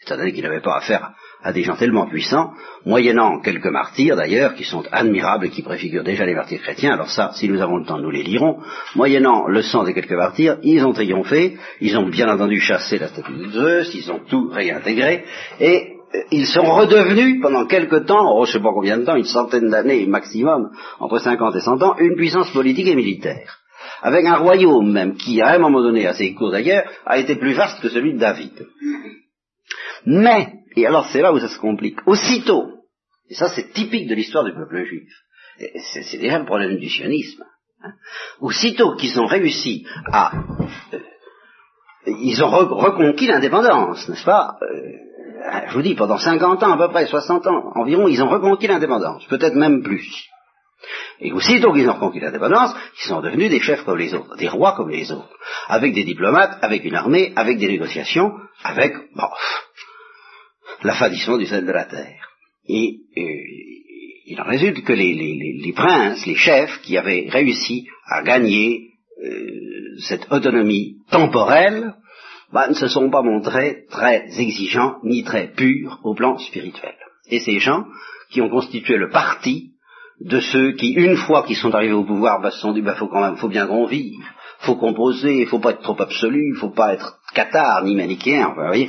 C'est-à-dire 0.00 0.34
qu'ils 0.34 0.42
n'avaient 0.42 0.60
pas 0.60 0.78
affaire 0.78 1.14
à 1.42 1.52
des 1.52 1.62
gens 1.62 1.76
tellement 1.76 2.06
puissants, 2.06 2.52
moyennant 2.84 3.40
quelques 3.40 3.66
martyrs 3.66 4.16
d'ailleurs, 4.16 4.54
qui 4.54 4.64
sont 4.64 4.84
admirables 4.92 5.46
et 5.46 5.50
qui 5.50 5.62
préfigurent 5.62 6.04
déjà 6.04 6.24
les 6.26 6.34
martyrs 6.34 6.60
chrétiens, 6.60 6.92
alors 6.92 7.10
ça, 7.10 7.30
si 7.34 7.48
nous 7.48 7.60
avons 7.60 7.78
le 7.78 7.84
temps, 7.84 7.98
nous 7.98 8.10
les 8.10 8.22
lirons, 8.22 8.58
moyennant 8.94 9.46
le 9.48 9.62
sang 9.62 9.84
de 9.84 9.92
quelques 9.92 10.12
martyrs, 10.12 10.58
ils 10.62 10.84
ont 10.84 10.92
triomphé, 10.92 11.56
ils 11.80 11.96
ont 11.96 12.08
bien 12.08 12.28
entendu 12.28 12.60
chassé 12.60 12.98
la 12.98 13.08
statue 13.08 13.32
de 13.32 13.50
Zeus, 13.50 13.94
ils 13.94 14.10
ont 14.10 14.20
tout 14.28 14.50
réintégré, 14.50 15.24
et 15.60 15.96
euh, 16.14 16.18
ils 16.30 16.46
sont 16.46 16.64
redevenus 16.64 17.40
pendant 17.40 17.66
quelque 17.66 17.96
temps, 17.96 18.36
oh, 18.36 18.44
je 18.44 18.50
ne 18.50 18.52
sais 18.54 18.62
pas 18.62 18.72
combien 18.74 18.98
de 18.98 19.04
temps, 19.04 19.16
une 19.16 19.24
centaine 19.24 19.70
d'années 19.70 20.06
maximum, 20.06 20.70
entre 20.98 21.18
50 21.18 21.56
et 21.56 21.60
100 21.60 21.82
ans, 21.82 21.96
une 21.98 22.16
puissance 22.16 22.50
politique 22.50 22.88
et 22.88 22.96
militaire. 22.96 23.60
Avec 24.02 24.24
un 24.26 24.36
royaume 24.36 24.92
même 24.92 25.16
qui, 25.16 25.40
à 25.40 25.54
un 25.54 25.58
moment 25.58 25.82
donné, 25.82 26.06
assez 26.06 26.34
court 26.34 26.50
d'ailleurs, 26.50 26.84
a 27.06 27.18
été 27.18 27.36
plus 27.36 27.54
vaste 27.54 27.80
que 27.80 27.88
celui 27.88 28.14
de 28.14 28.18
David. 28.18 28.66
Mais, 30.06 30.59
et 30.76 30.86
alors 30.86 31.06
c'est 31.06 31.20
là 31.20 31.32
où 31.32 31.38
ça 31.38 31.48
se 31.48 31.58
complique, 31.58 31.98
aussitôt, 32.06 32.68
et 33.28 33.34
ça 33.34 33.48
c'est 33.48 33.72
typique 33.72 34.08
de 34.08 34.14
l'histoire 34.14 34.44
du 34.44 34.52
peuple 34.52 34.84
juif, 34.84 35.10
c'est 35.92 36.18
déjà 36.18 36.38
le 36.38 36.46
problème 36.46 36.78
du 36.78 36.88
sionisme, 36.88 37.44
hein, 37.82 37.92
aussitôt 38.40 38.96
qu'ils 38.96 39.18
ont 39.20 39.26
réussi 39.26 39.86
à... 40.12 40.32
Euh, 40.92 40.98
ils 42.06 42.42
ont 42.42 42.48
reconquis 42.48 43.26
l'indépendance, 43.26 44.08
n'est-ce 44.08 44.24
pas 44.24 44.56
euh, 44.62 45.60
Je 45.68 45.74
vous 45.74 45.82
dis, 45.82 45.94
pendant 45.94 46.16
50 46.16 46.62
ans 46.62 46.72
à 46.72 46.78
peu 46.78 46.88
près, 46.88 47.06
60 47.06 47.46
ans 47.46 47.72
environ, 47.74 48.08
ils 48.08 48.22
ont 48.22 48.28
reconquis 48.28 48.68
l'indépendance, 48.68 49.26
peut-être 49.26 49.54
même 49.54 49.82
plus. 49.82 50.08
Et 51.20 51.32
aussitôt 51.32 51.72
qu'ils 51.74 51.88
ont 51.88 51.94
reconquis 51.94 52.20
l'indépendance, 52.20 52.74
ils 52.98 53.08
sont 53.08 53.20
devenus 53.20 53.50
des 53.50 53.60
chefs 53.60 53.84
comme 53.84 53.98
les 53.98 54.14
autres, 54.14 54.34
des 54.36 54.48
rois 54.48 54.74
comme 54.76 54.88
les 54.88 55.12
autres, 55.12 55.36
avec 55.68 55.92
des 55.92 56.04
diplomates, 56.04 56.58
avec 56.62 56.84
une 56.84 56.94
armée, 56.94 57.34
avec 57.36 57.58
des 57.58 57.68
négociations, 57.68 58.32
avec 58.64 58.94
bon, 59.14 59.28
l'affadissement 60.82 61.38
du 61.38 61.46
sel 61.46 61.66
de 61.66 61.72
la 61.72 61.84
terre. 61.84 62.28
Et 62.68 63.00
il 64.30 64.40
en 64.40 64.44
résulte 64.44 64.84
que 64.84 64.92
les, 64.92 65.72
princes, 65.74 66.24
les 66.24 66.36
chefs 66.36 66.80
qui 66.82 66.96
avaient 66.96 67.26
réussi 67.28 67.88
à 68.06 68.22
gagner 68.22 68.90
euh, 69.24 69.96
cette 69.98 70.30
autonomie 70.30 70.98
temporelle, 71.10 71.94
bah, 72.52 72.68
ne 72.68 72.74
se 72.74 72.86
sont 72.86 73.10
pas 73.10 73.22
montrés 73.22 73.84
très 73.90 74.26
exigeants 74.40 74.96
ni 75.02 75.24
très 75.24 75.48
purs 75.48 75.98
au 76.04 76.14
plan 76.14 76.38
spirituel. 76.38 76.94
Et 77.28 77.40
ces 77.40 77.58
gens 77.58 77.84
qui 78.30 78.40
ont 78.40 78.48
constitué 78.48 78.96
le 78.96 79.10
parti 79.10 79.72
de 80.20 80.38
ceux 80.38 80.72
qui, 80.72 80.92
une 80.92 81.16
fois 81.16 81.44
qu'ils 81.44 81.56
sont 81.56 81.74
arrivés 81.74 81.92
au 81.92 82.04
pouvoir, 82.04 82.40
bah, 82.40 82.50
se 82.50 82.60
sont 82.60 82.72
dit, 82.72 82.82
bah, 82.82 82.94
faut 82.94 83.08
quand 83.08 83.22
même, 83.22 83.36
faut 83.36 83.48
bien 83.48 83.66
qu'on 83.66 83.86
vive, 83.86 84.24
faut 84.60 84.76
composer, 84.76 85.46
faut 85.46 85.58
pas 85.58 85.72
être 85.72 85.82
trop 85.82 86.00
absolu, 86.00 86.54
faut 86.56 86.70
pas 86.70 86.92
être 86.92 87.18
cathare 87.34 87.82
ni 87.84 87.96
manichéen, 87.96 88.48
vous 88.48 88.66
voyez. 88.66 88.88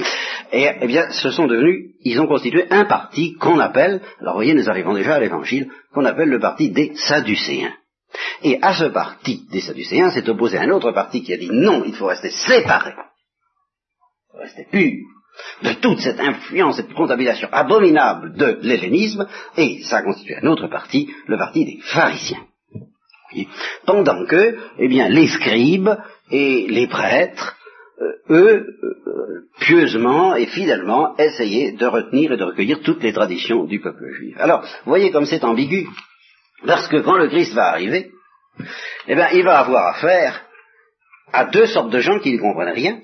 Et, 0.52 0.70
eh 0.82 0.88
bien, 0.88 1.10
ce 1.12 1.32
sont 1.32 1.48
devenus, 1.48 1.94
ils 2.04 2.20
ont 2.20 2.28
constitué 2.28 2.66
un 2.70 2.86
parti 2.86 3.36
qu'on 3.36 3.60
appelle, 3.60 4.02
alors 4.20 4.34
vous 4.34 4.40
voyez, 4.40 4.54
nous 4.54 4.70
arrivons 4.70 4.94
déjà 4.94 5.16
à 5.16 5.20
l'évangile, 5.20 5.72
qu'on 5.94 6.06
appelle 6.06 6.30
le 6.30 6.40
parti 6.40 6.72
des 6.72 6.94
Sadducéens. 6.96 7.74
Et 8.44 8.60
à 8.62 8.74
ce 8.74 8.86
parti 8.86 9.48
des 9.52 9.62
Sadducéens 9.62 10.12
s'est 10.12 10.30
opposé 10.30 10.58
un 10.58 10.70
autre 10.72 10.92
parti 10.92 11.24
qui 11.24 11.34
a 11.34 11.38
dit 11.38 11.50
non, 11.52 11.84
il 11.86 11.96
faut 11.96 12.08
rester 12.08 12.32
séparé, 12.32 12.92
il 12.92 14.32
faut 14.32 14.38
rester 14.40 14.68
pur 14.70 15.08
de 15.64 15.74
toute 15.74 16.00
cette 16.00 16.20
influence, 16.20 16.76
cette 16.76 16.94
contamination 16.94 17.48
abominable 17.52 18.36
de 18.36 18.60
l'hellénisme, 18.62 19.28
et 19.58 19.82
ça 19.84 19.98
a 19.98 20.04
constitué 20.04 20.36
un 20.42 20.48
autre 20.48 20.68
parti, 20.68 21.10
le 21.28 21.38
parti 21.38 21.66
des 21.66 21.80
pharisiens. 21.82 22.46
Pendant 23.86 24.26
que, 24.26 24.58
eh 24.78 24.88
bien, 24.88 25.08
les 25.08 25.28
scribes 25.28 25.96
et 26.30 26.68
les 26.68 26.88
prêtres, 26.88 27.56
eux, 28.30 28.66
euh, 28.84 29.42
pieusement 29.60 30.36
et 30.36 30.46
fidèlement, 30.48 31.16
essayaient 31.18 31.74
de 31.74 31.86
retenir 31.86 32.32
et 32.32 32.38
de 32.38 32.44
recueillir 32.44 32.82
toutes 32.82 33.04
les 33.04 33.14
traditions 33.14 33.66
du 33.66 33.80
peuple 33.80 34.12
juif. 34.14 34.36
Alors, 34.40 34.64
voyez 34.86 35.12
comme 35.12 35.26
c'est 35.26 35.44
ambigu, 35.44 35.88
parce 36.66 36.88
que 36.88 36.98
quand 36.98 37.18
le 37.18 37.28
Christ 37.28 37.54
va 37.54 37.70
arriver, 37.70 38.12
eh 39.08 39.16
bien, 39.16 39.30
il 39.34 39.44
va 39.44 39.60
avoir 39.60 39.96
affaire 39.96 40.42
à 41.34 41.46
deux 41.46 41.66
sortes 41.68 41.92
de 41.92 42.00
gens 42.00 42.20
qui 42.20 42.34
ne 42.34 42.40
comprennent 42.40 42.74
rien, 42.74 43.00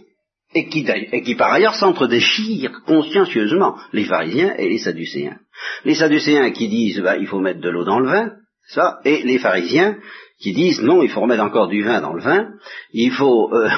et 0.54 0.70
qui, 0.70 0.86
et 0.90 1.22
qui 1.24 1.36
par 1.36 1.52
ailleurs 1.52 1.76
s'entre-déchirent 1.76 2.82
consciencieusement, 2.86 3.78
les 3.92 4.06
pharisiens 4.06 4.56
et 4.58 4.70
les 4.70 4.78
sadducéens. 4.78 5.38
Les 5.84 5.96
sadducéens 5.96 6.52
qui 6.52 6.70
disent 6.70 7.02
bah, 7.02 7.18
il 7.18 7.28
faut 7.28 7.40
mettre 7.40 7.60
de 7.60 7.70
l'eau 7.70 7.84
dans 7.84 8.00
le 8.00 8.10
vin, 8.10 8.32
ça, 8.68 9.00
et 9.06 9.24
les 9.24 9.40
pharisiens 9.40 9.98
qui 10.40 10.54
disent 10.54 10.82
non, 10.82 11.02
il 11.02 11.10
faut 11.10 11.22
remettre 11.22 11.44
encore 11.44 11.68
du 11.68 11.84
vin 11.84 12.02
dans 12.02 12.14
le 12.14 12.22
vin, 12.22 12.50
il 12.94 13.12
faut 13.12 13.54
euh, 13.54 13.70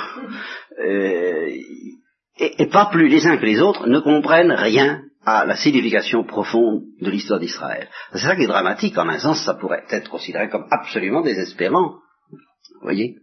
euh, 0.80 1.50
et, 2.40 2.68
pas 2.68 2.90
plus 2.92 3.08
les 3.08 3.26
uns 3.28 3.38
que 3.38 3.46
les 3.46 3.62
autres 3.62 3.88
ne 3.88 4.00
comprennent 4.00 4.52
rien 4.52 5.02
à 5.26 5.46
la 5.46 5.58
signification 5.58 6.24
profonde 6.24 6.84
de 7.02 7.10
l'histoire 7.10 7.40
d'Israël. 7.40 7.90
C'est 8.14 8.20
ça 8.20 8.36
qui 8.36 8.44
est 8.44 8.48
dramatique, 8.48 8.98
en 8.98 9.10
un 9.10 9.20
sens, 9.20 9.44
ça 9.44 9.56
pourrait 9.56 9.84
être 9.90 10.10
considéré 10.10 10.50
comme 10.50 10.66
absolument 10.72 11.22
désespérant. 11.22 11.96
Vous 12.32 12.84
voyez? 12.84 13.16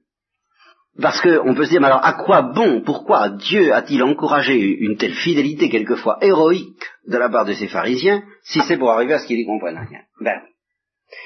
Parce 1.00 1.20
qu'on 1.20 1.54
peut 1.54 1.64
se 1.64 1.70
dire, 1.70 1.80
mais 1.80 1.88
alors 1.88 2.04
à 2.04 2.14
quoi 2.14 2.42
bon, 2.42 2.82
pourquoi 2.82 3.30
Dieu 3.30 3.74
a-t-il 3.74 4.02
encouragé 4.02 4.56
une 4.56 4.96
telle 4.96 5.14
fidélité 5.14 5.68
quelquefois 5.68 6.18
héroïque 6.22 6.84
de 7.06 7.18
la 7.18 7.28
part 7.28 7.44
de 7.44 7.52
ces 7.52 7.68
pharisiens, 7.68 8.22
si 8.44 8.60
c'est 8.60 8.78
pour 8.78 8.90
arriver 8.90 9.14
à 9.14 9.18
ce 9.18 9.26
qu'ils 9.26 9.36
n'y 9.36 9.44
comprennent 9.44 9.78
rien? 9.78 10.00
Ben 10.20 10.40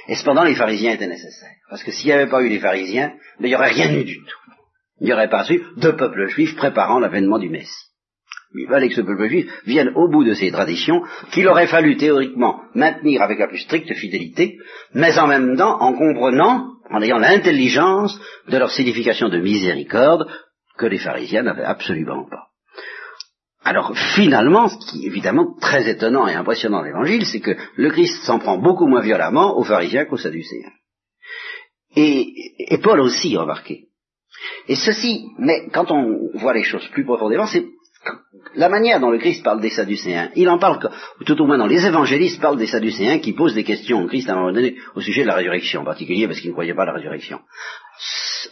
Et 0.08 0.16
cependant, 0.16 0.42
les 0.42 0.56
pharisiens 0.56 0.92
étaient 0.92 1.06
nécessaires. 1.06 1.54
Parce 1.68 1.84
que 1.84 1.92
s'il 1.92 2.06
n'y 2.06 2.12
avait 2.12 2.30
pas 2.30 2.42
eu 2.42 2.48
les 2.48 2.58
pharisiens, 2.58 3.10
ben, 3.38 3.46
il 3.46 3.48
n'y 3.48 3.54
aurait 3.54 3.70
rien 3.70 3.92
eu 3.94 4.04
du 4.04 4.16
tout. 4.16 4.39
Il 5.00 5.06
n'y 5.06 5.12
aurait 5.12 5.30
pas 5.30 5.46
eu 5.50 5.62
de 5.76 5.90
peuple 5.90 6.28
juif 6.28 6.56
préparant 6.56 6.98
l'avènement 6.98 7.38
du 7.38 7.48
Messie. 7.48 7.86
Il 8.54 8.68
fallait 8.68 8.88
que 8.88 8.94
ce 8.94 9.00
peuple 9.00 9.28
juif 9.28 9.50
vienne 9.64 9.92
au 9.94 10.08
bout 10.10 10.24
de 10.24 10.34
ces 10.34 10.50
traditions, 10.50 11.02
qu'il 11.30 11.46
aurait 11.48 11.68
fallu 11.68 11.96
théoriquement 11.96 12.62
maintenir 12.74 13.22
avec 13.22 13.38
la 13.38 13.46
plus 13.46 13.60
stricte 13.60 13.92
fidélité, 13.94 14.58
mais 14.92 15.18
en 15.18 15.28
même 15.28 15.56
temps 15.56 15.80
en 15.80 15.94
comprenant 15.94 16.66
en 16.90 17.00
ayant 17.02 17.18
l'intelligence 17.18 18.20
de 18.48 18.58
leur 18.58 18.72
signification 18.72 19.28
de 19.28 19.38
miséricorde 19.38 20.28
que 20.76 20.86
les 20.86 20.98
pharisiens 20.98 21.42
n'avaient 21.42 21.62
absolument 21.62 22.28
pas. 22.28 22.48
Alors 23.62 23.96
finalement, 24.16 24.68
ce 24.68 24.90
qui 24.90 25.04
est 25.04 25.06
évidemment 25.06 25.54
très 25.60 25.88
étonnant 25.88 26.26
et 26.26 26.34
impressionnant 26.34 26.78
dans 26.78 26.84
l'évangile, 26.84 27.26
c'est 27.26 27.40
que 27.40 27.56
le 27.76 27.90
Christ 27.90 28.24
s'en 28.24 28.38
prend 28.38 28.58
beaucoup 28.58 28.86
moins 28.86 29.02
violemment 29.02 29.56
aux 29.58 29.64
pharisiens 29.64 30.06
qu'aux 30.06 30.16
sadducéens. 30.16 30.72
Et, 31.94 32.26
et 32.58 32.78
Paul 32.78 33.00
aussi, 33.00 33.36
remarquez. 33.36 33.89
Et 34.68 34.76
ceci, 34.76 35.26
mais 35.38 35.68
quand 35.72 35.90
on 35.90 36.30
voit 36.34 36.54
les 36.54 36.62
choses 36.62 36.86
plus 36.88 37.04
profondément, 37.04 37.46
c'est 37.46 37.66
la 38.54 38.68
manière 38.68 39.00
dont 39.00 39.10
le 39.10 39.18
Christ 39.18 39.44
parle 39.44 39.60
des 39.60 39.70
Sadducéens, 39.70 40.30
il 40.34 40.48
en 40.48 40.58
parle, 40.58 40.78
tout 41.26 41.40
au 41.40 41.46
moins 41.46 41.58
dans 41.58 41.66
les 41.66 41.84
évangélistes, 41.86 42.40
parle 42.40 42.56
des 42.56 42.66
Sadducéens 42.66 43.18
qui 43.18 43.32
posent 43.32 43.54
des 43.54 43.64
questions 43.64 44.02
au 44.02 44.06
Christ 44.06 44.28
à 44.28 44.32
un 44.32 44.36
moment 44.36 44.52
donné 44.52 44.76
au 44.94 45.00
sujet 45.00 45.22
de 45.22 45.28
la 45.28 45.36
résurrection, 45.36 45.82
en 45.82 45.84
particulier 45.84 46.26
parce 46.26 46.40
qu'ils 46.40 46.50
ne 46.50 46.54
croyaient 46.54 46.74
pas 46.74 46.82
à 46.82 46.86
la 46.86 46.94
résurrection. 46.94 47.40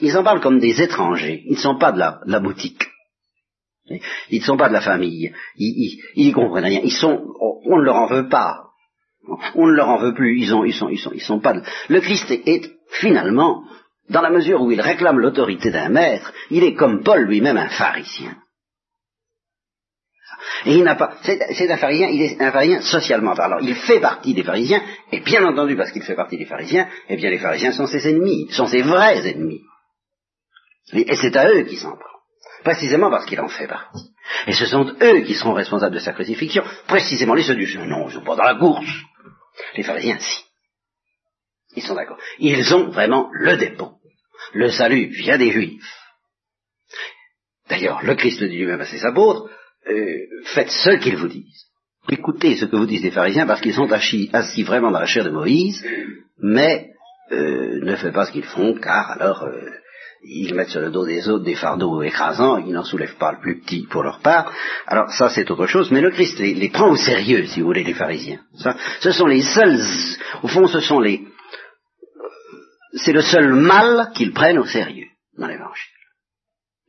Ils 0.00 0.16
en 0.16 0.22
parlent 0.22 0.40
comme 0.40 0.58
des 0.58 0.82
étrangers, 0.82 1.42
ils 1.46 1.56
ne 1.56 1.60
sont 1.60 1.78
pas 1.78 1.92
de 1.92 1.98
la, 1.98 2.40
boutique. 2.40 2.84
Ils 4.30 4.40
ne 4.40 4.44
sont 4.44 4.58
pas 4.58 4.68
de 4.68 4.74
la 4.74 4.82
famille, 4.82 5.32
ils, 5.56 6.02
ils, 6.14 6.32
comprennent 6.32 6.64
rien, 6.64 6.80
ils 6.84 6.92
sont, 6.92 7.24
on 7.64 7.78
ne 7.78 7.84
leur 7.84 7.96
en 7.96 8.06
veut 8.06 8.28
pas, 8.28 8.64
on 9.54 9.66
ne 9.66 9.72
leur 9.72 9.88
en 9.88 9.98
veut 9.98 10.14
plus, 10.14 10.38
ils, 10.38 10.54
ont, 10.54 10.64
ils, 10.64 10.74
sont, 10.74 10.90
ils, 10.90 11.00
ils 11.14 11.40
pas. 11.40 11.54
De... 11.54 11.62
Le 11.88 12.00
Christ 12.00 12.30
est 12.30 12.70
finalement, 12.90 13.64
dans 14.08 14.22
la 14.22 14.30
mesure 14.30 14.62
où 14.62 14.70
il 14.70 14.80
réclame 14.80 15.18
l'autorité 15.18 15.70
d'un 15.70 15.88
maître, 15.88 16.32
il 16.50 16.64
est 16.64 16.74
comme 16.74 17.02
Paul 17.02 17.22
lui-même 17.22 17.56
un 17.56 17.68
pharisien. 17.68 18.36
Et 20.64 20.74
il 20.74 20.84
n'a 20.84 20.94
pas, 20.94 21.16
c'est 21.22 21.70
un 21.70 21.76
pharisien, 21.76 22.08
il 22.08 22.22
est 22.22 22.40
un 22.40 22.52
pharisien 22.52 22.80
socialement 22.80 23.34
parlant. 23.34 23.58
Il 23.60 23.74
fait 23.74 24.00
partie 24.00 24.34
des 24.34 24.42
pharisiens, 24.42 24.82
et 25.12 25.20
bien 25.20 25.44
entendu, 25.44 25.76
parce 25.76 25.92
qu'il 25.92 26.02
fait 26.02 26.14
partie 26.14 26.38
des 26.38 26.46
pharisiens, 26.46 26.88
eh 27.08 27.16
bien 27.16 27.30
les 27.30 27.38
pharisiens 27.38 27.72
sont 27.72 27.86
ses 27.86 28.08
ennemis, 28.08 28.48
sont 28.50 28.66
ses 28.66 28.82
vrais 28.82 29.28
ennemis. 29.28 29.62
Et 30.92 31.16
c'est 31.16 31.36
à 31.36 31.50
eux 31.50 31.62
qu'il 31.62 31.78
s'en 31.78 31.96
prend. 31.96 32.18
Précisément 32.64 33.10
parce 33.10 33.26
qu'il 33.26 33.40
en 33.40 33.48
fait 33.48 33.66
partie. 33.66 34.10
Et 34.46 34.52
ce 34.52 34.66
sont 34.66 34.94
eux 35.00 35.20
qui 35.20 35.34
seront 35.34 35.52
responsables 35.52 35.94
de 35.94 36.00
sa 36.00 36.12
crucifixion, 36.12 36.64
précisément 36.86 37.34
les 37.34 37.42
Sadducéens. 37.42 37.86
Non, 37.86 38.08
ils 38.08 38.14
sont 38.14 38.24
pas 38.24 38.36
dans 38.36 38.44
la 38.44 38.56
course. 38.56 38.88
Les 39.76 39.82
pharisiens, 39.82 40.18
si. 40.18 40.44
Ils 41.76 41.82
sont 41.82 41.94
d'accord. 41.94 42.18
Ils 42.38 42.74
ont 42.74 42.90
vraiment 42.90 43.28
le 43.32 43.56
dépôt. 43.56 43.97
Le 44.54 44.70
salut 44.70 45.06
vient 45.06 45.38
des 45.38 45.50
Juifs. 45.50 45.98
D'ailleurs, 47.68 48.02
le 48.02 48.14
Christ 48.14 48.42
dit 48.42 48.56
lui-même 48.56 48.80
à 48.80 48.86
ses 48.86 49.04
apôtres, 49.04 49.50
euh, 49.88 50.18
faites 50.44 50.70
ce 50.70 50.96
qu'ils 50.96 51.16
vous 51.16 51.28
disent. 51.28 51.66
Écoutez 52.10 52.56
ce 52.56 52.64
que 52.64 52.76
vous 52.76 52.86
disent 52.86 53.02
les 53.02 53.10
pharisiens 53.10 53.46
parce 53.46 53.60
qu'ils 53.60 53.74
sont 53.74 53.90
assis, 53.92 54.62
vraiment 54.62 54.90
dans 54.90 55.00
la 55.00 55.06
chair 55.06 55.24
de 55.24 55.30
Moïse, 55.30 55.86
mais 56.40 56.90
euh, 57.32 57.80
ne 57.82 57.96
faites 57.96 58.14
pas 58.14 58.24
ce 58.24 58.32
qu'ils 58.32 58.44
font 58.44 58.74
car 58.74 59.10
alors 59.10 59.42
euh, 59.42 59.68
ils 60.24 60.54
mettent 60.54 60.70
sur 60.70 60.80
le 60.80 60.90
dos 60.90 61.04
des 61.04 61.28
autres 61.28 61.44
des 61.44 61.54
fardeaux 61.54 62.02
écrasants, 62.02 62.56
ils 62.56 62.72
n'en 62.72 62.84
soulèvent 62.84 63.18
pas 63.18 63.32
le 63.32 63.40
plus 63.40 63.60
petit 63.60 63.86
pour 63.90 64.02
leur 64.02 64.20
part. 64.20 64.50
Alors 64.86 65.10
ça 65.10 65.28
c'est 65.28 65.50
autre 65.50 65.66
chose, 65.66 65.90
mais 65.90 66.00
le 66.00 66.10
Christ 66.10 66.38
les, 66.38 66.70
prend 66.70 66.90
au 66.90 66.96
sérieux, 66.96 67.44
si 67.44 67.60
vous 67.60 67.66
voulez, 67.66 67.84
les 67.84 67.94
pharisiens. 67.94 68.40
Ce 69.00 69.12
sont 69.12 69.26
les 69.26 69.42
seuls, 69.42 69.78
au 70.42 70.48
fond 70.48 70.66
ce 70.66 70.80
sont 70.80 71.00
les, 71.00 71.27
c'est 72.98 73.12
le 73.12 73.22
seul 73.22 73.54
mal 73.54 74.10
qu'ils 74.14 74.32
prennent 74.32 74.58
au 74.58 74.66
sérieux 74.66 75.08
dans 75.36 75.46
l'évangile. 75.46 75.92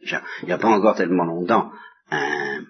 Il 0.02 0.46
n'y 0.46 0.52
a 0.52 0.58
pas 0.58 0.70
encore 0.70 0.96
tellement 0.96 1.26
longtemps 1.26 1.72
un, 2.10 2.64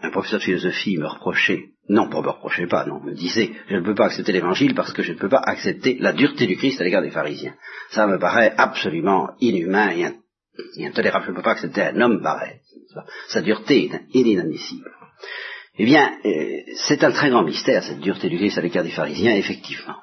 un 0.00 0.10
professeur 0.10 0.38
de 0.38 0.44
philosophie 0.44 0.96
me 0.96 1.06
reprochait, 1.06 1.70
non, 1.88 2.08
pas 2.08 2.22
me 2.22 2.28
reprochait 2.28 2.66
pas, 2.66 2.84
non, 2.86 3.00
me 3.00 3.14
disait, 3.14 3.50
je 3.68 3.76
ne 3.76 3.80
peux 3.80 3.94
pas 3.94 4.06
accepter 4.06 4.32
l'évangile 4.32 4.74
parce 4.74 4.92
que 4.92 5.02
je 5.02 5.12
ne 5.12 5.18
peux 5.18 5.28
pas 5.28 5.42
accepter 5.44 5.96
la 5.98 6.12
dureté 6.12 6.46
du 6.46 6.56
Christ 6.56 6.80
à 6.80 6.84
l'égard 6.84 7.02
des 7.02 7.10
pharisiens. 7.10 7.54
Ça 7.90 8.06
me 8.06 8.18
paraît 8.18 8.54
absolument 8.56 9.30
inhumain 9.40 9.90
et, 9.90 10.86
intolérable. 10.86 11.24
Je 11.26 11.30
ne 11.30 11.36
peux 11.36 11.42
pas 11.42 11.52
accepter 11.52 11.82
un 11.82 12.00
homme 12.00 12.22
pareil. 12.22 12.60
Sa 13.28 13.42
dureté 13.42 13.90
est 14.14 14.18
inadmissible. 14.18 14.90
Eh 15.80 15.84
bien, 15.84 16.18
euh, 16.24 16.60
c'est 16.76 17.04
un 17.04 17.12
très 17.12 17.30
grand 17.30 17.44
mystère, 17.44 17.84
cette 17.84 18.00
dureté 18.00 18.28
du 18.28 18.36
Christ 18.36 18.58
à 18.58 18.62
l'égard 18.62 18.82
des 18.82 18.90
pharisiens, 18.90 19.34
effectivement. 19.34 19.96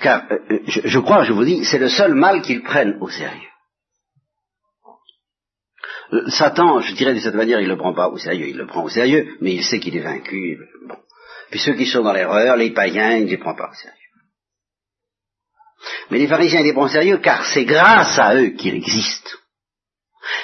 Car, 0.00 0.24
euh, 0.30 0.38
euh, 0.50 0.58
je, 0.66 0.80
je 0.84 0.98
crois, 0.98 1.24
je 1.24 1.32
vous 1.32 1.44
dis, 1.44 1.64
c'est 1.64 1.78
le 1.78 1.88
seul 1.88 2.14
mal 2.14 2.42
qu'ils 2.42 2.62
prennent 2.62 2.98
au 3.00 3.08
sérieux. 3.08 3.48
Euh, 6.12 6.28
Satan, 6.28 6.80
je 6.80 6.94
dirais 6.94 7.14
de 7.14 7.20
cette 7.20 7.34
manière, 7.34 7.60
il 7.60 7.68
ne 7.68 7.72
le 7.72 7.78
prend 7.78 7.94
pas 7.94 8.08
au 8.08 8.18
sérieux, 8.18 8.48
il 8.48 8.56
le 8.56 8.66
prend 8.66 8.84
au 8.84 8.88
sérieux, 8.88 9.36
mais 9.40 9.54
il 9.54 9.64
sait 9.64 9.80
qu'il 9.80 9.96
est 9.96 10.02
vaincu. 10.02 10.58
Bon. 10.86 10.96
Puis 11.50 11.60
ceux 11.60 11.74
qui 11.74 11.86
sont 11.86 12.02
dans 12.02 12.12
l'erreur, 12.12 12.56
les 12.56 12.72
païens, 12.72 13.16
il 13.16 13.24
ne 13.24 13.30
les 13.30 13.38
prend 13.38 13.54
pas 13.54 13.70
au 13.70 13.74
sérieux. 13.74 13.96
Mais 16.10 16.18
les 16.18 16.28
pharisiens, 16.28 16.60
ils 16.60 16.66
les 16.66 16.72
prennent 16.72 16.84
au 16.84 16.88
sérieux 16.88 17.18
car 17.18 17.44
c'est 17.46 17.64
grâce 17.64 18.18
à 18.18 18.34
eux 18.36 18.50
qu'il 18.50 18.74
existe. 18.74 19.38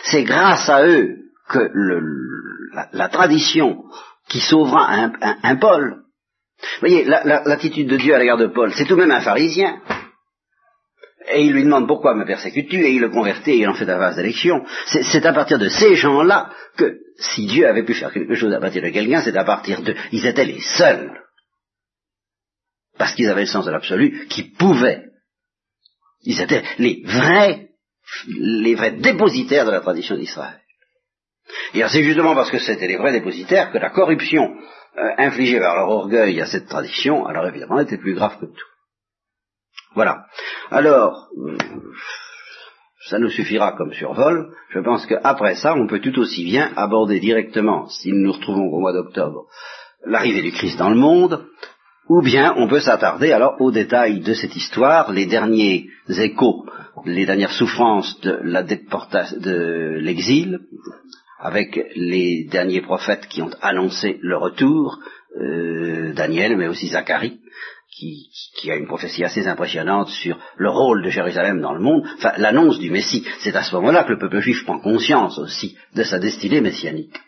C'est 0.05 0.24
grâce 0.24 0.68
à 0.68 0.86
eux 0.86 1.16
que 1.48 1.70
la, 2.92 3.09
tradition 3.09 3.84
qui 4.28 4.40
sauvera 4.40 4.90
un, 4.90 5.12
un, 5.42 5.57
Paul 5.57 6.01
Voyez, 6.80 7.04
l'attitude 7.04 7.88
de 7.88 7.96
Dieu 7.96 8.14
à 8.14 8.18
l'égard 8.18 8.38
de 8.38 8.46
Paul, 8.46 8.72
c'est 8.72 8.84
tout 8.84 8.94
de 8.94 9.00
même 9.00 9.10
un 9.10 9.20
pharisien. 9.20 9.80
Et 11.32 11.42
il 11.42 11.52
lui 11.52 11.64
demande 11.64 11.86
pourquoi 11.86 12.14
me 12.14 12.24
persécutes-tu, 12.24 12.84
et 12.84 12.92
il 12.92 13.00
le 13.00 13.10
convertit 13.10 13.52
et 13.52 13.58
il 13.58 13.68
en 13.68 13.74
fait 13.74 13.86
ta 13.86 13.98
vase 13.98 14.16
d'élection. 14.16 14.64
C'est 14.86 15.24
à 15.24 15.32
partir 15.32 15.58
de 15.58 15.68
ces 15.68 15.94
gens-là 15.94 16.50
que, 16.76 16.98
si 17.18 17.46
Dieu 17.46 17.66
avait 17.66 17.84
pu 17.84 17.94
faire 17.94 18.12
quelque 18.12 18.34
chose 18.34 18.52
à 18.52 18.60
partir 18.60 18.82
de 18.82 18.88
quelqu'un, 18.88 19.22
c'est 19.22 19.36
à 19.36 19.44
partir 19.44 19.82
de... 19.82 19.94
Ils 20.10 20.26
étaient 20.26 20.44
les 20.44 20.60
seuls, 20.60 21.20
parce 22.98 23.14
qu'ils 23.14 23.28
avaient 23.28 23.42
le 23.42 23.46
sens 23.46 23.64
de 23.64 23.70
l'absolu, 23.70 24.26
qui 24.28 24.42
pouvaient. 24.42 25.04
Ils 26.24 26.40
étaient 26.40 26.62
les 26.78 27.02
vrais, 27.04 27.68
les 28.28 28.74
vrais 28.74 28.92
dépositaires 28.92 29.66
de 29.66 29.72
la 29.72 29.80
tradition 29.80 30.16
d'Israël. 30.16 30.60
Et 31.74 31.82
c'est 31.88 32.02
justement 32.02 32.34
parce 32.34 32.50
que 32.50 32.58
c'était 32.58 32.86
les 32.86 32.96
vrais 32.96 33.12
dépositaires 33.12 33.72
que 33.72 33.78
la 33.78 33.90
corruption 33.90 34.54
euh, 34.99 35.61
par 35.61 35.76
leur 35.76 35.88
orgueil 35.88 36.40
à 36.40 36.47
cette 36.47 36.68
tradition, 36.68 37.26
alors 37.26 37.47
évidemment, 37.47 37.80
était 37.80 37.99
plus 37.99 38.14
grave 38.14 38.38
que 38.38 38.47
tout. 38.47 38.66
Voilà. 39.95 40.26
Alors, 40.70 41.28
euh, 41.38 41.57
ça 43.09 43.18
nous 43.18 43.30
suffira 43.30 43.72
comme 43.72 43.93
survol. 43.93 44.55
Je 44.70 44.80
pense 44.80 45.07
qu'après 45.07 45.55
ça, 45.57 45.74
on 45.74 45.86
peut 45.86 46.01
tout 46.01 46.18
aussi 46.18 46.45
bien 46.45 46.72
aborder 46.76 47.20
directement, 47.20 47.88
si 47.88 48.12
nous 48.12 48.26
nous 48.26 48.32
retrouvons 48.32 48.68
au 48.68 48.80
mois 48.80 48.93
d'octobre, 48.93 49.47
l'arrivée 50.05 50.43
du 50.43 50.53
Christ 50.53 50.78
dans 50.78 50.90
le 50.90 50.97
monde, 50.97 51.47
ou 52.09 52.22
bien 52.22 52.55
on 52.57 52.68
peut 52.68 52.80
s'attarder 52.80 53.32
alors 53.32 53.61
aux 53.61 53.70
détails 53.70 54.20
de 54.20 54.34
cette 54.34 54.57
histoire, 54.57 55.12
les 55.12 55.26
derniers 55.26 55.88
échos, 56.09 56.66
les 57.05 57.26
dernières 57.26 57.53
souffrances 57.53 58.20
de 58.20 58.38
la 58.43 58.62
de 58.62 59.97
l'exil, 59.99 60.61
avec 61.43 61.90
les 61.97 62.45
derniers 62.45 62.80
prophètes 62.80 63.26
qui 63.26 63.43
ont 63.43 63.51
annoncé 63.61 64.18
le 64.22 64.36
retour, 64.36 64.99
euh, 65.40 66.12
Daniel, 66.14 66.57
mais 66.57 66.68
aussi 66.68 66.88
Zacharie, 66.88 67.40
qui, 67.90 68.30
qui, 68.57 68.70
a 68.70 68.76
une 68.76 68.86
prophétie 68.86 69.24
assez 69.24 69.47
impressionnante 69.49 70.09
sur 70.09 70.38
le 70.57 70.70
rôle 70.70 71.03
de 71.03 71.11
Jérusalem 71.11 71.61
dans 71.61 71.74
le 71.74 71.80
monde, 71.80 72.07
enfin 72.16 72.32
l'annonce 72.38 72.78
du 72.78 72.90
Messie. 72.90 73.26
C'est 73.40 73.57
à 73.57 73.62
ce 73.62 73.74
moment-là 73.74 74.05
que 74.05 74.12
le 74.12 74.18
peuple 74.18 74.40
juif 74.40 74.64
prend 74.64 74.78
conscience 74.78 75.38
aussi 75.38 75.76
de 75.95 76.05
sa 76.05 76.18
destinée 76.18 76.61
messianique. 76.61 77.18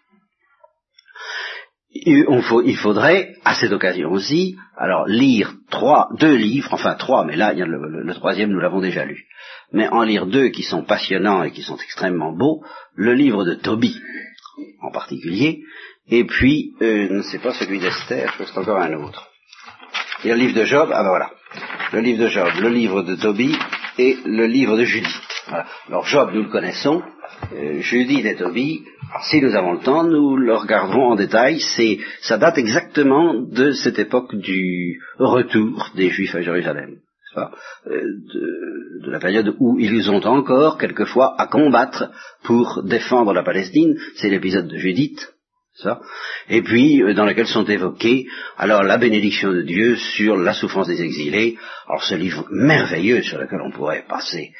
Il 2.07 2.77
faudrait, 2.77 3.35
à 3.45 3.55
cette 3.55 3.73
occasion 3.73 4.11
aussi, 4.11 4.57
alors 4.77 5.07
lire 5.07 5.55
trois, 5.71 6.09
deux 6.19 6.35
livres, 6.35 6.69
enfin 6.73 6.95
trois, 6.95 7.25
mais 7.25 7.37
là, 7.37 7.53
il 7.53 7.59
y 7.59 7.63
a 7.63 7.67
le 7.67 8.15
troisième, 8.15 8.51
nous 8.51 8.61
l'avons 8.61 8.81
déjà 8.81 9.05
lu. 9.05 9.25
Mais 9.73 9.89
en 9.89 10.03
lire 10.03 10.27
deux 10.27 10.49
qui 10.49 10.63
sont 10.63 10.85
passionnants 10.85 11.43
et 11.43 11.51
qui 11.51 11.63
sont 11.63 11.77
extrêmement 11.77 12.33
beaux, 12.33 12.63
le 12.95 13.15
livre 13.15 13.45
de 13.45 13.55
Tobie 13.55 14.01
en 14.83 14.91
particulier, 14.91 15.63
et 16.09 16.25
puis, 16.25 16.75
euh, 16.83 17.23
sais 17.23 17.39
pas, 17.39 17.55
celui 17.55 17.79
d'Esther, 17.79 18.31
je 18.33 18.39
pense 18.39 18.53
c'est 18.53 18.61
encore 18.61 18.81
un 18.81 18.93
autre. 18.95 19.27
A 20.23 20.29
le 20.29 20.35
livre 20.35 20.55
de 20.55 20.65
Job, 20.65 20.91
ah 20.93 21.03
ben 21.03 21.09
voilà, 21.09 21.31
le 21.93 22.01
livre 22.01 22.25
de 22.25 22.29
Job, 22.29 22.49
le 22.61 22.69
livre 22.69 23.03
de 23.03 23.15
Tobie 23.15 23.57
et 23.99 24.17
le 24.25 24.47
livre 24.47 24.77
de 24.77 24.85
Alors 25.89 26.07
Job, 26.07 26.31
nous 26.33 26.45
le 26.45 26.49
connaissons, 26.49 27.03
euh, 27.53 27.81
Judith 27.81 28.25
et 28.25 28.37
Tobie, 28.37 28.83
si 29.23 29.41
nous 29.41 29.55
avons 29.55 29.73
le 29.73 29.81
temps, 29.81 30.05
nous 30.05 30.37
le 30.37 30.55
regarderons 30.55 31.13
en 31.13 31.17
détail. 31.17 31.61
C'est, 31.61 31.99
ça 32.23 32.39
date 32.39 32.59
exactement 32.59 33.35
de 33.35 33.73
cette 33.73 33.99
époque 33.99 34.35
du 34.35 35.01
retour 35.19 35.91
des 35.95 36.11
Juifs 36.11 36.35
à 36.35 36.41
Jérusalem. 36.41 36.97
Euh, 37.37 37.51
de, 39.03 39.11
la 39.11 39.19
période 39.19 39.55
où 39.59 39.79
ils 39.79 40.11
ont 40.11 40.25
encore 40.25 40.79
quelquefois 40.79 41.35
à 41.39 41.47
combattre 41.47 42.11
pour 42.43 42.83
défendre 42.85 43.33
la 43.33 43.43
Palestine, 43.43 43.99
c'est 44.17 44.31
l'épisode 44.31 44.69
de 44.69 44.79
Judith, 44.79 45.35
ça, 45.75 46.01
et 46.49 46.63
puis 46.63 47.03
euh, 47.03 47.13
dans 47.15 47.27
lequel 47.27 47.47
sont 47.47 47.65
évoquées 47.65 48.27
alors 48.57 48.83
la 48.83 48.99
bénédiction 48.99 49.53
de 49.53 49.63
Dieu 49.63 49.97
sur 49.97 50.37
la 50.37 50.55
souffrance 50.55 50.87
des 50.87 51.03
exilés, 51.03 51.59
alors 51.89 52.05
ce 52.05 52.15
livre 52.15 52.47
merveilleux 52.51 53.23
sur 53.23 53.39
lequel 53.39 53.61
on 53.61 53.73
pourrait 53.73 54.05
passer 54.09 54.53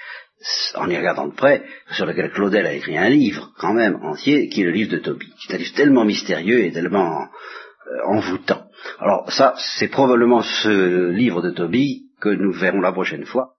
en 0.75 0.91
y 0.91 0.97
regardant 0.97 1.29
de 1.29 1.35
près, 1.35 1.65
sur 1.93 2.07
lequel 2.07 2.31
Claudel 2.31 2.67
a 2.67 2.73
écrit 2.75 2.99
un 2.99 3.09
livre 3.09 3.53
quand 3.59 3.73
même 3.73 3.97
entier, 4.03 4.49
qui 4.49 4.63
est 4.63 4.67
le 4.67 4.71
livre 4.71 4.91
de 4.91 4.99
Tobie. 4.99 5.33
C'est 5.39 5.55
un 5.55 5.59
livre 5.59 5.75
tellement 5.75 6.05
mystérieux 6.05 6.65
et 6.65 6.73
tellement 6.73 7.23
euh, 7.23 8.07
envoûtant. 8.07 8.65
Alors 9.01 9.31
ça, 9.33 9.55
c'est 9.79 9.89
probablement 9.89 10.43
ce 10.43 11.11
livre 11.11 11.43
de 11.43 11.51
Tobie 11.51 12.11
que 12.21 12.29
nous 12.29 12.53
verrons 12.53 12.81
la 12.81 12.93
prochaine 12.93 13.25
fois. 13.25 13.55